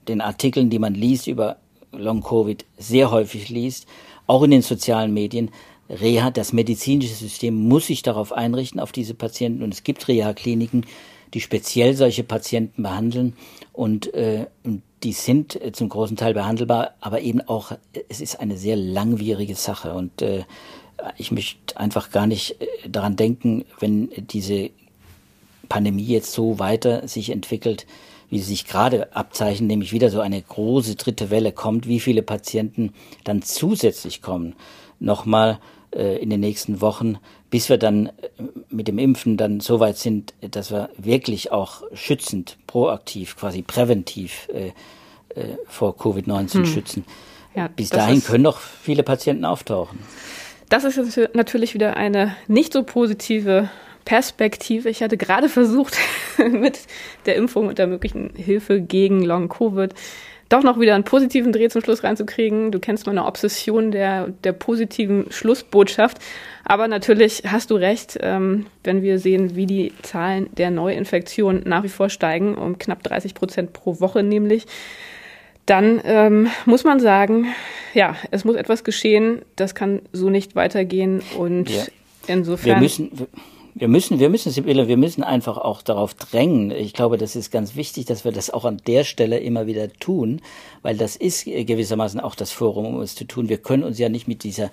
den 0.09 0.21
Artikeln, 0.21 0.71
die 0.71 0.79
man 0.79 0.95
liest 0.95 1.27
über 1.27 1.59
Long-Covid, 1.93 2.65
sehr 2.79 3.11
häufig 3.11 3.49
liest, 3.49 3.87
auch 4.27 4.43
in 4.43 4.51
den 4.51 4.63
sozialen 4.63 5.13
Medien. 5.13 5.51
Reha, 5.89 6.31
das 6.31 6.53
medizinische 6.53 7.15
System 7.15 7.55
muss 7.55 7.87
sich 7.87 8.03
darauf 8.03 8.33
einrichten, 8.33 8.81
auf 8.81 8.93
diese 8.93 9.15
Patienten. 9.15 9.63
Und 9.63 9.75
es 9.75 9.85
gibt 9.85 10.09
Reha-Kliniken, 10.09 10.87
die 11.35 11.41
speziell 11.41 11.95
solche 11.95 12.25
Patienten 12.25 12.83
behandeln. 12.83 13.35
Und 13.73 14.13
äh, 14.15 14.47
die 15.03 15.13
sind 15.13 15.61
äh, 15.61 15.73
zum 15.73 15.89
großen 15.89 16.17
Teil 16.17 16.33
behandelbar, 16.33 16.95
aber 17.01 17.21
eben 17.21 17.43
auch, 17.43 17.73
es 18.09 18.21
ist 18.21 18.41
eine 18.41 18.57
sehr 18.57 18.77
langwierige 18.77 19.55
Sache. 19.55 19.93
Und 19.93 20.23
äh, 20.23 20.45
ich 21.19 21.31
möchte 21.31 21.77
einfach 21.77 22.11
gar 22.11 22.27
nicht 22.27 22.63
äh, 22.63 22.89
daran 22.89 23.17
denken, 23.17 23.65
wenn 23.79 24.09
diese 24.17 24.71
Pandemie 25.75 26.05
jetzt 26.05 26.31
so 26.33 26.61
weiter 26.61 27.09
sich 27.09 27.31
entwickelt, 27.31 27.85
wie 28.31 28.39
sie 28.39 28.45
sich 28.45 28.65
gerade 28.65 29.13
abzeichnet, 29.17 29.67
nämlich 29.67 29.93
wieder 29.93 30.09
so 30.09 30.21
eine 30.21 30.41
große 30.41 30.95
dritte 30.95 31.31
Welle 31.31 31.51
kommt, 31.51 31.89
wie 31.89 31.99
viele 31.99 32.23
Patienten 32.23 32.93
dann 33.25 33.43
zusätzlich 33.43 34.23
kommen. 34.23 34.55
Nochmal 35.01 35.59
äh, 35.93 36.23
in 36.23 36.31
den 36.31 36.39
nächsten 36.39 36.81
Wochen, 36.81 37.19
bis 37.51 37.69
wir 37.71 37.77
dann 37.77 38.07
äh, 38.07 38.13
mit 38.71 38.87
dem 38.87 39.01
Impfen 39.01 39.37
dann 39.37 39.59
so 39.59 39.81
weit 39.81 39.97
sind, 39.99 40.33
dass 40.49 40.71
wir 40.71 40.91
wirklich 40.97 41.51
auch 41.51 41.83
schützend, 41.93 42.57
proaktiv, 42.69 43.35
quasi 43.35 43.63
präventiv 43.63 44.49
äh, 44.55 44.69
äh, 45.37 45.57
vor 45.67 45.97
Covid-19 45.97 46.55
hm. 46.55 46.67
schützen. 46.67 47.05
Ja, 47.57 47.67
bis 47.67 47.89
dahin 47.89 48.23
können 48.23 48.45
noch 48.45 48.61
viele 48.61 49.03
Patienten 49.03 49.45
auftauchen. 49.45 49.99
Das 50.69 50.85
ist 50.85 51.21
natürlich 51.35 51.75
wieder 51.75 51.97
eine 51.97 52.37
nicht 52.47 52.73
so 52.73 52.85
positive 52.85 53.71
Perspektive. 54.05 54.89
Ich 54.89 55.03
hatte 55.03 55.17
gerade 55.17 55.49
versucht, 55.51 55.97
mit 56.39 56.81
der 57.27 57.37
Impfung 57.37 57.69
und 57.69 57.79
der 57.79 57.87
möglichen 57.87 58.31
Hilfe 58.35 58.81
gegen 58.81 59.23
Long-Covid 59.23 59.95
doch 60.49 60.63
noch 60.63 60.79
wieder 60.79 60.95
einen 60.95 61.05
positiven 61.05 61.53
Dreh 61.53 61.69
zum 61.69 61.83
Schluss 61.83 62.05
reinzukriegen. 62.05 62.71
Du 62.71 62.79
kennst 62.79 63.07
meine 63.07 63.25
Obsession 63.25 63.91
der, 63.91 64.29
der 64.45 64.53
positiven 64.53 65.27
Schlussbotschaft. 65.31 66.19
Aber 66.65 66.89
natürlich 66.89 67.43
hast 67.47 67.71
du 67.71 67.77
recht, 67.77 68.19
ähm, 68.21 68.67
wenn 68.85 69.03
wir 69.03 69.19
sehen, 69.19 69.57
wie 69.57 69.67
die 69.67 69.93
Zahlen 70.03 70.49
der 70.57 70.71
Neuinfektionen 70.71 71.63
nach 71.67 71.83
wie 71.83 71.89
vor 71.89 72.09
steigen, 72.09 72.55
um 72.55 72.79
knapp 72.79 73.03
30 73.03 73.35
Prozent 73.35 73.73
pro 73.73 74.01
Woche 74.01 74.23
nämlich, 74.23 74.67
dann 75.67 76.01
ähm, 76.05 76.49
muss 76.67 76.85
man 76.85 77.01
sagen, 77.01 77.47
ja, 77.95 78.17
es 78.31 78.45
muss 78.45 78.57
etwas 78.57 78.85
geschehen. 78.85 79.43
Das 79.57 79.75
kann 79.75 80.03
so 80.13 80.29
nicht 80.29 80.57
weitergehen. 80.57 81.23
Und 81.39 81.71
ja. 81.71 81.85
insofern. 82.27 82.77
Wir 82.77 82.83
müssen, 82.83 83.11
wir 83.75 83.89
müssen, 83.89 84.21
wir 84.21 84.29
müssen, 84.29 84.53
Sibylle, 84.53 84.87
wir 84.87 84.97
müssen 84.97 85.25
einfach 85.25 85.59
auch 85.59 85.83
darauf 85.83 86.15
drängen. 86.15 86.71
Ich 86.71 86.93
glaube, 86.93 87.19
das 87.19 87.35
ist 87.35 87.51
ganz 87.51 87.75
wichtig, 87.75 88.05
dass 88.07 88.25
wir 88.25 88.31
das 88.31 88.51
auch 88.51 88.65
an 88.65 88.81
der 88.87 89.03
Stelle 89.03 89.39
immer 89.39 89.67
wieder 89.67 89.93
tun, 89.93 90.41
weil 90.83 90.97
das 90.97 91.17
ist 91.17 91.45
gewissermaßen 91.45 92.21
auch 92.21 92.37
das 92.37 92.53
Forum, 92.53 92.87
um 92.87 93.01
es 93.01 93.17
zu 93.17 93.25
tun. 93.25 93.49
Wir 93.49 93.59
können 93.59 93.83
uns 93.83 93.99
ja 93.99 94.09
nicht 94.09 94.29
mit 94.29 94.45
dieser 94.45 94.71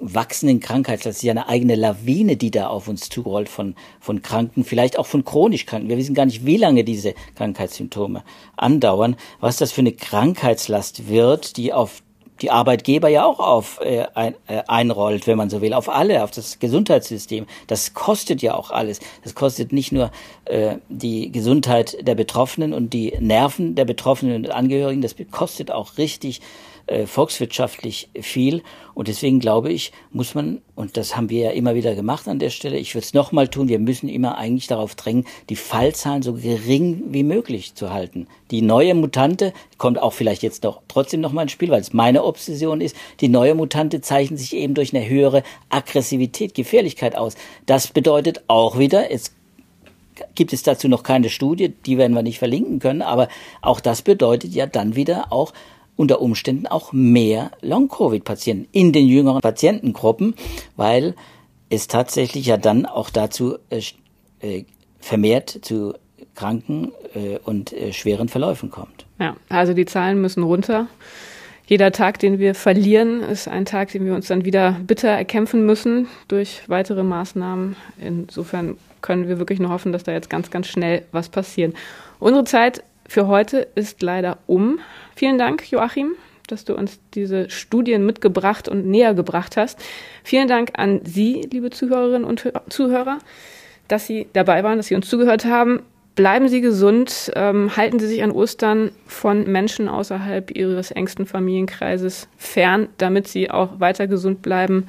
wachsenden 0.00 0.60
Krankheit, 0.60 1.04
das 1.04 1.16
ist 1.16 1.22
ja 1.22 1.32
eine 1.32 1.48
eigene 1.48 1.74
Lawine, 1.74 2.36
die 2.36 2.50
da 2.50 2.68
auf 2.68 2.88
uns 2.88 3.08
zurollt 3.08 3.48
von, 3.48 3.74
von 4.00 4.22
Kranken, 4.22 4.64
vielleicht 4.64 4.98
auch 4.98 5.06
von 5.06 5.24
chronisch 5.24 5.66
Kranken. 5.66 5.88
Wir 5.88 5.98
wissen 5.98 6.14
gar 6.14 6.24
nicht, 6.24 6.46
wie 6.46 6.56
lange 6.56 6.84
diese 6.84 7.14
Krankheitssymptome 7.36 8.24
andauern, 8.56 9.16
was 9.40 9.58
das 9.58 9.72
für 9.72 9.82
eine 9.82 9.92
Krankheitslast 9.92 11.08
wird, 11.08 11.56
die 11.58 11.72
auf 11.72 12.02
die 12.40 12.50
Arbeitgeber 12.50 13.08
ja 13.08 13.24
auch 13.24 13.38
auf 13.38 13.80
äh, 13.82 14.06
ein, 14.14 14.34
äh, 14.46 14.62
einrollt, 14.66 15.26
wenn 15.26 15.36
man 15.36 15.50
so 15.50 15.60
will, 15.60 15.74
auf 15.74 15.88
alle, 15.88 16.24
auf 16.24 16.30
das 16.30 16.58
Gesundheitssystem. 16.58 17.46
Das 17.66 17.94
kostet 17.94 18.42
ja 18.42 18.54
auch 18.54 18.70
alles. 18.70 19.00
Das 19.22 19.34
kostet 19.34 19.72
nicht 19.72 19.92
nur 19.92 20.10
äh, 20.46 20.76
die 20.88 21.32
Gesundheit 21.32 21.96
der 22.06 22.14
Betroffenen 22.14 22.72
und 22.72 22.92
die 22.92 23.14
Nerven 23.20 23.74
der 23.74 23.84
Betroffenen 23.84 24.36
und 24.36 24.50
Angehörigen, 24.50 25.02
das 25.02 25.14
kostet 25.30 25.70
auch 25.70 25.98
richtig 25.98 26.40
äh, 26.90 27.06
volkswirtschaftlich 27.06 28.08
viel. 28.20 28.62
Und 28.94 29.08
deswegen 29.08 29.38
glaube 29.40 29.72
ich, 29.72 29.92
muss 30.10 30.34
man, 30.34 30.60
und 30.74 30.96
das 30.96 31.16
haben 31.16 31.30
wir 31.30 31.44
ja 31.44 31.50
immer 31.52 31.74
wieder 31.74 31.94
gemacht 31.94 32.26
an 32.28 32.38
der 32.38 32.50
Stelle, 32.50 32.76
ich 32.78 32.94
würde 32.94 33.04
es 33.04 33.14
nochmal 33.14 33.48
tun, 33.48 33.68
wir 33.68 33.78
müssen 33.78 34.08
immer 34.08 34.36
eigentlich 34.36 34.66
darauf 34.66 34.94
drängen, 34.96 35.24
die 35.48 35.56
Fallzahlen 35.56 36.22
so 36.22 36.34
gering 36.34 37.04
wie 37.08 37.22
möglich 37.22 37.74
zu 37.74 37.92
halten. 37.92 38.26
Die 38.50 38.60
neue 38.60 38.94
Mutante 38.94 39.52
kommt 39.78 40.00
auch 40.00 40.12
vielleicht 40.12 40.42
jetzt 40.42 40.64
noch 40.64 40.82
trotzdem 40.88 41.20
nochmal 41.20 41.44
ins 41.44 41.52
Spiel, 41.52 41.70
weil 41.70 41.80
es 41.80 41.92
meine 41.92 42.24
Obsession 42.24 42.80
ist. 42.80 42.96
Die 43.20 43.28
neue 43.28 43.54
Mutante 43.54 44.00
zeichnet 44.00 44.40
sich 44.40 44.54
eben 44.56 44.74
durch 44.74 44.94
eine 44.94 45.08
höhere 45.08 45.44
Aggressivität, 45.68 46.54
Gefährlichkeit 46.54 47.16
aus. 47.16 47.36
Das 47.66 47.86
bedeutet 47.86 48.42
auch 48.48 48.78
wieder, 48.78 49.10
es 49.10 49.32
gibt 50.34 50.52
es 50.52 50.62
dazu 50.62 50.88
noch 50.88 51.02
keine 51.02 51.30
Studie, 51.30 51.72
die 51.86 51.98
werden 51.98 52.14
wir 52.14 52.22
nicht 52.22 52.38
verlinken 52.38 52.78
können, 52.78 53.02
aber 53.02 53.28
auch 53.62 53.80
das 53.80 54.02
bedeutet 54.02 54.52
ja 54.54 54.66
dann 54.66 54.96
wieder 54.96 55.32
auch 55.32 55.52
unter 56.00 56.22
Umständen 56.22 56.66
auch 56.66 56.94
mehr 56.94 57.50
Long-Covid-Patienten 57.60 58.68
in 58.72 58.92
den 58.92 59.06
jüngeren 59.06 59.42
Patientengruppen, 59.42 60.34
weil 60.74 61.14
es 61.68 61.88
tatsächlich 61.88 62.46
ja 62.46 62.56
dann 62.56 62.86
auch 62.86 63.10
dazu 63.10 63.58
äh, 63.68 63.82
äh, 64.40 64.64
vermehrt 64.98 65.58
zu 65.60 65.92
kranken 66.34 66.92
äh, 67.14 67.36
und 67.44 67.74
äh, 67.74 67.92
schweren 67.92 68.28
Verläufen 68.28 68.70
kommt. 68.70 69.04
Ja, 69.18 69.36
also 69.50 69.74
die 69.74 69.84
Zahlen 69.84 70.22
müssen 70.22 70.42
runter. 70.42 70.86
Jeder 71.66 71.92
Tag, 71.92 72.18
den 72.18 72.38
wir 72.38 72.54
verlieren, 72.54 73.20
ist 73.20 73.46
ein 73.46 73.66
Tag, 73.66 73.92
den 73.92 74.06
wir 74.06 74.14
uns 74.14 74.26
dann 74.26 74.46
wieder 74.46 74.80
bitter 74.86 75.10
erkämpfen 75.10 75.66
müssen 75.66 76.08
durch 76.28 76.62
weitere 76.66 77.02
Maßnahmen. 77.02 77.76
Insofern 78.00 78.78
können 79.02 79.28
wir 79.28 79.38
wirklich 79.38 79.60
nur 79.60 79.70
hoffen, 79.70 79.92
dass 79.92 80.02
da 80.02 80.12
jetzt 80.12 80.30
ganz, 80.30 80.50
ganz 80.50 80.66
schnell 80.66 81.04
was 81.12 81.28
passiert. 81.28 81.74
Unsere 82.18 82.44
Zeit 82.44 82.82
für 83.10 83.26
heute 83.26 83.66
ist 83.74 84.02
leider 84.02 84.38
um. 84.46 84.78
Vielen 85.16 85.36
Dank, 85.36 85.68
Joachim, 85.68 86.12
dass 86.46 86.64
du 86.64 86.76
uns 86.76 87.00
diese 87.12 87.50
Studien 87.50 88.06
mitgebracht 88.06 88.68
und 88.68 88.86
näher 88.86 89.14
gebracht 89.14 89.56
hast. 89.56 89.80
Vielen 90.22 90.46
Dank 90.46 90.70
an 90.74 91.00
Sie, 91.02 91.40
liebe 91.50 91.70
Zuhörerinnen 91.70 92.22
und 92.22 92.52
Zuhörer, 92.68 93.18
dass 93.88 94.06
Sie 94.06 94.28
dabei 94.32 94.62
waren, 94.62 94.76
dass 94.76 94.86
Sie 94.86 94.94
uns 94.94 95.08
zugehört 95.08 95.44
haben. 95.44 95.82
Bleiben 96.14 96.46
Sie 96.46 96.60
gesund, 96.60 97.32
ähm, 97.34 97.76
halten 97.76 97.98
Sie 97.98 98.06
sich 98.06 98.22
an 98.22 98.30
Ostern 98.30 98.92
von 99.06 99.42
Menschen 99.50 99.88
außerhalb 99.88 100.56
Ihres 100.56 100.92
engsten 100.92 101.26
Familienkreises 101.26 102.28
fern, 102.36 102.90
damit 102.98 103.26
Sie 103.26 103.50
auch 103.50 103.80
weiter 103.80 104.06
gesund 104.06 104.40
bleiben, 104.40 104.86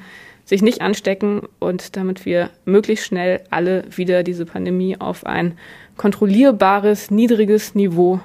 sich 0.52 0.60
nicht 0.60 0.82
anstecken 0.82 1.48
und 1.60 1.96
damit 1.96 2.26
wir 2.26 2.50
möglichst 2.66 3.06
schnell 3.06 3.40
alle 3.48 3.84
wieder 3.88 4.22
diese 4.22 4.44
Pandemie 4.44 4.98
auf 5.00 5.24
ein 5.24 5.56
kontrollierbares, 5.96 7.10
niedriges 7.10 7.74
Niveau 7.74 8.20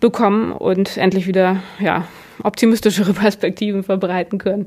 bekommen 0.00 0.52
und 0.52 0.98
endlich 0.98 1.26
wieder 1.26 1.62
ja, 1.78 2.06
optimistischere 2.42 3.12
Perspektiven 3.14 3.82
verbreiten 3.84 4.38
können. 4.38 4.66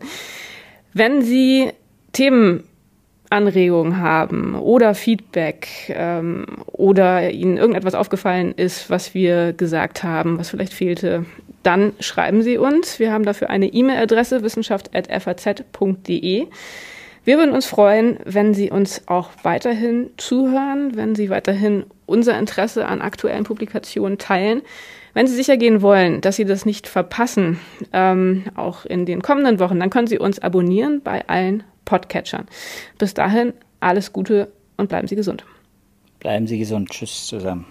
Wenn 0.94 1.22
Sie 1.22 1.70
Themenanregungen 2.12 4.00
haben 4.00 4.56
oder 4.56 4.96
Feedback 4.96 5.68
ähm, 5.90 6.48
oder 6.72 7.30
Ihnen 7.30 7.58
irgendetwas 7.58 7.94
aufgefallen 7.94 8.52
ist, 8.52 8.90
was 8.90 9.14
wir 9.14 9.54
gesagt 9.54 10.02
haben, 10.02 10.40
was 10.40 10.50
vielleicht 10.50 10.74
fehlte, 10.74 11.28
dann 11.64 11.94
schreiben 12.00 12.44
Sie 12.44 12.58
uns. 12.58 13.00
Wir 13.00 13.12
haben 13.12 13.26
dafür 13.26 13.50
eine 13.50 13.68
E-Mail-Adresse 13.68 14.44
wissenschaft.faz.de. 14.44 16.48
Wir 17.26 17.38
würden 17.38 17.56
uns 17.56 17.66
freuen, 17.66 18.18
wenn 18.26 18.54
Sie 18.54 18.70
uns 18.70 19.08
auch 19.08 19.30
weiterhin 19.44 20.10
zuhören, 20.18 20.96
wenn 20.96 21.16
Sie 21.16 21.30
weiterhin 21.30 21.86
unser 22.06 22.38
Interesse 22.38 22.86
an 22.86 23.02
aktuellen 23.02 23.46
Publikationen 23.46 24.18
teilen. 24.18 24.62
Wenn 25.14 25.28
Sie 25.28 25.36
sicher 25.36 25.58
gehen 25.58 25.82
wollen, 25.82 26.22
dass 26.22 26.36
Sie 26.36 26.46
das 26.46 26.66
nicht 26.66 26.88
verpassen, 26.88 27.60
ähm, 27.94 28.44
auch 28.56 28.86
in 28.86 29.06
den 29.06 29.22
kommenden 29.22 29.60
Wochen, 29.60 29.80
dann 29.80 29.90
können 29.90 30.08
Sie 30.08 30.20
uns 30.20 30.40
abonnieren 30.40 31.02
bei 31.02 31.28
allen 31.28 31.64
Podcatchern. 31.86 32.48
Bis 32.98 33.14
dahin 33.14 33.54
alles 33.80 34.12
Gute 34.12 34.52
und 34.76 34.90
bleiben 34.90 35.08
Sie 35.08 35.16
gesund. 35.16 35.46
Bleiben 36.20 36.48
Sie 36.48 36.58
gesund. 36.58 36.90
Tschüss 36.90 37.28
zusammen. 37.28 37.66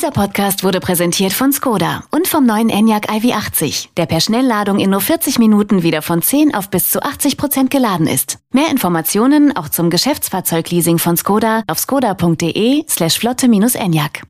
Dieser 0.00 0.12
Podcast 0.12 0.64
wurde 0.64 0.80
präsentiert 0.80 1.34
von 1.34 1.52
Skoda 1.52 2.04
und 2.10 2.26
vom 2.26 2.46
neuen 2.46 2.70
Enyaq 2.70 3.10
iV80, 3.10 3.88
der 3.98 4.06
per 4.06 4.22
Schnellladung 4.22 4.78
in 4.78 4.88
nur 4.88 5.02
40 5.02 5.38
Minuten 5.38 5.82
wieder 5.82 6.00
von 6.00 6.22
10 6.22 6.54
auf 6.54 6.70
bis 6.70 6.90
zu 6.90 7.02
80 7.02 7.36
Prozent 7.36 7.70
geladen 7.70 8.06
ist. 8.06 8.38
Mehr 8.50 8.70
Informationen 8.70 9.54
auch 9.54 9.68
zum 9.68 9.90
Geschäftsfahrzeugleasing 9.90 10.96
von 10.96 11.18
Skoda 11.18 11.64
auf 11.66 11.78
skoda.de 11.78 12.82
slash 12.88 13.18
flotte-enyaq. 13.18 14.22